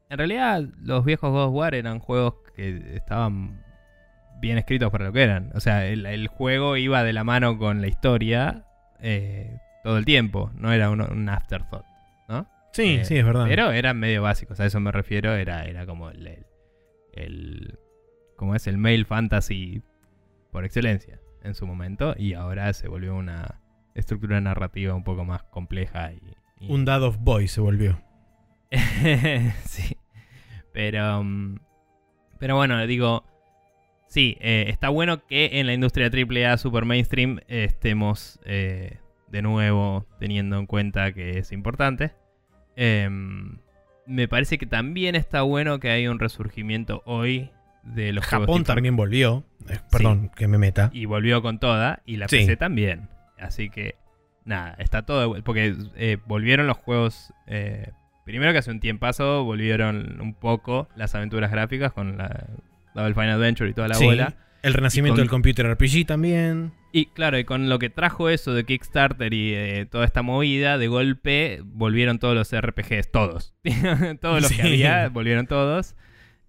[0.09, 3.61] En realidad, los viejos God of War eran juegos que estaban
[4.39, 5.51] bien escritos para lo que eran.
[5.55, 8.65] O sea, el, el juego iba de la mano con la historia
[9.01, 10.51] eh, todo el tiempo.
[10.55, 11.85] No era un, un afterthought,
[12.29, 12.47] ¿no?
[12.71, 13.45] Sí, Eh, sí, es verdad.
[13.47, 15.33] Pero eran medio básicos, a eso me refiero.
[15.33, 16.45] Era, era como el, el,
[17.13, 17.79] el-
[18.35, 19.81] como es el male fantasy
[20.51, 22.15] por excelencia en su momento.
[22.17, 23.61] Y ahora se volvió una
[23.93, 26.21] estructura narrativa un poco más compleja y.
[26.65, 28.01] y- Un Dad of Boy se volvió.
[29.65, 29.97] sí.
[30.73, 31.23] Pero.
[31.23, 31.59] mm,
[32.39, 33.23] Pero bueno, digo.
[34.07, 38.99] sí, eh, está bueno que en la industria AAA super mainstream estemos eh,
[39.29, 42.13] de nuevo teniendo en cuenta que es importante.
[42.75, 43.59] Em,
[44.05, 47.49] me parece que también está bueno que hay un resurgimiento hoy
[47.85, 49.45] de los Japón también volvió.
[49.69, 50.89] Eh, perdón, que me meta.
[50.93, 52.37] y volvió con toda y la Sí.
[52.39, 53.09] PC también.
[53.39, 53.95] Así que
[54.43, 57.89] nada, está todo porque eh, volvieron los juegos eh,
[58.25, 62.47] primero que hace un tiempazo volvieron un poco las aventuras gráficas con la
[62.93, 64.35] Double Fine Adventure y toda la Sí, bola.
[64.63, 66.71] El renacimiento con- del computer RPG también.
[66.91, 70.77] Y claro, y con lo que trajo eso de Kickstarter y eh, toda esta movida,
[70.77, 73.53] de golpe volvieron todos los RPGs, todos.
[74.21, 75.95] todos los que había, volvieron todos.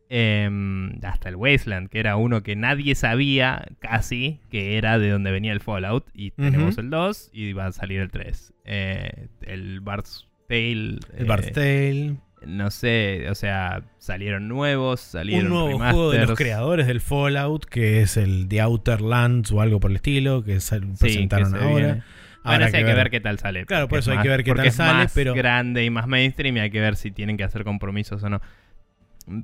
[0.08, 5.32] Em, hasta el Wasteland, que era uno que nadie sabía casi que era de donde
[5.32, 6.04] venía el Fallout.
[6.14, 8.52] Y tenemos el 2 y va a salir el 3.
[8.64, 10.98] Eh, el Bard's Tale.
[11.16, 12.16] El eh, Tale.
[12.46, 17.64] No sé, o sea, salieron nuevos, salieron Un nuevo juego de los creadores del Fallout,
[17.64, 21.58] que es el The Outer Lands o algo por el estilo, que Sí, presentaron que
[21.58, 21.84] se ahora.
[21.86, 22.02] viene.
[22.70, 23.66] Sí, hay que ver qué tal sale.
[23.66, 25.90] Claro, por eso es hay que ver qué tal es sale, más pero- grande y
[25.90, 28.40] más mainstream y hay que ver si tienen que hacer compromisos o no.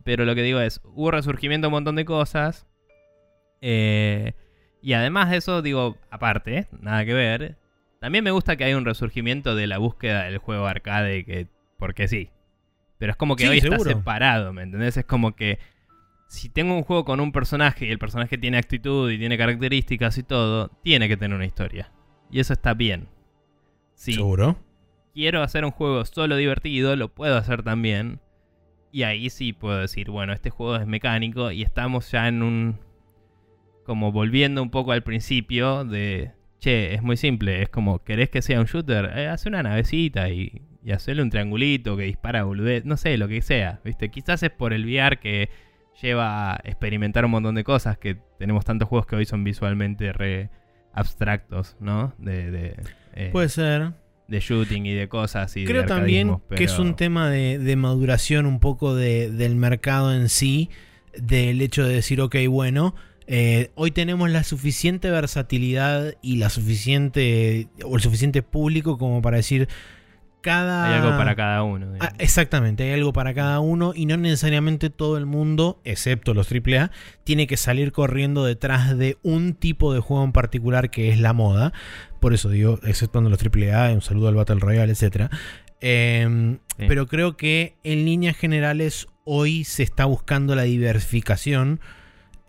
[0.04, 2.66] Pero lo que digo es, hubo resurgimiento de un montón de cosas.
[3.60, 4.32] eh,
[4.84, 7.56] y además de eso, digo, aparte, nada que ver.
[8.00, 11.46] También me gusta que hay un resurgimiento de la búsqueda del juego arcade, que
[11.78, 12.30] porque sí.
[12.98, 13.82] Pero es como que Sí, hoy seguro.
[13.82, 14.96] está separado, ¿me entendés?
[14.96, 15.60] Es como que
[16.28, 20.18] si tengo un juego con un personaje y el personaje tiene actitud y tiene características
[20.18, 21.92] y todo, tiene que tener una historia.
[22.30, 23.06] Y eso está bien.
[23.94, 24.56] Sí, Seguro.
[25.14, 28.18] quiero hacer un juego solo divertido, lo puedo hacer también.
[28.92, 32.78] Y ahí sí puedo decir, bueno, este juego es mecánico y estamos ya en un...
[33.84, 36.32] como volviendo un poco al principio de...
[36.60, 39.10] Che, es muy simple, es como, ¿querés que sea un shooter?
[39.16, 43.26] Eh, hace una navecita y, y hacerle un triangulito que dispara boludez, no sé, lo
[43.26, 44.10] que sea, ¿viste?
[44.10, 45.48] Quizás es por el VR que
[46.00, 50.12] lleva a experimentar un montón de cosas, que tenemos tantos juegos que hoy son visualmente
[50.12, 50.50] re
[50.92, 52.14] abstractos, ¿no?
[52.18, 52.76] De, de,
[53.14, 53.92] eh, Puede ser.
[54.32, 57.58] De shooting y de cosas y de Creo también arcadismo, que es un tema de,
[57.60, 60.70] de maduración un poco de- del mercado en sí,
[61.16, 62.94] del hecho de decir, ok, bueno,
[63.28, 69.36] eh, hoy tenemos la suficiente versatilidad y la suficiente, o el suficiente público como para
[69.36, 69.68] decir,
[70.40, 70.88] cada...
[70.88, 71.92] Hay algo para cada uno.
[72.00, 76.50] Ah, exactamente, hay algo para cada uno y no necesariamente todo el mundo, excepto los
[76.50, 76.90] AAA,
[77.22, 81.32] tiene que salir corriendo detrás de un tipo de juego en particular que es la
[81.32, 81.72] moda.
[82.22, 85.28] Por eso digo, exceptuando los AAA, un saludo al Battle Royale, etc.
[85.80, 86.84] Eh, Sí.
[86.88, 91.80] Pero creo que en líneas generales hoy se está buscando la diversificación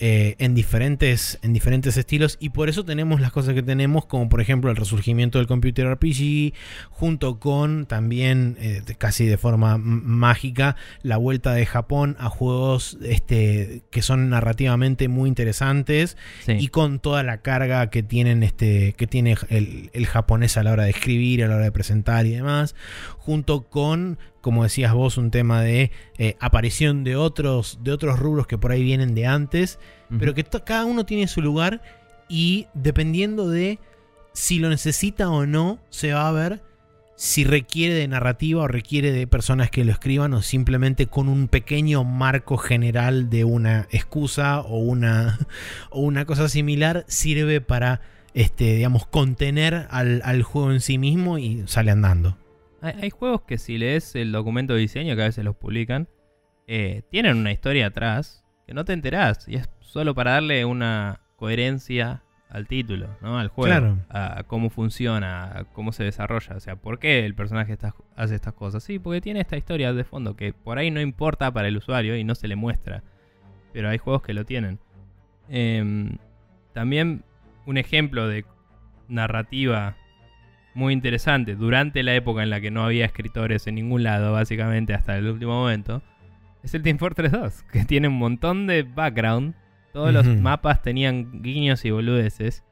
[0.06, 4.28] eh, en, diferentes, en diferentes estilos y por eso tenemos las cosas que tenemos, como
[4.28, 6.52] por ejemplo el resurgimiento del computer RPG,
[6.90, 13.84] junto con también eh, casi de forma mágica la vuelta de Japón a juegos este,
[13.92, 16.52] que son narrativamente muy interesantes Sí.
[16.60, 20.74] y con toda la carga que tienen este que tiene el, el japonés a la
[20.74, 22.76] hora de escribir a la hora de presentar y demás
[23.20, 28.46] junto con como decías vos un tema de eh, aparición de otros de otros rubros
[28.46, 29.80] que por ahí vienen de antes
[30.20, 31.82] pero que cada uno tiene su lugar
[32.28, 33.80] y dependiendo de
[34.34, 36.62] si lo necesita o no se va a ver
[37.16, 41.48] si requiere de narrativa o requiere de personas que lo escriban o simplemente con un
[41.48, 45.40] pequeño marco general de una excusa o una,
[45.90, 48.02] o una cosa similar sirve para,
[48.34, 52.36] este, digamos, contener al, al juego en sí mismo y sale andando.
[52.84, 56.08] Hay, hay juegos que si lees el documento de diseño, que a veces los publican,
[56.68, 59.48] eh, tienen una historia atrás que no te enterás.
[59.48, 63.40] Y es solo para darle una coherencia al título, ¿no?
[63.40, 63.68] Al juego.
[63.76, 63.98] Claro.
[64.10, 66.56] A, cómo funciona, a cómo se desarrolla.
[66.56, 68.84] O sea, ¿por qué el personaje está- hace estas cosas?
[68.84, 72.16] Sí, porque tiene esta historia de fondo que por ahí no importa para el usuario
[72.16, 73.02] y no se le muestra.
[73.74, 74.80] Pero hay juegos que lo tienen.
[75.50, 76.18] Em,
[76.74, 77.24] también
[77.66, 78.46] un ejemplo de
[79.08, 79.98] narrativa
[80.74, 84.94] muy interesante durante la época en la que no había escritores en ningún lado, básicamente
[84.94, 86.02] hasta el último momento,
[86.64, 89.56] es el Team Fortress 2, que tiene un montón de background.
[89.92, 92.64] Todos los mapas tenían guiños y boludeces.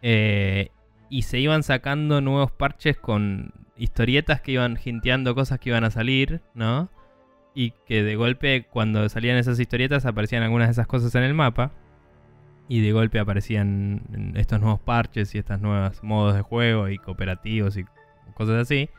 [0.00, 0.70] eh,
[1.10, 5.90] y se iban sacando nuevos parches con historietas que iban hinteando cosas que iban a
[5.90, 6.90] salir, ¿no?
[7.54, 11.34] Y que de golpe, cuando salían esas historietas, aparecían algunas de esas cosas en el
[11.34, 11.72] mapa.
[12.68, 17.76] Y de golpe aparecían estos nuevos parches y estas nuevas modos de juego y cooperativos
[17.76, 17.84] y
[18.34, 18.90] cosas así.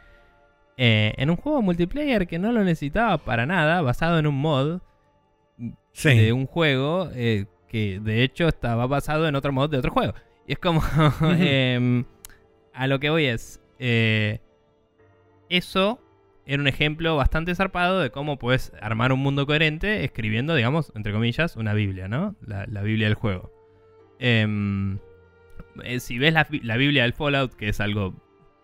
[0.77, 4.79] Eh, en un juego multiplayer que no lo necesitaba para nada, basado en un mod
[5.91, 6.17] Sí.
[6.17, 10.13] de un juego eh, que de hecho estaba basado en otro mod de otro juego.
[10.47, 10.81] Y es como...
[11.39, 12.05] em,
[12.73, 13.61] a lo que voy es...
[13.77, 14.39] eh,
[15.49, 15.99] eso
[16.45, 21.11] era un ejemplo bastante zarpado de cómo puedes armar un mundo coherente escribiendo, digamos, entre
[21.13, 22.35] comillas, una Biblia, ¿no?
[22.41, 23.51] La, Biblia del juego.
[24.19, 24.99] Em,
[25.83, 28.13] eh, si ves la, la, Biblia del Fallout, que es algo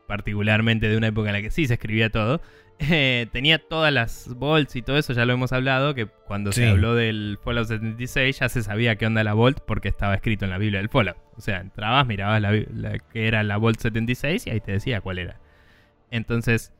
[0.07, 2.41] particularmente de una época en la que sí se escribía todo,
[2.79, 6.67] eh, tenía todas las bolts y todo eso, ya lo hemos hablado, que cuando se
[6.67, 10.51] habló del Fallout 76 ya se sabía qué onda la Vault porque estaba escrito en
[10.51, 11.17] la Biblia del Fallout.
[11.37, 15.19] O sea, entrabas, mirabas la, que era la Vault 76 y ahí te decía cuál
[15.19, 15.39] era.
[16.11, 16.73] Entonces,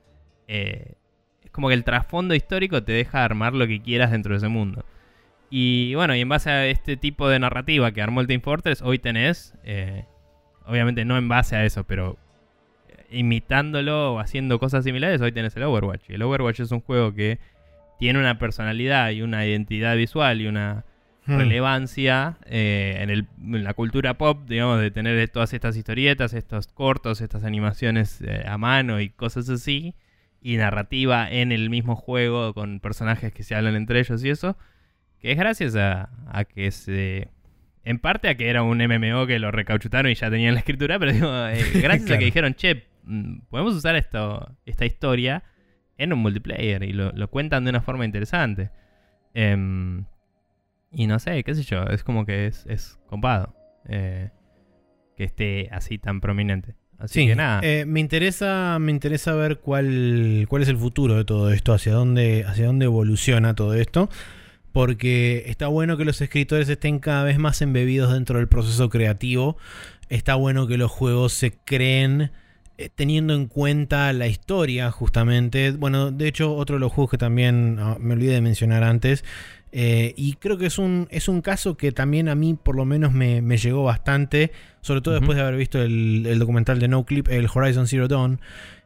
[0.47, 0.95] eh,
[1.43, 4.47] es como que el trasfondo histórico te deja armar lo que quieras dentro de ese
[4.49, 4.85] mundo.
[5.57, 8.82] Y bueno, y en base a este tipo de narrativa que armó el Team Fortress,
[8.82, 10.03] hoy tenés, eh,
[10.65, 12.18] obviamente no en base a eso, pero
[13.10, 16.10] imitándolo o haciendo cosas similares, hoy tenés el Overwatch.
[16.10, 17.40] Y el Overwatch es un juego que
[17.98, 20.84] tiene una personalidad y una identidad visual y una
[21.26, 21.38] hmm.
[21.38, 27.45] relevancia eh, en, la cultura pop, digamos, de tener todas estas historietas, estos cortos, estas
[27.45, 29.95] animaciones a mano y cosas así
[30.41, 34.57] y narrativa en el mismo juego con personajes que se hablan entre ellos y eso,
[35.19, 36.09] que es gracias a,
[36.45, 37.29] que se...
[37.83, 40.97] En parte a que era un MMO que lo recauchutaron y ya tenían la escritura,
[40.97, 45.43] pero digo, eh, gracias a que dijeron, che, mm, podemos usar esto, esta historia
[45.97, 48.71] en un multiplayer y lo, cuentan de una forma interesante.
[49.33, 50.05] Em,
[50.91, 53.55] y no sé, qué sé yo, es como que es, es copado
[53.87, 54.29] eh,
[55.15, 56.75] que esté así tan prominente.
[56.97, 57.59] Así que nada.
[57.63, 61.93] Eh, me interesa, me interesa ver cuál, cuál es el futuro de todo esto, hacia
[61.93, 64.09] dónde, hacia dónde evoluciona todo esto.
[64.76, 69.56] Porque está bueno que los escritores estén cada vez más embebidos dentro del proceso creativo.
[70.10, 72.31] Está bueno que los juegos se creen
[72.77, 75.72] eh, teniendo en cuenta la historia, justamente.
[75.72, 79.23] Bueno, de hecho, otro de los juegos que también ah, me olvidé de mencionar antes
[79.77, 82.85] eh, y creo que es un, es un caso que también a mí por lo
[82.85, 87.27] menos me, llegó bastante, sobre todo después de haber visto el, documental de No Clip,
[87.27, 88.39] el Horizon Zero Dawn.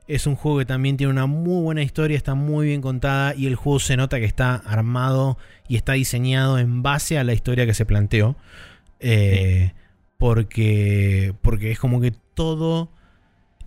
[0.09, 3.45] Es un juego que también tiene una muy buena historia, está muy bien contada y
[3.45, 5.37] el juego se nota que está armado
[5.67, 8.35] y está diseñado en base a la historia que se planteó.
[8.99, 9.73] Eh,
[10.17, 12.89] porque, porque es como que todo...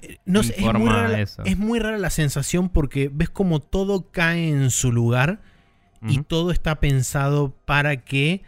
[0.02, 4.10] Eh, no sé, es muy, rara, es muy rara la sensación porque ves como todo
[4.10, 5.40] cae en su lugar
[6.08, 8.42] y todo está pensado para que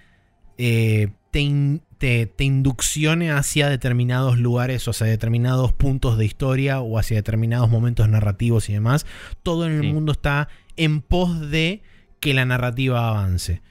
[0.58, 7.16] eh, te, te, induccione hacia determinados lugares o hacia determinados puntos de historia o hacia
[7.16, 9.06] determinados momentos narrativos y demás.
[9.42, 11.82] Todo en el mundo está en pos de
[12.20, 13.62] que la narrativa avance.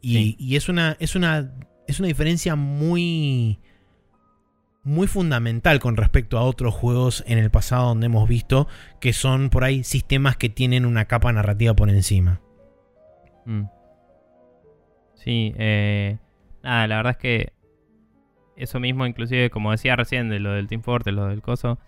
[0.00, 1.52] Y, es, una, es, una,
[1.86, 3.58] es una diferencia muy
[4.82, 8.68] muy fundamental con respecto a otros juegos en el pasado donde hemos visto
[9.00, 12.40] que son por ahí sistemas que tienen una capa narrativa por encima.
[13.46, 13.64] Mm.
[15.16, 16.18] Sí, eh,
[16.66, 17.52] nada, la verdad es que
[18.56, 21.78] eso mismo, inclusive, como decía recién, de lo del Team Fortress, lo del Coso,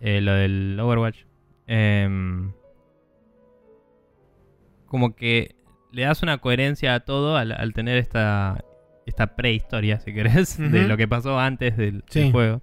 [0.00, 1.24] eh, lo del Overwatch,
[1.66, 2.52] em,
[4.86, 5.54] como que
[5.92, 8.64] le das una coherencia a todo al, tener esta,
[9.06, 12.62] esta prehistoria, si querés, de lo que pasó antes del, juego.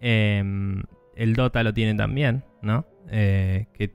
[0.00, 0.82] Em,
[1.14, 2.86] el Dota lo tiene también, ¿no?
[3.08, 3.94] Eh, que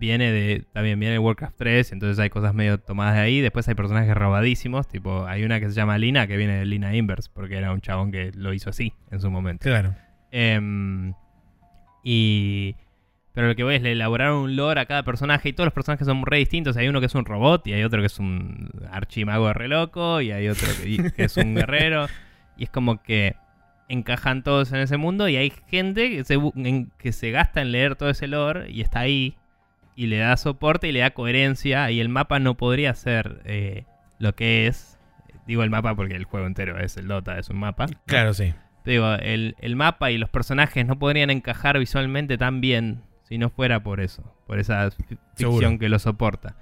[0.00, 0.64] viene de.
[0.72, 3.40] También viene de Warcraft 3, entonces hay cosas medio tomadas de ahí.
[3.40, 6.96] Después hay personajes robadísimos, tipo, hay una que se llama Lina, que viene de Lina
[6.96, 9.62] Inverse, porque era un chabón que lo hizo así en su momento.
[9.62, 9.94] Claro.
[10.32, 11.12] Em,
[12.02, 12.74] y.
[13.32, 15.74] Pero lo que voy es le elaboraron un lore a cada personaje y todos los
[15.74, 16.76] personajes son re distintos.
[16.76, 20.20] Hay uno que es un robot y hay otro que es un archimago re loco
[20.20, 22.06] y hay otro que, es un guerrero.
[22.56, 23.36] Y es como que
[23.88, 26.38] encajan todos en ese mundo y hay gente que se,
[26.98, 29.36] que se gasta en leer todo ese lore y está ahí
[30.00, 33.84] y le da soporte y le da coherencia y el mapa no podría ser eh,
[34.18, 34.98] lo que es.
[35.46, 37.84] Digo el mapa porque el juego entero es el Dota, es un mapa.
[38.06, 38.54] Claro, sí.
[38.86, 43.82] digo, el, mapa y los personajes no podrían encajar visualmente tan bien si no fuera
[43.82, 46.56] por eso, por esa ficción que lo soporta.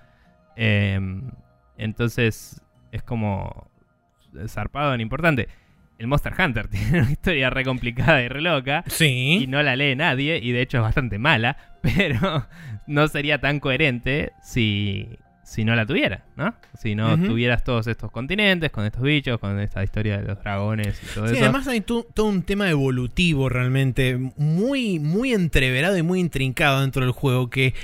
[0.56, 1.30] Em,
[1.76, 2.60] entonces
[2.90, 3.70] es como
[4.48, 5.46] zarpado en importante
[5.98, 8.84] el Monster Hunter tiene una historia re complicada y re loca.
[8.86, 9.40] Sí.
[9.42, 12.46] Y no la lee nadie, y de hecho es bastante mala, pero
[12.88, 15.08] no sería tan coherente si,
[15.44, 16.54] si no la tuviera, ¿no?
[16.76, 21.00] Si no tuvieras todos estos continentes, con estos bichos, con esta historia de los dragones
[21.02, 21.34] y todo eso.
[21.34, 27.02] Sí, además hay todo un tema evolutivo realmente muy, muy entreverado y muy intrincado dentro
[27.02, 27.74] del juego que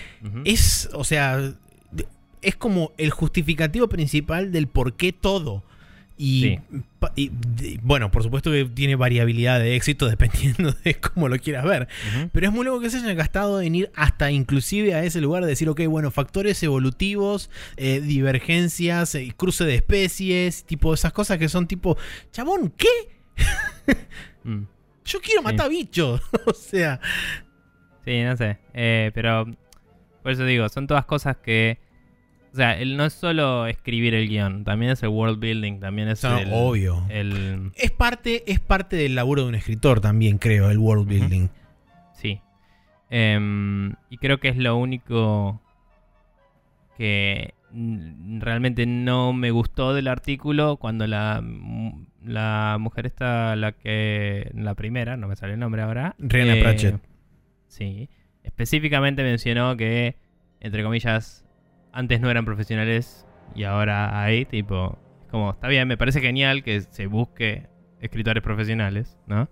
[0.44, 1.52] es, o sea,
[2.40, 5.64] es como el justificativo principal del por qué todo.
[6.16, 6.60] Y,
[7.82, 11.88] bueno, por supuesto que tiene variabilidad de éxito dependiendo de cómo lo quieras ver.
[12.32, 15.42] Pero es muy luego que se hayan gastado en ir hasta inclusive a ese lugar
[15.42, 21.38] de decir, ok, bueno, factores evolutivos, eh, divergencias, eh, cruce de especies, tipo esas cosas
[21.38, 21.96] que son tipo,
[22.32, 22.88] chabón, ¿qué?
[24.44, 24.66] Mm.
[25.06, 26.20] Yo quiero matar bichos.
[26.46, 27.00] o sea.
[28.04, 28.58] Sí, no sé.
[28.74, 29.46] Eh, pero
[30.22, 31.78] Por eso digo, son todas cosas que.
[32.54, 36.06] O sea, él no es solo escribir el guion, también es el world building, también
[36.06, 37.04] es No, el, obvio.
[37.08, 41.48] el- Es parte, es parte del laburo de un escritor también, creo, el world building.
[42.12, 42.40] Sí.
[43.10, 45.60] Em, y creo que es lo único
[46.96, 47.54] que
[48.38, 51.42] realmente no me gustó del artículo cuando la,
[52.24, 54.48] la mujer está, la que.
[54.54, 56.14] La primera, no me sale el nombre ahora.
[56.20, 57.00] Rhianna eh, Pratchett.
[57.66, 58.08] Sí.
[58.44, 60.14] Específicamente mencionó que,
[60.60, 61.43] entre comillas,
[61.94, 64.98] antes no eran profesionales y ahora hay, tipo.
[65.30, 67.68] Como, está bien, me parece genial que se busque
[68.00, 69.48] escritores profesionales, ¿no?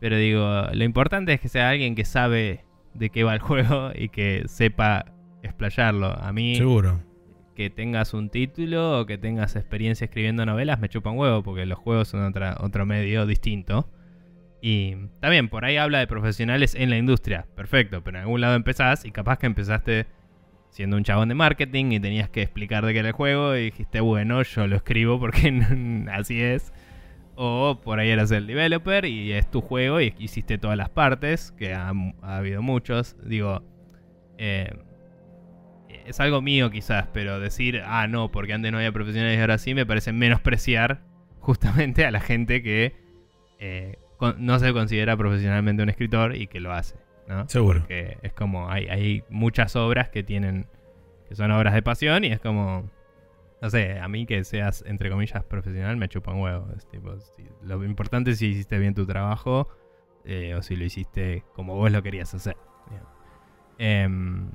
[0.00, 2.64] Pero digo, lo importante es que sea alguien que sabe
[2.94, 5.06] de qué va el juego y que sepa
[5.42, 6.06] explayarlo.
[6.06, 7.00] A mí, Seguro.
[7.54, 11.66] que tengas un título o que tengas experiencia escribiendo novelas me chupa un huevo porque
[11.66, 13.90] los juegos son otra, otro medio distinto.
[14.60, 17.46] Y también por ahí habla de profesionales en la industria.
[17.54, 20.06] Perfecto, pero en algún lado empezás y capaz que empezaste
[20.70, 23.66] siendo un chabón de marketing y tenías que explicar de qué era el juego y
[23.66, 25.62] dijiste, bueno, yo lo escribo porque
[26.12, 26.72] así es.
[27.34, 31.52] O por ahí eras el developer y es tu juego y hiciste todas las partes,
[31.52, 31.92] que ha,
[32.22, 33.16] ha habido muchos.
[33.24, 33.62] Digo,
[34.38, 34.72] eh,
[36.08, 39.58] es algo mío quizás, pero decir, ah, no, porque antes no había profesionales y ahora
[39.58, 41.02] sí, me parece menospreciar
[41.40, 42.94] justamente a la gente que
[43.58, 43.98] eh,
[44.38, 46.96] no se considera profesionalmente un escritor y que lo hace,
[47.28, 47.48] ¿no?
[47.48, 47.86] Seguro.
[47.86, 50.66] Que es como, hay, hay muchas obras que tienen,
[51.28, 52.90] que son obras de pasión y es como,
[53.60, 56.66] no sé, a mí que seas, entre comillas, profesional me chupa un huevo.
[56.76, 59.68] Es tipo, si- lo importante es si hiciste bien tu trabajo
[60.24, 62.56] eh, o si lo hiciste como vos lo querías hacer.
[63.78, 64.50] Em,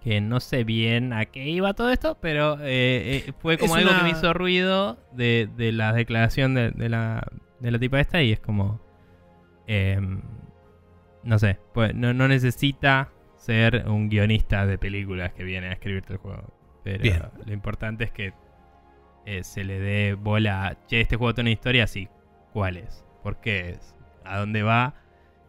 [0.00, 3.80] que no sé bien a qué iba todo esto, pero eh, eh, fue como Es
[3.82, 7.26] algo una- que me hizo ruido de, de la declaración de, de la,
[7.60, 8.80] de la tipa esta y es como...
[11.24, 16.12] no sé, pues no, no necesita ser un guionista de películas que viene a escribirte
[16.14, 16.52] el juego.
[16.84, 17.22] Pero Bien.
[17.44, 18.32] lo importante es que
[19.26, 20.76] eh, se le dé bola.
[20.88, 22.08] Che, este juego tiene una historia, sí.
[22.52, 23.04] ¿Cuál es?
[23.22, 23.94] ¿Por qué es?
[24.24, 24.94] ¿A dónde va?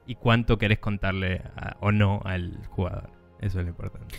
[0.06, 3.10] ¿Y cuánto querés contarle a- o no al jugador?
[3.40, 4.16] Eso es lo importante.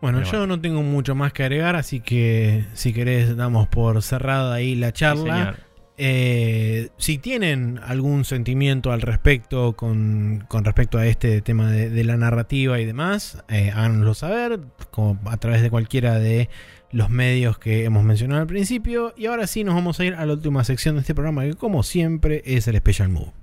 [0.00, 0.56] Bueno, Pero yo bueno.
[0.56, 4.88] no tengo mucho más que agregar, así que si querés damos por cerrada ahí la
[4.88, 5.22] Sí, charla.
[5.36, 5.56] señor.
[6.04, 12.80] Eh, si tienen algún sentimiento al respecto con, respecto a este tema de, la narrativa
[12.80, 14.58] y demás, eh, háganoslo saber
[15.26, 16.48] a través de cualquiera de
[16.90, 19.14] los medios que hemos mencionado al principio.
[19.16, 21.54] Y ahora sí nos vamos a ir a la última sección de este programa que
[21.54, 23.41] como siempre es el Special Move.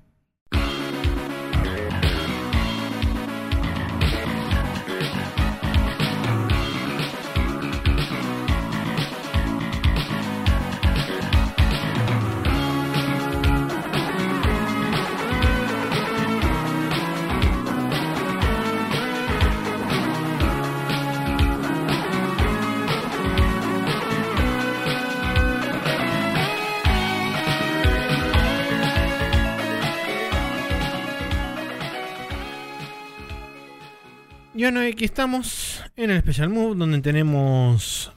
[34.72, 38.12] Bueno, aquí estamos en el Special Move donde tenemos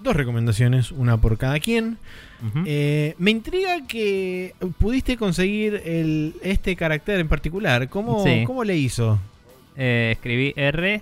[0.00, 1.98] dos recomendaciones, una por cada quien.
[2.66, 7.88] Eh, me intriga que pudiste conseguir el, este carácter en particular.
[7.88, 8.42] ¿Cómo, Sí.
[8.44, 9.20] ¿Cómo le hizo?
[9.76, 11.00] Eh, escribí R,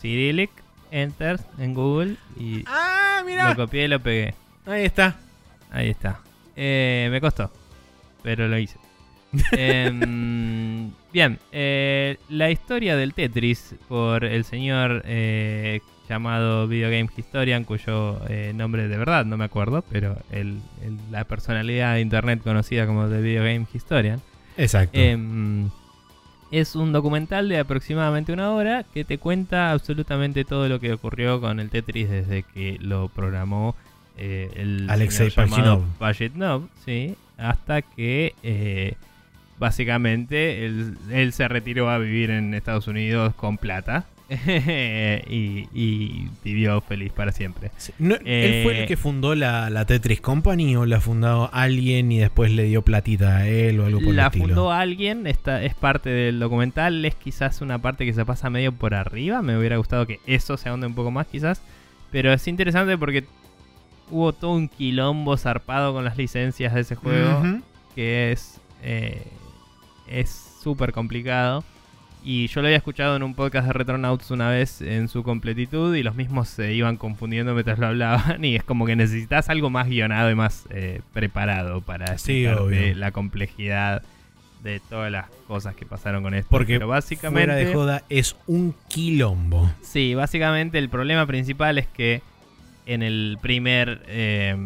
[0.00, 0.50] Cyrillic,
[0.90, 4.34] Enter en Google y ¡Ah, lo copié y lo pegué.
[4.64, 5.16] Ahí está.
[5.70, 6.20] Ahí está.
[6.56, 7.52] Eh, me costó,
[8.22, 8.78] pero lo hice.
[11.12, 18.18] Bien, eh, la historia del Tetris por el señor eh, llamado Video Game Historian, cuyo
[18.28, 22.86] eh, nombre de verdad no me acuerdo, pero el- el- la personalidad de internet conocida
[22.86, 24.20] como The Video Game Historian.
[24.56, 24.98] Exacto.
[24.98, 25.68] Em,
[26.50, 31.40] es un documental de aproximadamente una hora que te cuenta absolutamente todo lo que ocurrió
[31.42, 33.74] con el Tetris desde que lo programó
[34.16, 35.82] el Alexei Pajitnov.
[35.98, 38.34] Pajitnov, sí, hasta que
[39.58, 44.06] básicamente él, él se retiró a vivir en Estados Unidos con plata
[45.28, 47.70] y, y vivió feliz para siempre.
[47.76, 47.92] Sí.
[47.98, 52.10] No, ¿Él eh, fue el que fundó la, la Tetris Company o la fundó alguien
[52.10, 54.46] y después le dio platita a él o algo por el La estilo?
[54.46, 58.72] fundó alguien, esta es parte del documental, es quizás una parte que se pasa medio
[58.72, 61.60] por arriba, me hubiera gustado que eso se ahonde un poco más quizás,
[62.10, 63.24] pero es interesante porque
[64.10, 67.42] hubo todo un quilombo zarpado con las licencias de ese juego,
[67.94, 69.22] que es eh,
[70.06, 71.64] es súper complicado.
[72.24, 75.92] Y yo lo había escuchado en un podcast de Retronauts una vez en su completitud
[75.96, 79.70] y los mismos se iban confundiendo mientras lo hablaban y es como que necesitas algo
[79.70, 82.46] más guionado y más eh, preparado para Sí,
[82.94, 84.02] la complejidad
[84.62, 86.48] de todas las cosas que pasaron con esto.
[86.48, 89.72] Porque Pero básicamente, fuera de joda es un quilombo.
[89.80, 92.22] Sí, básicamente el problema principal es que
[92.86, 94.56] en el primer eh,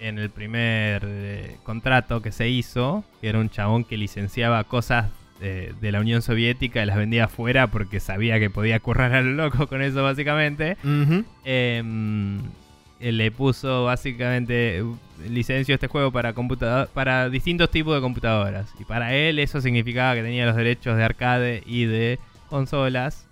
[0.00, 5.10] en el primer eh, contrato que se hizo, que era un chabón que licenciaba cosas
[5.40, 9.36] eh, de la Unión Soviética y las vendía afuera porque sabía que podía currar al
[9.36, 10.76] loco con eso básicamente.
[11.44, 12.40] Em,
[13.00, 14.84] le puso básicamente
[15.26, 16.34] licencio este juego para
[16.92, 18.74] para distintos tipos de computadoras.
[18.78, 22.18] Y para él eso significaba que tenía los derechos de arcade y de
[22.48, 23.29] consolas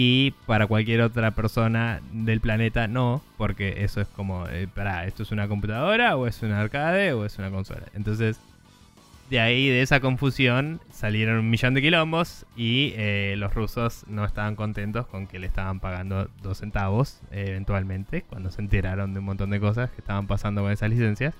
[0.00, 5.24] y para cualquier otra persona del planeta no porque eso es como eh, pará, esto
[5.24, 8.38] es una computadora o es un arcade o es una consola entonces
[9.28, 14.24] de ahí, de esa confusión, salieron un millón de quilombos y eh, los rusos no
[14.24, 19.26] estaban contentos con que le estaban pagando dos centavos eventualmente, cuando se enteraron de un
[19.26, 21.34] montón de cosas que estaban pasando con esas licencias.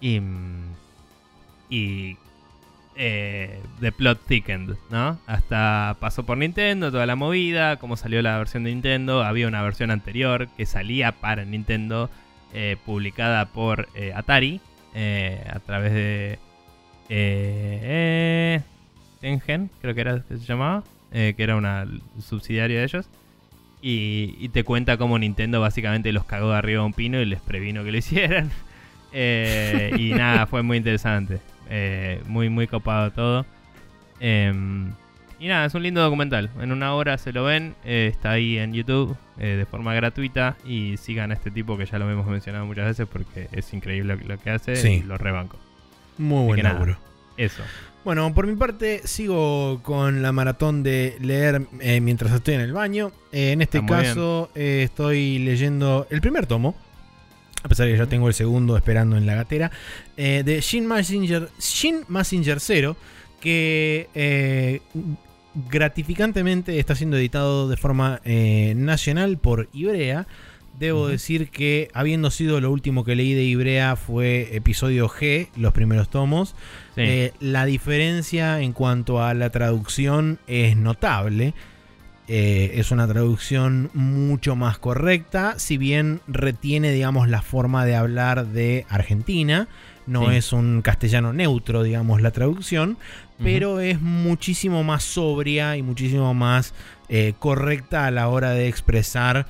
[0.00, 0.74] Y, mm,
[1.70, 2.16] y
[2.96, 5.18] eh, The Plot Thickened, ¿no?
[5.26, 9.62] Hasta pasó por Nintendo, toda la movida, como salió la versión de Nintendo, había una
[9.62, 12.10] versión anterior que salía para Nintendo,
[12.52, 14.60] eh, publicada por eh, Atari,
[14.94, 16.38] eh, a través de
[17.08, 18.62] eh,
[19.20, 21.86] creo que era que se llamaba, que era una
[22.20, 23.08] subsidiaria de ellos.
[23.82, 27.26] Y, y te cuenta cómo Nintendo básicamente los cagó de arriba a un pino y
[27.26, 28.50] les previno que lo hicieran.
[29.12, 31.40] Y nada, fue muy interesante.
[31.70, 33.46] Eh, muy, muy copado todo.
[34.20, 34.92] Em,
[35.38, 36.50] y nada, es un lindo documental.
[36.60, 37.74] En una hora se lo ven.
[37.84, 40.56] eh, está ahí en YouTube eh, de forma gratuita.
[40.64, 44.16] Y sigan a este tipo que ya lo hemos mencionado muchas veces porque es increíble
[44.16, 44.88] lo, lo que hace Sí.
[44.88, 45.58] y lo rebanco.
[46.18, 46.74] Muy buen nada.
[46.74, 46.96] laburo.
[47.36, 47.62] Eso.
[48.04, 52.72] Bueno, por mi parte sigo con la maratón de leer eh, mientras estoy en el
[52.72, 53.10] baño.
[53.32, 56.76] Eh, en este Está caso eh, estoy leyendo el primer tomo,
[57.64, 59.72] a pesar de que ya tengo el segundo esperando en la gatera,
[60.16, 62.94] eh, de Shin Massinger, Shin Massinger 0,
[63.40, 64.80] que eh,
[65.70, 70.26] gratificantemente está siendo editado de forma eh, nacional por Ibrea.
[70.78, 75.72] Debo decir que habiendo sido lo último que leí de Ibrea fue episodio G, los
[75.72, 76.56] primeros tomos.
[76.96, 77.02] Sí.
[77.02, 81.54] Eh, la diferencia en cuanto a la traducción es notable.
[82.26, 88.46] Eh, es una traducción mucho más correcta, si bien retiene, digamos, la forma de hablar
[88.46, 89.68] de Argentina.
[90.06, 90.36] No Sí.
[90.36, 92.98] es un castellano neutro, digamos, la traducción,
[93.42, 96.72] pero es muchísimo más sobria y muchísimo más
[97.08, 99.46] eh, correcta a la hora de expresar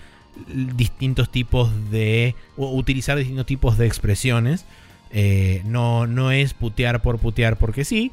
[0.46, 2.34] distintos tipos de.
[2.56, 4.64] o utilizar distintos tipos de expresiones.
[5.12, 8.10] Eh, no, no es putear por putear porque sí.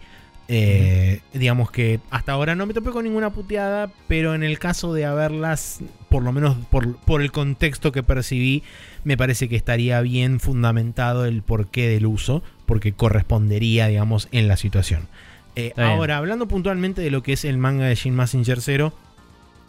[0.53, 4.93] Eh, Digamos que hasta ahora no me topé con ninguna puteada, pero en el caso
[4.93, 5.79] de haberlas,
[6.09, 8.63] por lo menos por, por el contexto que percibí,
[9.03, 14.57] me parece que estaría bien fundamentado el porqué del uso, porque correspondería, digamos, en la
[14.57, 15.07] situación.
[15.55, 18.93] Eh, ahora, hablando puntualmente de lo que es el manga de Shin Massinger 0,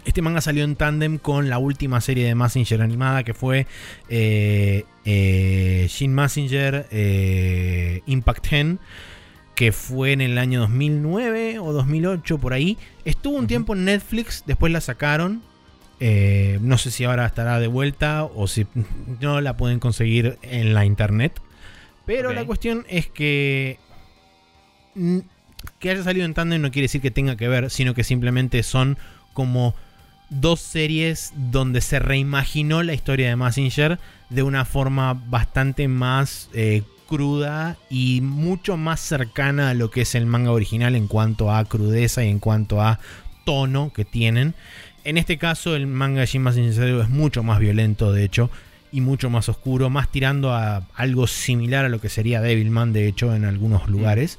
[0.05, 3.67] este manga salió en tándem con la última serie de Massinger animada que fue
[4.09, 8.77] eh, eh, Shin Massinger eh, Impact 10,
[9.63, 12.77] que fue en el año 2009 o 2008 por ahí.
[13.05, 15.41] Estuvo un tiempo en Netflix, después la sacaron.
[16.01, 18.67] Eh, no sé si ahora estará de vuelta o si
[19.21, 21.41] no la pueden conseguir en la internet.
[22.07, 23.79] Pero la cuestión es que
[25.79, 28.65] que haya salido en tándem no quiere decir que tenga que ver, sino que simplemente
[28.65, 28.99] son
[29.33, 29.77] como
[30.29, 36.83] dos series donde se reimaginó la historia de Massinger de una forma bastante más eh,
[37.13, 41.63] cruda y mucho más cercana a lo que es el manga original en cuanto a
[41.67, 43.01] crudeza y en cuanto a
[43.45, 44.55] tono que tienen.
[45.05, 48.49] En este caso, el manga de Massinger Zero es mucho más violento, de hecho,
[48.93, 53.09] y mucho más oscuro, más tirando a algo similar a lo que sería Devilman, de
[53.09, 54.39] hecho, en algunos lugares.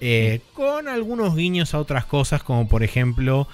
[0.00, 3.46] Eh, con algunos guiños a otras cosas, como por ejemplo,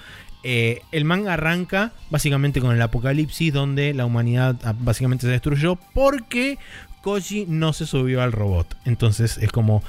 [0.44, 5.76] eh, el manga arranca básicamente con el apocalipsis, donde la humanidad ah, básicamente se destruyó
[5.94, 6.58] porque
[7.02, 8.76] Koji no se subió al robot.
[8.84, 9.82] Entonces es como.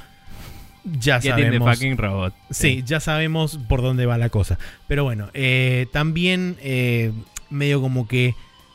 [0.84, 1.70] Ya Get sabemos.
[1.74, 2.34] fucking robot.
[2.50, 4.58] Sí, ya sabemos por dónde va la cosa.
[4.86, 7.12] Pero bueno, eh, también eh,
[7.48, 8.34] medio como que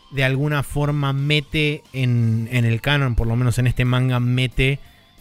[0.09, 4.79] de alguna forma mete en, en el canon, por lo menos en este manga, mete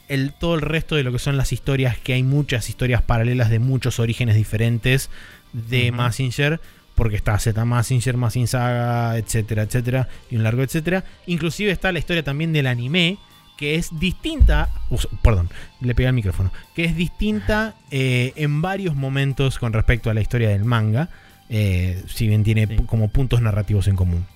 [0.08, 3.50] el, todo el resto de lo que son las historias, que hay muchas historias paralelas
[3.50, 5.10] de muchos orígenes diferentes
[5.52, 5.96] de Ujú.
[5.98, 6.60] Massinger.
[6.98, 11.04] Porque está Z Massinger, Massin Saga, etcétera, etcétera, y un largo etcétera.
[11.26, 13.18] Inclusive está la historia también del anime,
[13.56, 14.68] que es distinta,
[15.22, 15.48] perdón,
[15.80, 20.20] le pegué al micrófono, que es distinta eh, en varios momentos con respecto a la
[20.20, 21.08] historia del manga,
[21.48, 22.76] eh, si bien tiene Sí.
[22.86, 24.26] como puntos narrativos en común.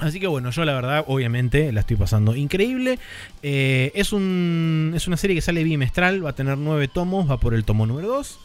[0.00, 3.00] Así que bueno, yo la verdad, obviamente, la estoy pasando increíble.
[3.42, 7.40] Eh, es, un, es una serie que sale bimestral, va a tener nueve tomos, va
[7.40, 8.38] por el tomo número 2.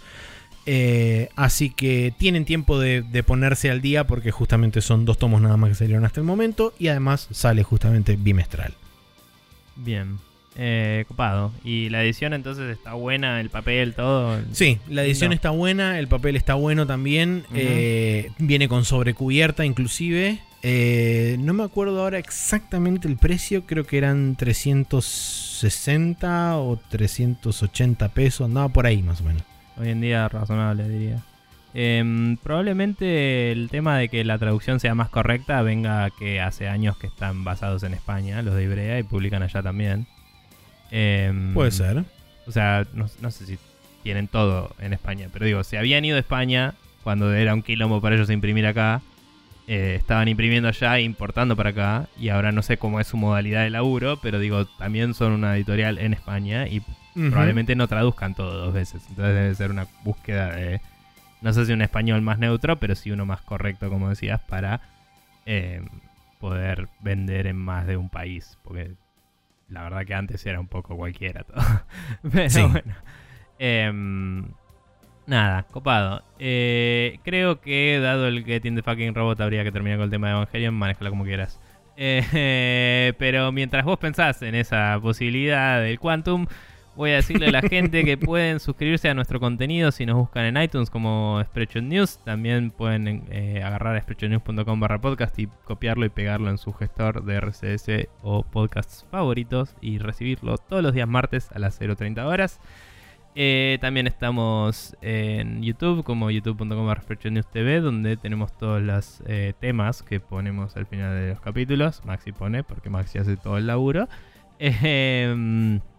[0.65, 5.41] Eh, así que tienen tiempo de, de ponerse al día porque justamente son dos tomos
[5.41, 8.73] nada más que salieron hasta el momento y además sale justamente bimestral.
[9.76, 10.18] Bien.
[10.56, 11.52] Eh, copado.
[11.64, 13.41] ¿Y la edición entonces está buena?
[13.41, 14.40] ¿El papel, todo?
[14.52, 17.44] Sí, la edición está buena, el papel está bueno también.
[17.53, 20.44] Eh, viene con sobrecubierta inclusive.
[20.61, 28.45] Eh, no me acuerdo ahora exactamente el precio, creo que eran 360 o 380 pesos,
[28.45, 29.44] andaba por ahí más o menos.
[29.78, 31.20] Hoy en día razonable, diría.
[31.74, 36.98] Em, probablemente el tema de que la traducción sea más correcta venga que hace años
[36.98, 40.06] que están basados en España, los de Ibrea, y publican allá también.
[40.91, 42.04] Em, Puede ser.
[42.45, 43.58] O sea, no, no sé si
[44.04, 48.02] tienen todo en España, pero digo, se habían ido a España cuando era un quilombo
[48.02, 49.02] para ellos imprimir acá.
[49.68, 52.08] eh, estaban imprimiendo allá e importando para acá.
[52.20, 55.56] Y ahora no sé cómo es su modalidad de laburo, pero digo, también son una
[55.56, 56.82] editorial en España y
[57.14, 59.06] Probablemente no traduzcan todo dos veces.
[59.10, 60.81] Entonces debe ser una búsqueda de,
[61.41, 64.81] no sé si un español más neutro, pero sí uno más correcto, como decías, para
[65.45, 65.81] eh,
[66.40, 68.57] poder vender en más de un país.
[68.64, 68.94] Porque
[69.69, 71.61] la verdad que antes era un poco cualquiera todo.
[72.31, 72.61] pero Sí.
[72.64, 72.94] bueno.
[73.60, 74.45] Em,
[75.27, 76.23] nada, copado.
[76.40, 80.27] Eh, creo que dado el que tiene fucking robot habría que terminar con el tema
[80.27, 81.60] de Evangelion, manéjalo como quieras.
[81.95, 86.48] Eh, pero mientras vos pensás en esa posibilidad del Quantum,
[86.95, 90.45] voy a decirle a la gente que pueden suscribirse a nuestro contenido si nos buscan
[90.45, 92.20] en iTunes como Spreadshot News.
[92.24, 97.24] También pueden eh, agarrar a spreadshotnews.com barra podcast y copiarlo y pegarlo en su gestor
[97.24, 102.60] de RCS o podcasts favoritos y recibirlo todos los días martes a las 0.30 horas.
[103.36, 107.02] Eh, también estamos en YouTube como youtube.com barra
[107.52, 112.06] TV donde tenemos todos los eh, temas que ponemos al final de los capítulos.
[112.06, 114.07] Maxi pone porque Maxi hace todo el laburo.
[114.60, 115.82] Ejem,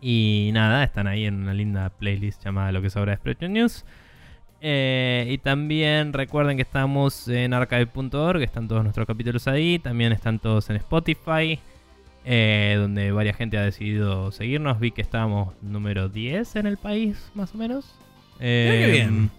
[0.00, 3.84] y nada, están ahí en una linda playlist llamada Lo que sobra de Spreadshot News.
[4.62, 9.78] Eh, y también recuerden que estamos en archive.org, están todos nuestros capítulos ahí.
[9.78, 11.58] También están todos en Spotify,
[12.24, 14.78] eh, donde varias gente ha decidido seguirnos.
[14.80, 17.94] Vi que estábamos número 10 en el país, más o menos.
[18.38, 19.30] Mira qué Eh, bien.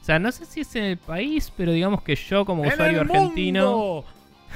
[0.00, 2.72] O sea, no sé si es en el país, pero digamos que yo como ¡En
[2.72, 4.04] usuario argentino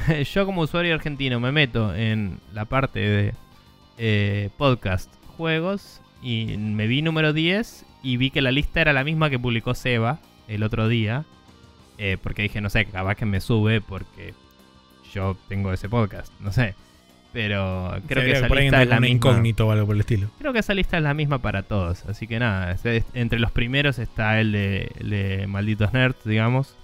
[0.35, 3.35] yo como usuario argentino me meto en la parte de
[3.99, 9.05] eh, podcast juegos y me vi número 10 y vi que la lista era la
[9.05, 11.25] misma que publicó Seba el otro día.
[11.99, 14.35] eh, porque dije, no sé, capaz que me sube porque
[15.13, 16.75] yo tengo ese podcast, no sé.
[17.33, 19.09] Pero creo que esa lista es la misma.
[19.17, 20.29] incógnito o algo por el estilo.
[20.39, 22.05] Creo que esa lista es la misma para todos.
[22.07, 22.77] Así que nada,
[23.15, 26.75] entre los primeros está el de, el de Malditos Nerds, digamos.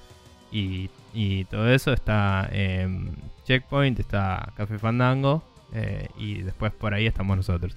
[0.50, 3.10] Y, y todo eso está em,
[3.46, 5.44] Checkpoint, está Café Fandango.
[5.72, 7.76] eh, y después por ahí estamos nosotros.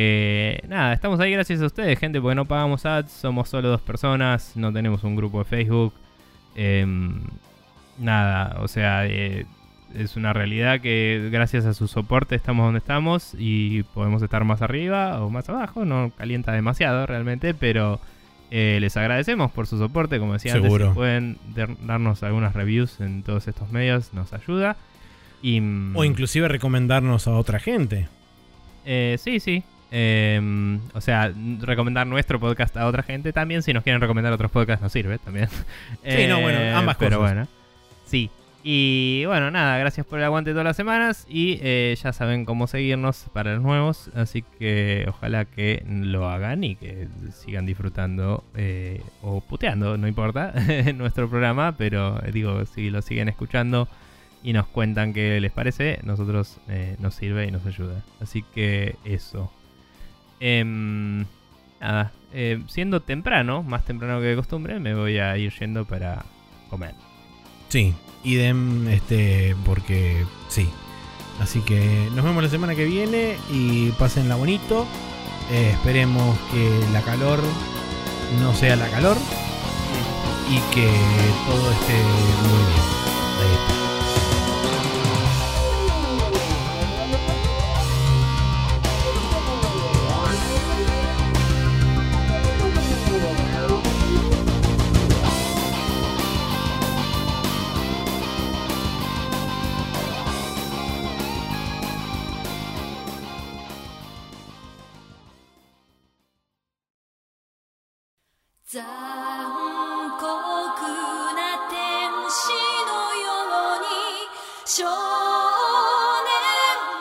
[0.00, 3.80] Que nada, estamos ahí gracias a ustedes, gente, porque no pagamos ads, somos solo dos
[3.80, 5.94] personas, no tenemos un grupo de Facebook.
[6.54, 7.22] em,
[7.98, 9.46] nada, o sea, eh,
[9.94, 14.60] es una realidad que gracias a su soporte estamos donde estamos y podemos estar más
[14.60, 17.98] arriba o más abajo, no calienta demasiado realmente, pero
[18.50, 23.00] eh, les agradecemos por su soporte, como decía antes, si pueden dar- darnos algunas reviews
[23.00, 24.76] en todos estos medios, nos ayuda.
[25.40, 28.08] Y, mm, O inclusive recomendarnos a otra gente.
[28.84, 29.64] eh, sí, sí.
[29.90, 33.62] Eh, o sea, recomendar nuestro podcast a otra gente también.
[33.62, 35.48] Si nos quieren recomendar otros podcasts, nos sirve también.
[36.04, 37.34] Sí, no, bueno, ambas Pero cosas.
[37.34, 37.48] bueno,
[38.06, 38.30] sí.
[38.68, 41.24] Y bueno, nada, gracias por el aguante todas las semanas.
[41.28, 44.10] Y eh, ya saben cómo seguirnos para los nuevos.
[44.16, 50.52] Así que ojalá que lo hagan y que sigan disfrutando eh, o puteando, no importa,
[50.96, 51.76] nuestro programa.
[51.78, 53.86] Pero eh, digo, si lo siguen escuchando
[54.42, 58.02] y nos cuentan qué les parece, nosotros eh, nos sirve y nos ayuda.
[58.20, 59.52] Así que eso.
[60.40, 61.24] Em,
[61.80, 66.24] nada, eh, siendo temprano, más temprano que de costumbre, me voy a ir yendo para
[66.70, 66.94] comer.
[67.68, 67.94] Sí,
[68.24, 70.68] idem, este, porque sí.
[71.40, 74.86] Así que nos vemos la semana que viene y pásenla bonito.
[75.50, 77.40] Eh, esperemos que la calor
[78.40, 79.16] no sea la calor
[80.50, 80.88] y que
[81.46, 81.94] todo esté
[82.42, 82.82] muy bien.
[83.38, 83.85] Ahí está.「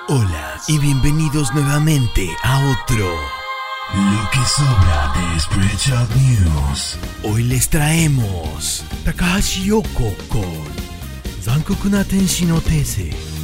[0.07, 3.13] Hola y bienvenidos nuevamente a otro
[3.93, 6.97] Lo que sobra de Spreadshot News.
[7.23, 10.45] Hoy les traemos Takahashi Yoko con
[11.43, 13.34] Zankoku na Tenshi no Tensei.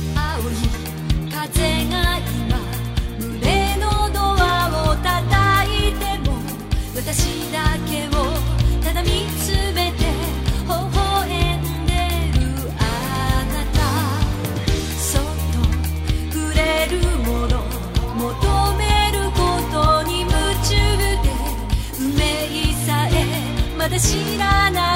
[24.02, 24.91] 知らない